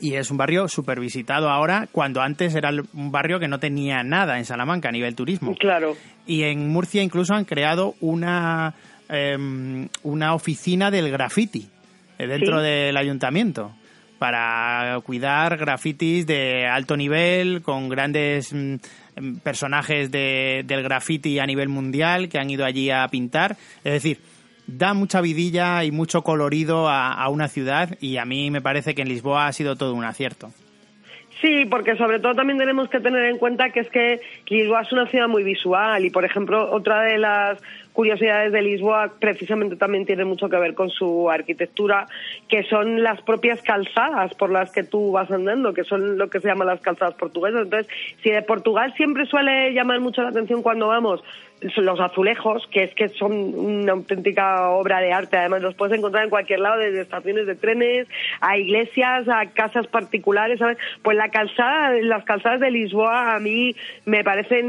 Y 0.00 0.14
es 0.14 0.30
un 0.30 0.36
barrio 0.36 0.68
súper 0.68 1.00
visitado 1.00 1.50
ahora 1.50 1.88
cuando 1.90 2.20
antes 2.20 2.54
era 2.54 2.70
un 2.70 3.10
barrio 3.10 3.40
que 3.40 3.48
no 3.48 3.58
tenía 3.58 4.04
nada 4.04 4.38
en 4.38 4.44
Salamanca 4.44 4.90
a 4.90 4.92
nivel 4.92 5.16
turismo. 5.16 5.56
Claro. 5.58 5.96
Y 6.28 6.44
en 6.44 6.68
Murcia 6.68 7.02
incluso 7.02 7.34
han 7.34 7.44
creado 7.44 7.96
una 8.00 8.72
em, 9.08 9.88
una 10.04 10.32
oficina 10.32 10.92
del 10.92 11.10
graffiti 11.10 11.68
eh, 12.20 12.28
dentro 12.28 12.60
del 12.60 12.96
ayuntamiento 12.96 13.72
para 14.18 15.00
cuidar 15.04 15.56
grafitis 15.56 16.26
de 16.26 16.66
alto 16.66 16.96
nivel, 16.96 17.62
con 17.62 17.88
grandes 17.88 18.52
mm, 18.52 18.76
personajes 19.42 20.10
de, 20.10 20.64
del 20.66 20.82
graffiti 20.82 21.38
a 21.38 21.46
nivel 21.46 21.68
mundial 21.68 22.28
que 22.28 22.38
han 22.38 22.50
ido 22.50 22.64
allí 22.64 22.90
a 22.90 23.06
pintar. 23.08 23.56
Es 23.84 23.92
decir, 23.92 24.20
da 24.68 24.94
mucha 24.94 25.20
vidilla 25.20 25.82
y 25.84 25.90
mucho 25.90 26.22
colorido 26.22 26.88
a, 26.88 27.28
una 27.28 27.48
ciudad 27.48 27.96
y 28.00 28.18
a 28.18 28.24
mí 28.24 28.50
me 28.50 28.60
parece 28.60 28.94
que 28.94 29.02
en 29.02 29.08
Lisboa 29.08 29.46
ha 29.46 29.52
sido 29.52 29.76
todo 29.76 29.94
un 29.94 30.04
acierto. 30.04 30.52
Sí, 31.40 31.66
porque 31.66 31.96
sobre 31.96 32.18
todo 32.18 32.34
también 32.34 32.58
tenemos 32.58 32.88
que 32.88 32.98
tener 32.98 33.26
en 33.26 33.38
cuenta 33.38 33.70
que 33.70 33.80
es 33.80 33.90
que 33.90 34.20
Lisboa 34.48 34.82
es 34.82 34.92
una 34.92 35.06
ciudad 35.06 35.28
muy 35.28 35.44
visual 35.44 36.04
y, 36.04 36.10
por 36.10 36.24
ejemplo, 36.24 36.68
otra 36.72 37.02
de 37.02 37.16
las 37.18 37.62
curiosidades 37.92 38.52
de 38.52 38.62
Lisboa 38.62 39.12
precisamente 39.20 39.76
también 39.76 40.04
tiene 40.04 40.24
mucho 40.24 40.48
que 40.48 40.56
ver 40.56 40.74
con 40.74 40.90
su 40.90 41.30
arquitectura, 41.30 42.06
que 42.48 42.64
son 42.64 43.02
las 43.02 43.22
propias 43.22 43.62
calzadas 43.62 44.34
por 44.34 44.50
las 44.50 44.72
que 44.72 44.82
tú 44.82 45.12
vas 45.12 45.30
andando, 45.30 45.74
que 45.74 45.84
son 45.84 46.18
lo 46.18 46.28
que 46.28 46.40
se 46.40 46.48
llaman 46.48 46.68
las 46.68 46.80
calzadas 46.80 47.14
portuguesas. 47.14 47.62
Entonces, 47.62 47.92
si 48.22 48.30
de 48.30 48.42
Portugal 48.42 48.92
siempre 48.96 49.24
suele 49.26 49.72
llamar 49.72 50.00
mucho 50.00 50.22
la 50.22 50.30
atención 50.30 50.62
cuando 50.62 50.88
vamos 50.88 51.22
los 51.60 52.00
azulejos, 52.00 52.66
que 52.70 52.84
es 52.84 52.94
que 52.94 53.08
son 53.08 53.32
una 53.32 53.92
auténtica 53.92 54.70
obra 54.70 55.00
de 55.00 55.12
arte. 55.12 55.36
Además, 55.36 55.62
los 55.62 55.74
puedes 55.74 55.96
encontrar 55.96 56.24
en 56.24 56.30
cualquier 56.30 56.60
lado, 56.60 56.78
desde 56.78 57.00
estaciones 57.00 57.46
de 57.46 57.54
trenes, 57.54 58.06
a 58.40 58.56
iglesias, 58.56 59.28
a 59.28 59.46
casas 59.46 59.86
particulares, 59.86 60.58
¿sabes? 60.58 60.78
Pues 61.02 61.16
la 61.16 61.30
calzada, 61.30 61.90
las 62.02 62.24
calzadas 62.24 62.60
de 62.60 62.70
Lisboa 62.70 63.34
a 63.34 63.40
mí 63.40 63.74
me 64.04 64.22
parecen 64.22 64.66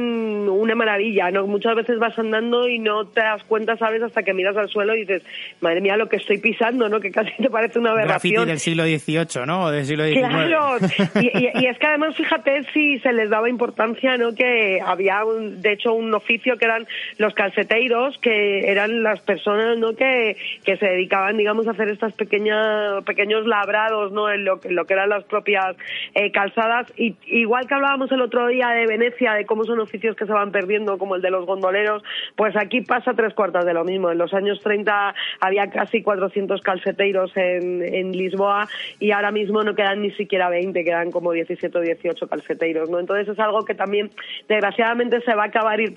una 0.50 0.76
maravilla, 0.76 1.32
¿no? 1.32 1.46
Muchas 1.48 1.76
veces 1.76 2.00
vas 2.00 2.18
andando 2.18 2.68
y 2.68 2.80
no 2.80 3.06
te 3.06 3.22
das 3.22 3.44
cuenta, 3.44 3.78
¿sabes? 3.78 4.02
Hasta 4.02 4.24
que 4.24 4.34
miras 4.34 4.58
al 4.58 4.70
suelo 4.70 4.96
y 4.96 5.02
dices, 5.02 5.24
madre 5.62 5.82
mía, 5.82 5.98
lo 5.98 6.10
que 6.10 6.18
estoy 6.18 6.40
pisando, 6.40 6.90
¿no? 6.90 7.00
Que 7.00 7.12
casi 7.12 7.32
te 7.38 7.50
parece 7.50 7.80
una 7.80 7.92
aberración. 7.92 8.48
del 8.48 8.60
siglo 8.60 8.84
XVIII, 8.84 9.46
¿no? 9.46 9.66
O 9.66 9.72
del 9.72 9.86
siglo 9.86 10.06
XIX. 10.06 10.28
Claro, 10.28 10.78
y, 11.22 11.66
es 11.66 11.78
que 11.78 11.88
además, 11.88 12.16
fíjate 12.16 12.64
si 12.74 13.00
se 13.00 13.14
les 13.14 13.30
daba 13.30 13.50
importancia, 13.50 14.18
¿no? 14.18 14.34
Que 14.34 14.82
había, 14.84 15.22
de 15.40 15.74
hecho, 15.74 15.94
un 15.94 16.14
oficio 16.14 16.58
que 16.58 16.66
era 16.66 16.79
los 17.18 17.34
calceteiros, 17.34 18.18
que 18.20 18.70
eran 18.72 19.04
las 19.04 19.20
personas 19.22 19.78
¿no? 19.78 19.96
que, 19.96 20.38
que 20.64 20.78
se 20.78 20.86
dedicaban, 20.86 21.38
digamos, 21.38 21.68
a 21.68 21.72
hacer 21.72 21.90
estas 21.90 22.14
pequeñas, 22.14 23.04
pequeños 23.06 23.46
labrados 23.46 24.12
¿no? 24.12 24.30
en 24.30 24.46
lo, 24.46 24.60
lo 24.70 24.86
que 24.86 24.94
eran 24.94 25.10
las 25.10 25.24
propias 25.26 25.76
eh, 26.14 26.32
calzadas. 26.32 26.92
Y, 26.98 27.16
igual 27.26 27.68
que 27.68 27.74
hablábamos 27.76 28.12
el 28.12 28.22
otro 28.22 28.48
día 28.48 28.70
de 28.70 28.86
Venecia, 28.86 29.34
de 29.34 29.46
cómo 29.46 29.64
son 29.64 29.80
oficios 29.80 30.16
que 30.16 30.26
se 30.26 30.32
van 30.32 30.52
perdiendo, 30.52 30.98
como 30.98 31.16
el 31.16 31.22
de 31.22 31.32
los 31.32 31.46
gondoleros, 31.46 32.04
pues 32.36 32.56
aquí 32.56 32.82
pasa 32.82 33.14
tres 33.14 33.34
cuartas 33.34 33.66
de 33.66 33.74
lo 33.74 33.84
mismo. 33.84 34.12
En 34.12 34.18
los 34.18 34.34
años 34.34 34.60
30 34.62 35.14
había 35.40 35.70
casi 35.70 36.02
400 36.02 36.62
calceteiros 36.62 37.36
en, 37.36 37.82
en 37.84 38.12
Lisboa 38.12 38.68
y 39.00 39.12
ahora 39.12 39.32
mismo 39.32 39.64
no 39.64 39.76
quedan 39.76 40.02
ni 40.02 40.12
siquiera 40.12 40.50
20, 40.50 40.84
quedan 40.84 41.12
como 41.12 41.32
17 41.32 41.78
o 41.78 41.82
18 41.82 42.28
calceteiros, 42.28 42.90
¿no? 42.90 43.00
Entonces 43.00 43.28
es 43.28 43.40
algo 43.40 43.66
que 43.66 43.76
también, 43.76 44.10
desgraciadamente, 44.48 45.22
se 45.22 45.36
va 45.36 45.44
a 45.44 45.48
acabar 45.48 45.80
ir 45.80 45.94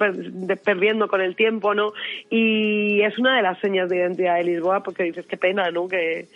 perdiendo 0.72 1.08
con 1.08 1.20
el 1.20 1.36
tiempo, 1.36 1.74
¿no? 1.74 1.92
Y 2.30 3.02
es 3.02 3.18
una 3.18 3.36
de 3.36 3.42
las 3.42 3.58
señas 3.60 3.88
de 3.88 3.98
identidad 3.98 4.36
de 4.36 4.44
Lisboa 4.44 4.82
porque 4.82 5.04
dices, 5.04 5.26
qué 5.26 5.36
pena, 5.36 5.70
¿no? 5.70 5.86
Que... 5.86 6.26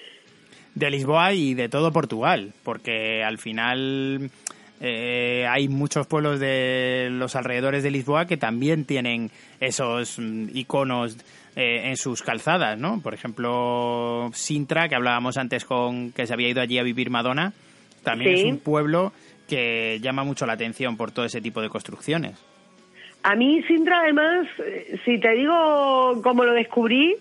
De 0.75 0.91
Lisboa 0.91 1.33
y 1.33 1.55
de 1.55 1.69
todo 1.69 1.93
Portugal, 1.93 2.53
porque 2.63 3.23
al 3.25 3.39
final... 3.39 4.31
Eh, 4.79 5.47
hay 5.49 5.69
muchos 5.69 6.07
pueblos 6.07 6.39
de 6.39 7.09
los 7.11 7.35
alrededores 7.35 7.83
de 7.83 7.91
Lisboa 7.91 8.27
que 8.27 8.37
también 8.37 8.85
tienen 8.85 9.31
esos 9.59 10.19
mm, 10.19 10.49
iconos 10.53 11.17
eh, 11.57 11.89
en 11.89 11.97
sus 11.97 12.21
calzadas, 12.21 12.79
¿no? 12.79 13.01
Por 13.01 13.15
ejemplo, 13.15 14.29
Sintra, 14.35 14.91
que 14.91 14.95
hablábamos 14.95 15.39
antes 15.39 15.65
con 15.65 16.13
que 16.13 16.27
se 16.27 16.35
había 16.35 16.51
ido 16.51 16.61
allí 16.61 16.79
a 16.79 16.83
vivir 16.83 17.09
Madonna, 17.09 17.55
también 18.03 18.35
es 18.35 18.45
un 18.45 18.59
pueblo 18.59 19.15
que 19.49 19.99
llama 20.03 20.25
mucho 20.25 20.45
la 20.45 20.53
atención 20.53 20.99
por 20.99 21.11
todo 21.11 21.25
ese 21.25 21.41
tipo 21.41 21.63
de 21.63 21.71
construcciones. 21.71 22.35
A 23.29 23.35
mí 23.35 23.61
Sintra, 23.65 24.03
además, 24.03 24.47
eh, 24.61 25.01
si 25.05 25.19
te 25.19 25.33
digo 25.33 26.21
cómo 26.23 26.45
lo 26.45 26.53
descubrí, 26.53 27.17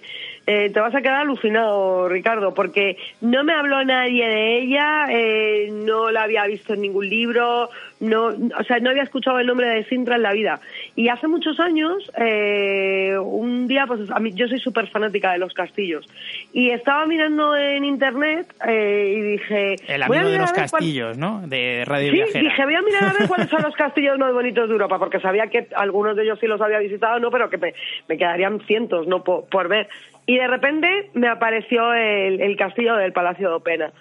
eh, 0.48 0.70
te 0.70 0.80
vas 0.80 0.94
a 0.94 1.02
quedar 1.02 1.22
alucinado, 1.22 2.08
Ricardo, 2.08 2.54
porque 2.54 2.98
no 3.20 3.44
me 3.44 3.54
habló 3.54 3.84
nadie 3.84 4.28
de 4.28 4.60
ella, 4.60 5.06
eh, 5.10 5.70
no 5.72 6.12
la 6.12 6.24
había 6.24 6.46
visto 6.46 6.76
en 6.76 6.82
ningún 6.82 7.10
libro, 7.10 7.70
no, 8.00 8.28
o 8.28 8.64
sea, 8.68 8.80
no 8.80 8.92
había 8.92 9.02
escuchado 9.02 9.40
el 9.40 9.48
nombre 9.48 9.68
de 9.68 9.86
Sintra 9.86 10.18
en 10.18 10.22
la 10.22 10.34
vida. 10.34 10.60
Y 10.96 11.10
hace 11.10 11.28
muchos 11.28 11.60
años, 11.60 12.12
eh, 12.20 13.18
un 13.18 13.68
día, 13.68 13.88
pues 13.88 14.02
a 14.12 14.20
mí, 14.20 14.34
yo 14.34 14.48
soy 14.48 14.60
súper 14.60 14.88
fanática 14.90 15.32
de 15.32 15.40
los 15.40 15.54
castillos, 15.54 16.06
y 16.54 16.70
estaba 16.70 17.08
mirando 17.08 17.56
en 17.58 17.84
internet 17.84 18.54
y 18.68 19.22
dije... 19.22 19.76
El 19.88 20.04
amigo 20.04 20.30
de 20.30 20.38
los 20.38 20.52
castillos, 20.52 21.18
¿no? 21.18 21.42
De 21.48 21.84
Radio 21.86 22.12
Sí, 22.32 22.40
dije, 22.40 22.66
voy 22.66 22.76
a 22.76 22.82
mirar 22.82 23.04
a 23.04 23.14
ver 23.14 23.28
cuáles 23.28 23.50
son 23.50 23.64
los 23.64 23.74
castillos 23.76 24.18
más 24.20 24.32
bonitos 24.32 24.68
de 24.68 24.74
Europa, 24.74 25.00
porque 25.00 25.20
sabía 25.20 25.48
que 25.48 25.68
algunos 25.76 26.16
de 26.16 26.24
ellos 26.24 26.40
sí 26.40 26.46
los 26.46 26.62
había 26.62 26.80
visitado, 26.80 27.20
no, 27.20 27.32
pero 27.32 27.50
que 27.50 27.58
me, 27.58 27.74
quedarían 28.18 28.60
cientos, 28.62 29.08
¿no? 29.08 29.24
por 29.24 29.68
ver. 29.68 29.90
Y 30.26 30.38
de 30.38 30.48
repente 30.48 31.12
me 31.14 31.28
apareció 31.28 31.94
el, 31.94 32.56
castillo 32.58 32.96
del 32.96 33.14
Palacio 33.14 33.50
de 33.50 33.56
Opena 33.56 33.92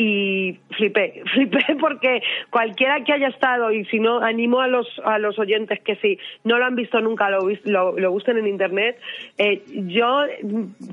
y 0.00 0.56
flipé, 0.76 1.24
flipé 1.34 1.76
porque 1.80 2.22
cualquiera 2.50 3.02
que 3.02 3.12
haya 3.12 3.28
estado 3.28 3.72
y 3.72 3.84
si 3.86 3.98
no 3.98 4.20
animo 4.20 4.60
a 4.60 4.68
los 4.68 4.86
a 5.04 5.18
los 5.18 5.36
oyentes 5.40 5.80
que 5.80 5.96
si 5.96 6.18
no 6.44 6.56
lo 6.58 6.66
han 6.66 6.76
visto 6.76 7.00
nunca 7.00 7.28
lo 7.30 7.40
lo, 7.64 7.98
lo 7.98 8.10
gusten 8.12 8.38
en 8.38 8.46
internet 8.46 8.96
eh, 9.38 9.62
yo 9.88 10.20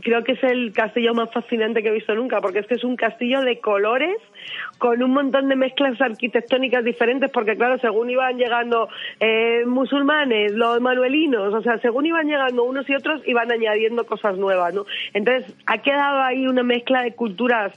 creo 0.01 0.23
que 0.23 0.31
es 0.31 0.43
el 0.43 0.73
castillo 0.73 1.13
más 1.13 1.31
fascinante 1.31 1.83
que 1.83 1.89
he 1.89 1.93
visto 1.93 2.15
nunca 2.15 2.41
porque 2.41 2.59
es 2.59 2.67
que 2.67 2.73
es 2.73 2.83
un 2.83 2.95
castillo 2.95 3.41
de 3.41 3.59
colores 3.59 4.17
con 4.77 5.01
un 5.01 5.11
montón 5.11 5.49
de 5.49 5.55
mezclas 5.55 5.99
arquitectónicas 6.01 6.83
diferentes, 6.83 7.31
porque 7.31 7.55
claro, 7.55 7.77
según 7.79 8.09
iban 8.09 8.37
llegando 8.37 8.89
eh, 9.19 9.63
musulmanes, 9.65 10.51
los 10.53 10.81
manuelinos, 10.81 11.53
o 11.53 11.61
sea, 11.61 11.77
según 11.79 12.05
iban 12.05 12.27
llegando 12.27 12.63
unos 12.63 12.89
y 12.89 12.95
otros, 12.95 13.21
iban 13.25 13.51
añadiendo 13.51 14.05
cosas 14.05 14.37
nuevas, 14.37 14.73
¿no? 14.73 14.85
Entonces, 15.13 15.55
ha 15.65 15.77
quedado 15.79 16.21
ahí 16.21 16.47
una 16.47 16.63
mezcla 16.63 17.03
de 17.03 17.13
culturas 17.13 17.73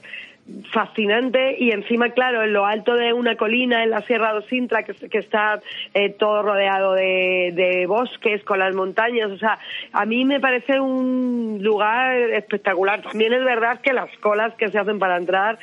fascinante 0.71 1.55
y 1.57 1.71
encima, 1.71 2.09
claro, 2.09 2.43
en 2.43 2.53
lo 2.53 2.65
alto 2.65 2.95
de 2.95 3.13
una 3.13 3.35
colina, 3.35 3.83
en 3.83 3.91
la 3.91 4.01
Sierra 4.01 4.33
de 4.33 4.47
Sintra, 4.47 4.83
que, 4.83 4.93
que 4.93 5.17
está 5.17 5.61
eh, 5.93 6.09
todo 6.09 6.41
rodeado 6.43 6.93
de, 6.93 7.51
de, 7.55 7.85
bosques, 7.85 8.43
con 8.43 8.59
las 8.59 8.75
montañas, 8.75 9.31
o 9.31 9.37
sea, 9.37 9.59
a 9.91 10.05
mí 10.05 10.25
me 10.25 10.39
parece 10.39 10.79
un 10.79 11.59
lugar 11.61 12.15
espectacular. 12.15 13.01
También 13.01 13.33
es 13.33 13.43
verdad 13.43 13.81
que 13.81 13.93
las 13.93 14.09
colas 14.17 14.53
que 14.55 14.69
se 14.69 14.77
hacen 14.77 14.99
para 14.99 15.17
entrar 15.17 15.59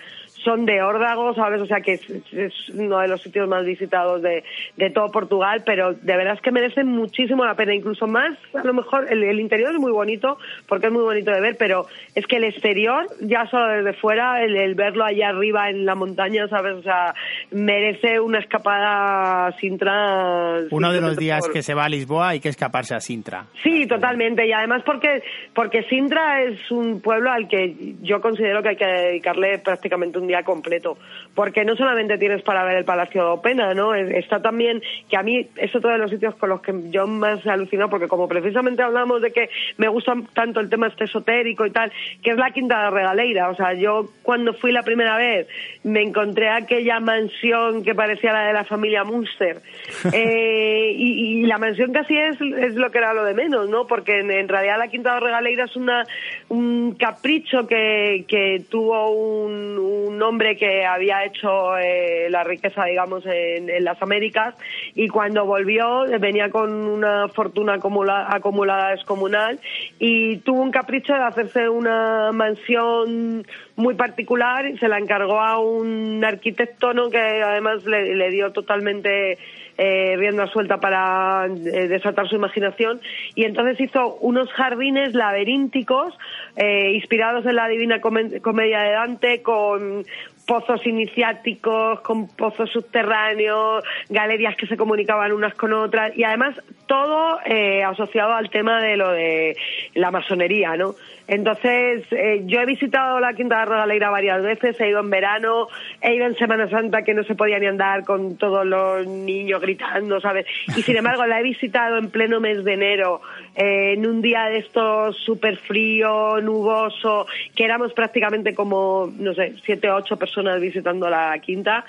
son 0.47 0.65
de 0.65 0.81
órdago, 0.81 1.35
¿sabes? 1.35 1.61
O 1.61 1.67
sea 1.67 1.81
que 1.81 1.95
es, 1.95 2.69
uno 2.73 3.01
de 3.01 3.09
los 3.09 3.21
sitios 3.21 3.49
más 3.49 3.67
visitados 3.67 4.23
de, 4.23 4.45
de, 4.77 4.91
todo 4.91 5.09
Portugal, 5.09 5.65
pero 5.67 5.93
de 5.93 6.17
verdad 6.17 6.35
es 6.35 6.41
que 6.41 6.53
merecen 6.53 6.87
muchísimo 6.87 7.45
la 7.45 7.57
pena, 7.57 7.75
incluso 7.75 8.07
más, 8.07 8.39
a 8.55 8.65
lo 8.65 8.73
mejor 8.73 9.13
el, 9.13 9.41
interior 9.41 9.73
es 9.73 9.81
muy 9.81 9.91
bonito, 9.91 10.39
porque 10.69 10.87
es 10.87 10.93
muy 10.93 11.03
bonito 11.03 11.33
de 11.33 11.41
ver, 11.41 11.57
pero 11.59 11.87
es 12.15 12.25
que 12.27 12.37
el 12.37 12.45
exterior, 12.45 13.07
ya 13.21 13.47
solo 13.51 13.67
desde 13.67 13.93
fuera, 13.95 14.41
el, 14.43 14.75
verlo 14.77 15.05
allá 15.05 15.31
arriba 15.31 15.69
en 15.69 15.85
la 15.85 15.97
montaña, 15.97 16.47
¿sabes? 16.49 16.77
O 16.77 16.83
sea, 16.83 17.13
merece 17.51 18.21
una 18.21 18.39
escapada 18.39 19.47
a 19.47 19.53
Sintra. 19.59 20.61
Uno 20.71 20.93
de 20.93 21.01
los 21.01 21.17
días 21.17 21.49
que 21.53 21.63
se 21.63 21.75
va 21.75 21.87
a 21.87 21.89
Lisboa 21.89 22.29
hay 22.29 22.41
que 22.41 22.51
escaparse 22.51 22.95
a 22.95 23.01
Sintra. 23.01 23.47
Sí, 23.65 23.87
totalmente, 23.89 24.47
y 24.47 24.53
además 24.53 24.83
porque, 24.87 25.25
porque 25.53 25.83
Sintra 25.91 26.43
es 26.45 26.71
un 26.71 27.01
pueblo 27.01 27.33
al 27.33 27.49
que 27.49 27.97
yo 28.03 28.21
considero 28.21 28.63
que 28.63 28.69
hay 28.69 28.77
que 28.77 28.87
dedicarle 28.87 29.59
prácticamente 29.59 30.19
un 30.19 30.29
día 30.29 30.36
completo, 30.45 30.99
porque 31.35 31.65
no 31.65 31.77
solamente 31.77 32.19
tienes 32.19 32.43
para 32.43 32.65
ver 32.65 32.77
el 32.79 32.85
Palacio 32.85 33.23
de 33.25 33.31
Opena, 33.31 33.75
¿no? 33.75 33.95
Está 33.95 34.41
también, 34.41 34.83
que 35.09 35.17
a 35.17 35.23
mí 35.23 35.47
es 35.57 35.75
otro 35.75 35.91
de 35.91 35.99
los 35.99 36.11
sitios 36.11 36.35
con 36.37 36.49
los 36.49 36.61
que 36.61 36.73
yo 36.91 37.07
más 37.07 37.45
he 37.45 37.51
alucinado, 37.51 37.91
porque 37.91 38.09
como 38.09 38.29
precisamente 38.29 38.83
hablamos 38.83 39.23
de 39.23 39.33
que 39.33 39.51
me 39.77 39.89
gusta 39.89 40.15
tanto 40.35 40.61
el 40.61 40.69
tema 40.69 40.89
este 40.89 41.05
esotérico 41.05 41.67
y 41.67 41.71
tal, 41.71 41.93
que 42.23 42.31
es 42.31 42.37
la 42.37 42.51
Quinta 42.51 42.85
de 42.85 42.91
Regaleira, 42.91 43.51
o 43.51 43.55
sea, 43.55 43.75
yo 43.75 44.09
cuando 44.23 44.55
fui 44.55 44.73
la 44.73 44.83
primera 44.83 45.17
vez 45.17 45.47
me 45.85 46.03
encontré 46.03 46.49
aquella 46.49 47.01
mansión 47.01 47.85
que 47.85 47.95
parecía 47.95 48.33
la 48.33 48.47
de 48.47 48.53
la 48.53 48.65
familia 48.65 49.05
Munster, 49.05 49.61
eh, 50.13 50.93
y, 50.97 51.47
la 51.47 51.59
mansión 51.59 51.93
casi 51.93 52.17
es, 52.17 52.41
es 52.41 52.75
lo 52.75 52.91
que 52.91 52.99
era 52.99 53.15
lo 53.15 53.25
de 53.25 53.35
menos, 53.35 53.69
¿no? 53.69 53.87
Porque 53.87 54.19
en, 54.19 54.49
realidad 54.49 54.79
la 54.79 54.89
Quinta 54.89 55.15
de 55.15 55.21
Regaleira 55.21 55.65
es 55.65 55.77
una, 55.77 56.05
un 56.49 56.97
capricho 56.99 57.67
que, 57.67 58.25
que 58.27 58.65
tuvo 58.69 59.11
un 59.11 60.16
hombre 60.23 60.57
que 60.57 60.85
había 60.85 61.25
hecho 61.25 61.77
eh, 61.79 62.29
la 62.31 62.45
riqueza, 62.45 62.85
digamos, 62.85 63.25
en, 63.27 63.67
las 63.85 64.01
Américas 64.03 64.55
y 64.95 65.09
cuando 65.09 65.45
volvió 65.45 66.05
venía 66.19 66.51
con 66.51 66.73
una 66.73 67.29
fortuna 67.29 67.75
acumulada, 67.75 68.29
acumulada 68.35 68.91
descomunal 68.91 69.59
y 69.99 70.39
tuvo 70.39 70.63
un 70.63 70.71
capricho 70.71 71.13
de 71.13 71.21
hacerse 71.21 71.69
una 71.69 72.33
mansión 72.33 73.45
muy 73.77 73.95
particular 73.95 74.67
y 74.67 74.79
se 74.79 74.89
la 74.89 74.99
encargó 74.99 75.41
a 75.41 75.59
un 75.59 76.25
arquitecto 76.25 76.93
¿no? 76.95 77.11
que 77.11 77.19
además 77.19 77.85
le, 77.85 78.31
dio 78.31 78.53
totalmente 78.53 79.39
eh, 79.79 80.17
rienda 80.17 80.47
suelta 80.49 80.79
para 80.79 81.47
eh, 81.47 81.89
desatar 81.89 82.29
su 82.29 82.37
imaginación 82.37 83.01
y 83.35 83.45
entonces 83.45 83.81
hizo 83.81 84.17
unos 84.21 84.51
jardines 84.53 85.15
laberínticos 85.15 86.15
eh, 86.57 86.93
inspirados 86.95 87.45
en 87.47 87.57
la 87.57 87.69
Divina 87.69 88.01
Comedia 88.01 88.81
de 88.81 88.91
Dante 88.93 89.43
con 89.43 90.05
pozos 90.47 90.87
iniciáticos, 90.87 92.01
con 92.01 92.29
pozos 92.29 92.71
subterráneos, 92.71 93.83
galerías 94.09 94.57
que 94.57 94.67
se 94.67 94.77
comunicaban 94.77 95.33
unas 95.33 95.55
con 95.55 95.73
otras 95.73 96.17
y 96.17 96.25
además 96.25 96.55
todo 96.87 97.39
eh, 97.45 97.83
asociado 97.83 98.33
al 98.33 98.49
tema 98.49 98.81
de 98.81 98.97
lo 98.97 99.11
de 99.11 99.57
la 99.95 100.11
masonería, 100.11 100.77
¿no? 100.77 100.95
Entonces, 101.29 102.05
eh, 102.13 102.43
yo 102.47 102.61
he 102.61 102.67
visitado 102.67 103.19
la 103.19 103.35
Quinta 103.35 103.61
de 103.61 103.65
Rodaleira 103.67 104.11
varias 104.11 104.43
veces, 104.43 104.81
he 104.81 104.89
ido 104.89 105.01
en 105.01 105.11
verano, 105.11 105.69
he 106.01 106.15
ido 106.15 106.27
en 106.27 106.37
Semana 106.37 106.69
Santa 106.71 107.03
que 107.03 107.15
no 107.15 107.25
se 107.25 107.35
podía 107.35 107.59
ni 107.59 107.67
andar 107.67 108.05
con 108.05 108.37
todos 108.37 108.65
los 108.65 109.07
niños 109.07 109.61
gritando, 109.61 110.21
¿sabes? 110.21 110.47
Y 110.77 110.83
sin 110.83 110.97
embargo, 110.97 111.27
la 111.27 111.41
he 111.41 111.43
visitado 111.43 111.99
en 111.99 112.11
pleno 112.11 112.41
mes 112.41 112.65
de 112.65 112.75
enero, 112.75 113.21
eh, 113.57 113.95
en 113.95 114.07
un 114.07 114.23
día 114.23 114.45
de 114.45 114.59
estos 114.59 115.17
súper 115.17 115.57
frío, 115.57 116.41
nuboso, 116.41 117.27
que 117.55 117.65
éramos 117.65 117.93
prácticamente 117.93 118.55
como, 118.55 119.13
no 119.19 119.35
sé, 119.35 119.55
siete 119.65 119.91
o 119.91 119.97
ocho 119.97 120.17
personas 120.17 120.61
visitando 120.61 121.11
la 121.11 121.37
Quinta 121.41 121.85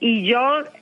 y 0.00 0.26
yo 0.28 0.38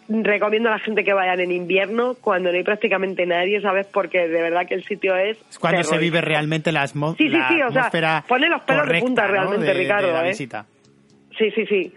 recomiendo 0.09 0.69
a 0.69 0.73
la 0.73 0.79
gente 0.79 1.03
que 1.03 1.15
vayan 1.15 1.41
en 1.41 1.51
invierno, 1.51 2.17
cuando 2.21 2.51
no 2.51 2.57
hay 2.57 2.65
prácticamente 2.65 3.25
nadie, 3.25 3.61
¿sabes? 3.63 3.87
Porque 3.87 4.29
de 4.29 4.43
verdad 4.43 4.67
que 4.67 4.75
el 4.75 4.85
sitio 4.85 5.17
es. 5.17 5.39
Es 5.49 5.59
cuando 5.59 5.83
se 5.85 5.97
vive 5.99 6.21
realmente 6.21 6.71
la, 6.71 6.83
atmósfera. 6.83 7.31
Sí, 7.31 7.35
sí, 7.35 7.55
sí, 7.57 7.63
o 7.63 7.73
sea, 7.73 8.25
pone 8.29 8.49
los 8.49 8.63
pelos 8.63 8.89
de 8.89 9.01
punta 9.01 9.27
realmente, 9.27 9.73
Ricardo. 9.73 10.13
la 10.13 10.25
¿eh? 10.27 10.29
visita. 10.29 10.67
Sí, 11.39 11.51
sí, 11.51 11.67
sí. 11.67 11.93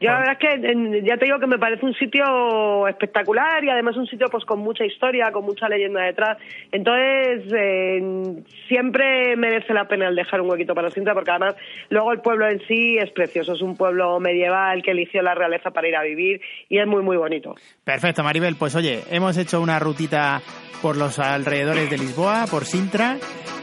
Yo 0.00 0.10
la 0.10 0.18
verdad 0.20 0.36
es 0.40 0.60
que 0.60 1.02
ya 1.04 1.16
te 1.16 1.24
digo 1.24 1.40
que 1.40 1.46
me 1.48 1.58
parece 1.58 1.84
un 1.84 1.94
sitio 1.94 2.86
espectacular 2.86 3.64
y 3.64 3.70
además 3.70 3.96
un 3.96 4.06
sitio 4.06 4.28
pues 4.30 4.44
con 4.44 4.60
mucha 4.60 4.84
historia, 4.84 5.32
con 5.32 5.44
mucha 5.44 5.68
leyenda 5.68 6.02
detrás. 6.02 6.38
Entonces 6.70 7.52
eh, 7.52 8.42
siempre 8.68 9.36
merece 9.36 9.74
la 9.74 9.88
pena 9.88 10.08
el 10.08 10.14
dejar 10.14 10.40
un 10.40 10.50
huequito 10.50 10.74
para 10.74 10.90
Sintra 10.90 11.14
porque 11.14 11.30
además 11.32 11.56
luego 11.90 12.12
el 12.12 12.20
pueblo 12.20 12.48
en 12.48 12.60
sí 12.68 12.96
es 12.96 13.10
precioso, 13.10 13.54
es 13.54 13.62
un 13.62 13.76
pueblo 13.76 14.20
medieval 14.20 14.82
que 14.82 14.92
eligió 14.92 15.20
la 15.22 15.34
realeza 15.34 15.70
para 15.70 15.88
ir 15.88 15.96
a 15.96 16.02
vivir 16.02 16.40
y 16.68 16.78
es 16.78 16.86
muy 16.86 17.02
muy 17.02 17.16
bonito. 17.16 17.56
Perfecto, 17.84 18.22
Maribel. 18.22 18.54
Pues 18.56 18.76
oye, 18.76 19.00
hemos 19.10 19.36
hecho 19.36 19.60
una 19.60 19.80
rutita 19.80 20.40
por 20.80 20.96
los 20.96 21.18
alrededores 21.18 21.90
de 21.90 21.98
Lisboa, 21.98 22.44
por 22.48 22.64
Sintra. 22.64 23.16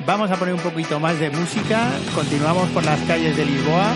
Vamos 0.05 0.29
a 0.31 0.35
poner 0.35 0.53
un 0.53 0.59
poquito 0.59 0.99
más 0.99 1.17
de 1.19 1.29
música. 1.29 1.91
Continuamos 2.13 2.69
por 2.69 2.83
las 2.83 3.01
calles 3.03 3.37
de 3.37 3.45
Lisboa. 3.45 3.95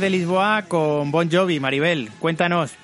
De 0.00 0.10
Lisboa 0.10 0.62
con 0.68 1.10
Bon 1.10 1.30
Jovi, 1.30 1.60
Maribel. 1.60 2.10
Cuéntanos. 2.18 2.74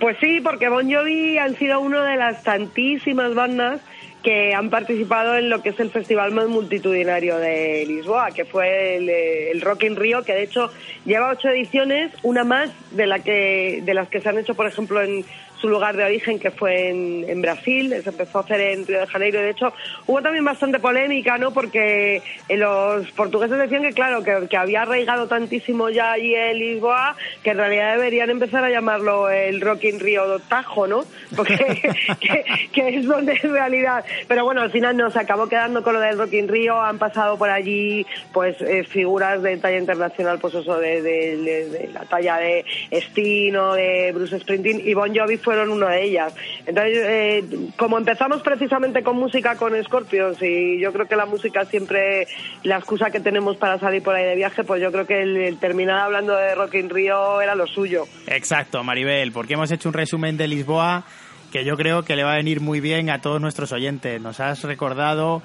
Pues 0.00 0.16
sí, 0.20 0.40
porque 0.40 0.68
Bon 0.68 0.90
Jovi 0.90 1.38
han 1.38 1.56
sido 1.56 1.80
una 1.80 2.04
de 2.04 2.16
las 2.16 2.42
tantísimas 2.42 3.34
bandas 3.34 3.80
que 4.24 4.54
han 4.54 4.70
participado 4.70 5.36
en 5.36 5.50
lo 5.50 5.62
que 5.62 5.68
es 5.68 5.78
el 5.78 5.90
festival 5.90 6.32
más 6.32 6.48
multitudinario 6.48 7.36
de 7.38 7.84
Lisboa, 7.86 8.30
que 8.30 8.46
fue 8.46 8.96
el, 8.96 9.08
el, 9.08 9.60
Rock 9.60 9.84
in 9.84 9.96
Rio, 9.96 10.24
que 10.24 10.32
de 10.32 10.44
hecho 10.44 10.70
lleva 11.04 11.30
ocho 11.30 11.48
ediciones, 11.50 12.10
una 12.22 12.42
más 12.42 12.70
de 12.92 13.06
la 13.06 13.18
que 13.18 13.82
de 13.84 13.94
las 13.94 14.08
que 14.08 14.20
se 14.20 14.30
han 14.30 14.38
hecho, 14.38 14.54
por 14.54 14.66
ejemplo, 14.66 15.02
en 15.02 15.26
su 15.64 15.70
lugar 15.70 15.96
de 15.96 16.04
origen, 16.04 16.38
que 16.38 16.50
fue 16.50 16.90
en, 16.90 17.40
Brasil, 17.40 17.94
se 18.02 18.10
empezó 18.10 18.38
a 18.38 18.42
hacer 18.42 18.60
en 18.60 18.86
Río 18.86 19.00
de 19.00 19.06
Janeiro. 19.06 19.40
De 19.40 19.48
hecho, 19.48 19.72
hubo 20.06 20.20
también 20.20 20.44
bastante 20.44 20.78
polémica, 20.78 21.38
¿no? 21.38 21.52
Porque 21.52 22.20
eh, 22.48 22.56
los 22.58 23.10
portugueses 23.12 23.56
decían 23.56 23.80
que, 23.80 23.92
claro, 23.92 24.22
que, 24.22 24.56
había 24.58 24.82
arraigado 24.82 25.26
tantísimo 25.26 25.88
ya 25.88 26.12
allí 26.12 26.34
en 26.34 26.58
Lisboa, 26.58 27.16
que 27.42 27.52
en 27.52 27.56
realidad 27.56 27.96
deberían 27.96 28.28
empezar 28.28 28.62
a 28.62 28.68
llamarlo 28.68 29.30
el 29.30 29.62
Rock 29.62 29.84
in 29.84 30.00
Rio 30.00 30.38
Tajo, 30.40 30.86
¿no? 30.86 31.04
Porque 31.34 31.56
que, 32.72 32.98
es 32.98 33.06
donde 33.06 33.32
en 33.42 33.52
realidad. 33.52 34.04
Pero 34.28 34.44
bueno, 34.44 34.60
al 34.60 34.70
final 34.70 34.98
nos 34.98 35.16
acabó 35.16 35.48
quedando 35.48 35.82
con 35.82 35.94
lo 35.94 36.00
del 36.00 36.18
Rock 36.18 36.34
in 36.34 36.48
Rio, 36.48 36.78
han 36.78 36.98
pasado 36.98 37.38
por 37.38 37.48
allí, 37.48 38.04
pues, 38.34 38.60
eh, 38.60 38.84
figuras 38.84 39.42
de 39.42 39.56
talla 39.56 39.78
internacional, 39.78 40.38
pues 40.38 40.54
eso, 40.56 40.78
de, 40.78 41.00
de, 41.00 41.90
la 41.94 42.02
talla 42.02 42.36
de 42.36 42.66
Estino, 42.90 43.72
de 43.72 44.12
Bruce 44.12 44.38
Springsteen, 44.40 44.86
y 44.86 44.92
Bon 44.92 45.14
Jovi 45.14 45.38
fue 45.38 45.53
fueron 45.54 45.70
una 45.70 45.90
de 45.90 46.04
ellas. 46.04 46.34
Entonces, 46.66 46.98
eh, 46.98 47.44
como 47.76 47.96
empezamos 47.96 48.42
precisamente 48.42 49.02
con 49.04 49.16
música 49.16 49.56
con 49.56 49.72
Scorpions 49.84 50.42
y 50.42 50.80
yo 50.80 50.92
creo 50.92 51.06
que 51.06 51.14
la 51.14 51.26
música 51.26 51.64
siempre 51.64 52.26
la 52.64 52.78
excusa 52.78 53.10
que 53.10 53.20
tenemos 53.20 53.56
para 53.56 53.78
salir 53.78 54.02
por 54.02 54.16
ahí 54.16 54.24
de 54.24 54.34
viaje, 54.34 54.64
pues 54.64 54.82
yo 54.82 54.90
creo 54.90 55.06
que 55.06 55.22
el, 55.22 55.58
terminar 55.58 56.00
hablando 56.00 56.34
de 56.34 56.56
Rock 56.56 56.74
in 56.74 56.90
Rio 56.90 57.40
era 57.40 57.54
lo 57.54 57.68
suyo. 57.68 58.04
Exacto, 58.26 58.82
Maribel, 58.82 59.30
porque 59.30 59.54
hemos 59.54 59.70
hecho 59.70 59.88
un 59.88 59.92
resumen 59.92 60.36
de 60.36 60.48
Lisboa 60.48 61.04
que 61.52 61.64
yo 61.64 61.76
creo 61.76 62.02
que 62.02 62.16
le 62.16 62.24
va 62.24 62.32
a 62.32 62.36
venir 62.36 62.60
muy 62.60 62.80
bien 62.80 63.10
a 63.10 63.20
todos 63.20 63.40
nuestros 63.40 63.70
oyentes. 63.70 64.20
Nos 64.20 64.40
has 64.40 64.64
recordado 64.64 65.40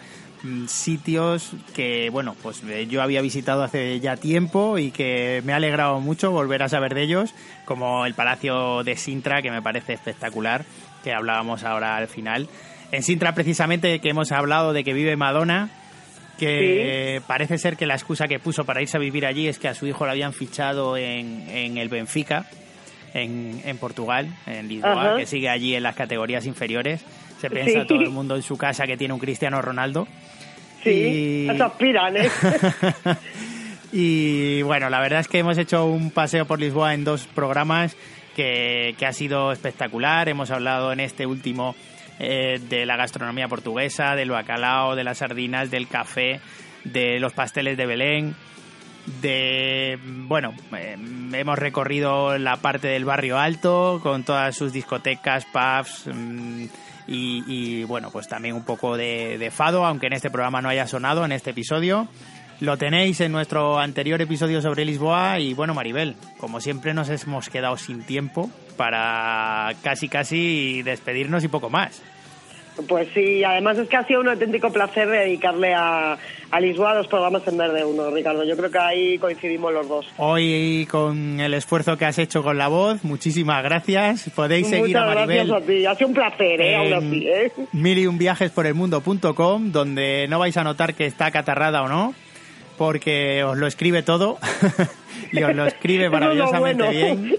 sitios 0.68 1.52
que, 1.76 2.10
bueno, 2.10 2.36
pues 2.42 2.64
eh, 2.64 2.88
yo 2.88 3.02
había 3.02 3.22
visitado 3.22 3.64
hace 3.64 4.00
ya 4.00 4.16
tiempo 4.16 4.78
y 4.78 4.92
que 4.92 5.42
me 5.46 5.54
ha 5.54 5.58
alegrado 5.58 6.00
mucho 6.00 6.32
volver 6.32 6.64
a 6.64 6.70
saber 6.70 6.94
de 6.94 7.04
ellos, 7.04 7.34
como 7.66 8.06
el 8.06 8.14
Palacio 8.14 8.84
de 8.84 8.96
Sintra, 8.96 9.42
que 9.42 9.52
me 9.52 9.62
parece 9.62 9.94
espectacular, 9.94 10.66
que 11.04 11.14
hablábamos 11.14 11.64
ahora 11.64 11.98
al 11.98 12.08
final. 12.08 12.48
En 12.92 13.04
Sintra, 13.04 13.34
precisamente, 13.34 14.00
que 14.00 14.10
hemos 14.10 14.32
hablado 14.32 14.74
de 14.74 14.84
que 14.84 14.94
vive 14.94 15.16
Madonna, 15.16 15.70
que 16.40 17.22
parece 17.28 17.58
ser 17.58 17.76
que 17.76 17.86
la 17.86 17.96
excusa 17.96 18.28
que 18.28 18.40
puso 18.40 18.66
para 18.66 18.82
irse 18.82 18.96
a 18.96 19.00
vivir 19.00 19.26
allí 19.26 19.48
es 19.48 19.60
que 19.60 19.68
a 19.68 19.74
su 19.74 19.88
hijo 19.88 20.06
lo 20.06 20.12
habían 20.12 20.32
fichado 20.32 20.96
en, 20.96 21.50
en 21.50 21.78
el 21.78 21.90
Benfica, 21.90 22.46
en, 23.14 23.62
en 23.66 23.78
Portugal, 23.78 24.34
en 24.48 24.70
Lisboa, 24.70 25.18
que 25.18 25.26
sigue 25.26 25.50
allí 25.50 25.76
en 25.76 25.84
las 25.84 25.96
categorías 25.96 26.46
inferiores. 26.46 27.04
Se 27.42 27.50
piensa 27.50 27.86
todo 27.86 28.02
el 28.02 28.10
mundo 28.10 28.36
en 28.36 28.42
su 28.42 28.58
casa 28.58 28.86
que 28.86 28.98
tiene 28.98 29.14
un 29.14 29.20
Cristiano 29.20 29.62
Ronaldo. 29.62 30.08
Sí, 30.84 31.48
y... 31.52 31.62
aspiran, 31.62 32.18
¿eh? 32.18 32.30
y 33.92 34.62
bueno, 34.62 34.90
la 34.90 35.00
verdad 35.00 35.20
es 35.20 35.28
que 35.28 35.40
hemos 35.40 35.58
hecho 35.58 35.86
un 35.86 36.12
paseo 36.12 36.46
por 36.46 36.60
Lisboa 36.60 36.94
en 36.94 37.04
dos 37.04 37.28
programas 37.28 37.96
que, 38.36 38.96
ha 39.06 39.14
sido 39.14 39.52
espectacular. 39.52 40.30
Hemos 40.30 40.52
hablado 40.52 40.94
en 40.94 41.02
este 41.02 41.26
último 41.26 41.76
eh, 42.20 42.60
de 42.70 42.86
la 42.86 42.96
gastronomía 42.96 43.48
portuguesa, 43.48 44.16
del 44.16 44.32
bacalao, 44.32 44.96
de 44.96 45.04
las 45.04 45.18
sardinas, 45.18 45.72
del 45.72 45.88
café, 45.88 46.40
de 46.84 47.20
los 47.20 47.34
pasteles 47.34 47.78
de 47.78 47.86
Belén 47.86 48.36
de 49.22 49.98
bueno 50.04 50.54
eh, 50.76 50.96
hemos 51.34 51.58
recorrido 51.58 52.38
la 52.38 52.58
parte 52.58 52.90
del 52.90 53.06
barrio 53.06 53.40
alto 53.40 54.00
con 54.04 54.24
todas 54.24 54.56
sus 54.56 54.72
discotecas 54.72 55.46
pubs 55.46 56.08
mm, 56.14 56.66
y, 57.12 57.84
bueno, 57.86 58.12
pues 58.12 58.28
también 58.28 58.56
un 58.56 58.64
poco 58.64 58.96
de, 58.96 59.52
fado, 59.52 59.86
aunque 59.86 60.08
en 60.08 60.14
este 60.14 60.30
programa 60.30 60.62
no 60.62 60.70
haya 60.70 60.88
sonado, 60.88 61.26
en 61.26 61.32
este 61.32 61.52
episodio. 61.52 62.08
Lo 62.60 62.78
tenéis 62.78 63.22
en 63.22 63.32
nuestro 63.32 63.80
anterior 63.80 64.22
episodio 64.22 64.62
sobre 64.62 64.84
Lisboa 64.84 65.40
y 65.40 65.54
bueno, 65.54 65.74
Maribel, 65.74 66.16
como 66.40 66.60
siempre 66.60 66.94
nos 66.94 67.10
hemos 67.10 67.50
quedado 67.50 67.78
sin 67.78 68.04
tiempo 68.04 68.50
para 68.76 69.74
casi 69.82 70.10
casi 70.10 70.82
despedirnos 70.84 71.44
y 71.44 71.48
poco 71.48 71.70
más. 71.70 72.02
Pues 72.88 73.08
sí, 73.14 73.44
además 73.44 73.78
es 73.78 73.88
que 73.88 73.98
ha 73.98 74.06
sido 74.06 74.22
un 74.22 74.30
auténtico 74.30 74.72
placer 74.72 75.08
dedicarle 75.10 75.74
a, 75.74 76.18
a 76.52 76.60
Lisboa 76.60 76.96
dos 76.96 77.08
programas 77.08 77.48
en 77.48 77.58
vez 77.58 77.74
de 77.74 77.84
uno, 77.84 78.10
Ricardo. 78.12 78.44
Yo 78.44 78.56
creo 78.56 78.72
que 78.72 78.80
ahí 78.80 79.18
coincidimos 79.18 79.74
los 79.74 79.88
dos. 79.88 80.08
Hoy 80.18 80.88
con 80.90 81.40
el 81.40 81.54
esfuerzo 81.54 81.98
que 81.98 82.06
has 82.06 82.18
hecho 82.20 82.44
con 82.44 82.58
la 82.58 82.68
voz, 82.68 83.04
muchísimas 83.04 83.64
gracias. 83.64 84.30
Podéis 84.36 84.68
seguir 84.68 84.98
a 84.98 85.06
Maribel. 85.06 85.48
Gracias 85.48 85.64
a 85.64 85.66
ti, 85.66 85.86
ha 85.86 85.96
sido 85.96 86.08
un 86.08 86.14
placer, 86.14 86.62
¿eh? 86.62 86.76
Aún 86.76 86.94
así, 86.94 87.28
¿eh? 87.28 87.52
Mil 87.74 87.98
y 87.98 88.08
un 88.08 88.18
viajes 88.18 88.52
por 88.52 88.66
el 88.66 88.74
mundo.com, 88.74 89.72
donde 89.72 90.28
no 90.30 90.40
vais 90.40 90.56
a 90.58 90.64
notar 90.64 90.94
que 90.94 91.06
está 91.06 91.32
catarrada 91.32 91.84
o 91.84 91.88
no, 91.88 92.14
porque 92.78 93.44
os 93.44 93.58
lo 93.58 93.68
escribe 93.68 94.04
todo 94.04 94.38
y 95.32 95.44
os 95.44 95.56
lo 95.56 95.66
escribe 95.66 96.10
maravillosamente 96.12 96.90
bien 96.90 97.36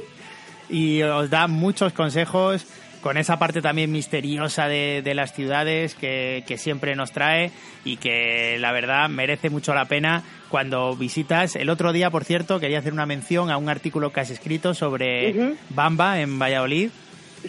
y 0.70 1.03
os 1.03 1.28
da 1.30 1.47
muchos 1.49 1.93
consejos 1.93 2.66
con 3.01 3.17
esa 3.17 3.39
parte 3.39 3.63
también 3.63 3.91
misteriosa 3.93 4.69
de, 4.69 5.03
de 5.03 5.15
las 5.15 5.33
ciudades 5.33 5.95
que, 5.95 6.45
que, 6.47 6.59
siempre 6.59 6.95
nos 6.95 7.13
trae 7.13 7.51
y 7.85 7.97
que 7.97 8.59
la 8.59 8.73
verdad 8.73 9.09
merece 9.09 9.51
mucho 9.51 9.75
la 9.75 9.87
pena 9.87 10.23
cuando 10.49 10.95
visitas. 10.97 11.57
El 11.57 11.71
otro 11.71 11.93
día, 11.93 12.11
por 12.11 12.25
cierto, 12.25 12.61
quería 12.61 12.79
hacer 12.79 12.93
una 12.93 13.07
mención 13.07 13.51
a 13.51 13.57
un 13.57 13.69
artículo 13.69 14.13
que 14.13 14.21
has 14.21 14.31
escrito 14.31 14.75
sobre 14.75 15.57
Bamba 15.71 16.21
en 16.21 16.39
Valladolid 16.39 16.91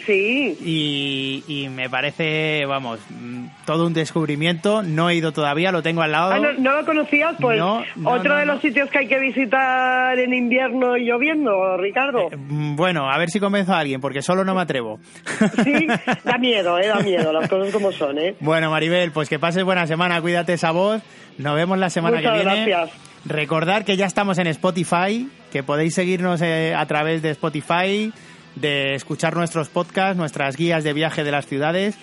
Sí. 0.04 1.44
Y, 1.46 1.68
me 1.68 1.88
parece, 1.90 2.64
vamos, 2.66 3.00
todo 3.66 3.86
un 3.86 3.92
descubrimiento. 3.92 4.82
No 4.82 5.10
he 5.10 5.16
ido 5.16 5.32
todavía, 5.32 5.70
lo 5.70 5.82
tengo 5.82 6.02
al 6.02 6.12
lado. 6.12 6.32
Ah, 6.32 6.38
¿no, 6.58 6.72
lo 6.72 6.84
conocías? 6.84 7.34
Pues 7.40 7.60
otro 8.04 8.36
de 8.36 8.46
los 8.46 8.60
sitios 8.60 8.90
que 8.90 8.98
hay 8.98 9.08
que 9.08 9.18
visitar 9.18 10.18
en 10.18 10.32
invierno 10.34 10.96
y 10.96 11.06
lloviendo, 11.06 11.76
Ricardo. 11.76 12.30
Eh, 12.32 12.36
mm, 12.36 12.76
bueno, 12.76 13.10
a 13.10 13.18
ver 13.18 13.30
si 13.30 13.40
convenzo 13.40 13.74
a 13.74 13.80
alguien, 13.80 14.00
porque 14.00 14.22
solo 14.22 14.44
no 14.44 14.54
me 14.54 14.62
atrevo. 14.62 14.98
Sí, 15.62 15.86
da 16.24 16.38
miedo, 16.38 16.78
eh, 16.78 16.88
da 16.88 17.00
miedo, 17.00 17.32
las 17.32 17.48
cosas 17.48 17.72
como 17.72 17.92
son, 17.92 18.18
eh. 18.18 18.34
Bueno, 18.40 18.70
Maribel, 18.70 19.12
pues 19.12 19.28
que 19.28 19.38
pases 19.38 19.64
buena 19.64 19.86
semana, 19.86 20.20
cuídate 20.20 20.54
esa 20.54 20.70
voz. 20.70 21.02
Nos 21.38 21.54
vemos 21.54 21.78
la 21.78 21.90
semana 21.90 22.20
que 22.20 22.30
viene. 22.30 22.66
Gracias. 22.66 22.90
Recordar 23.24 23.84
que 23.84 23.96
ya 23.96 24.06
estamos 24.06 24.38
en 24.38 24.48
Spotify, 24.48 25.28
que 25.52 25.62
podéis 25.62 25.94
seguirnos 25.94 26.42
eh, 26.42 26.74
a 26.74 26.84
través 26.86 27.22
de 27.22 27.30
Spotify 27.30 28.12
de 28.54 28.94
escuchar 28.94 29.36
nuestros 29.36 29.68
podcasts, 29.68 30.16
nuestras 30.16 30.56
guías 30.56 30.84
de 30.84 30.92
viaje 30.92 31.24
de 31.24 31.30
las 31.30 31.46
ciudades, 31.46 31.96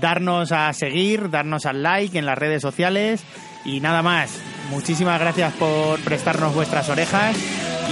darnos 0.00 0.52
a 0.52 0.72
seguir, 0.72 1.30
darnos 1.30 1.66
al 1.66 1.82
like 1.82 2.18
en 2.18 2.26
las 2.26 2.38
redes 2.38 2.62
sociales 2.62 3.24
y 3.64 3.80
nada 3.80 4.02
más. 4.02 4.40
Muchísimas 4.70 5.20
gracias 5.20 5.52
por 5.54 6.00
prestarnos 6.00 6.54
vuestras 6.54 6.88
orejas 6.88 7.36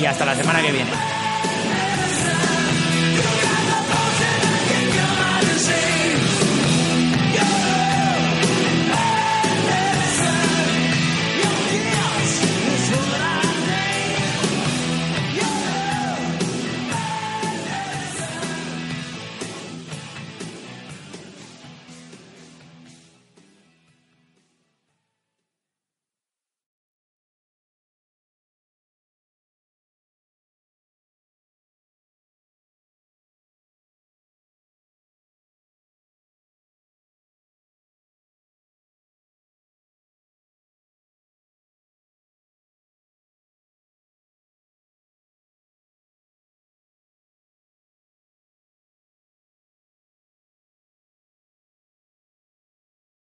y 0.00 0.06
hasta 0.06 0.24
la 0.24 0.34
semana 0.34 0.62
que 0.62 0.72
viene. 0.72 1.29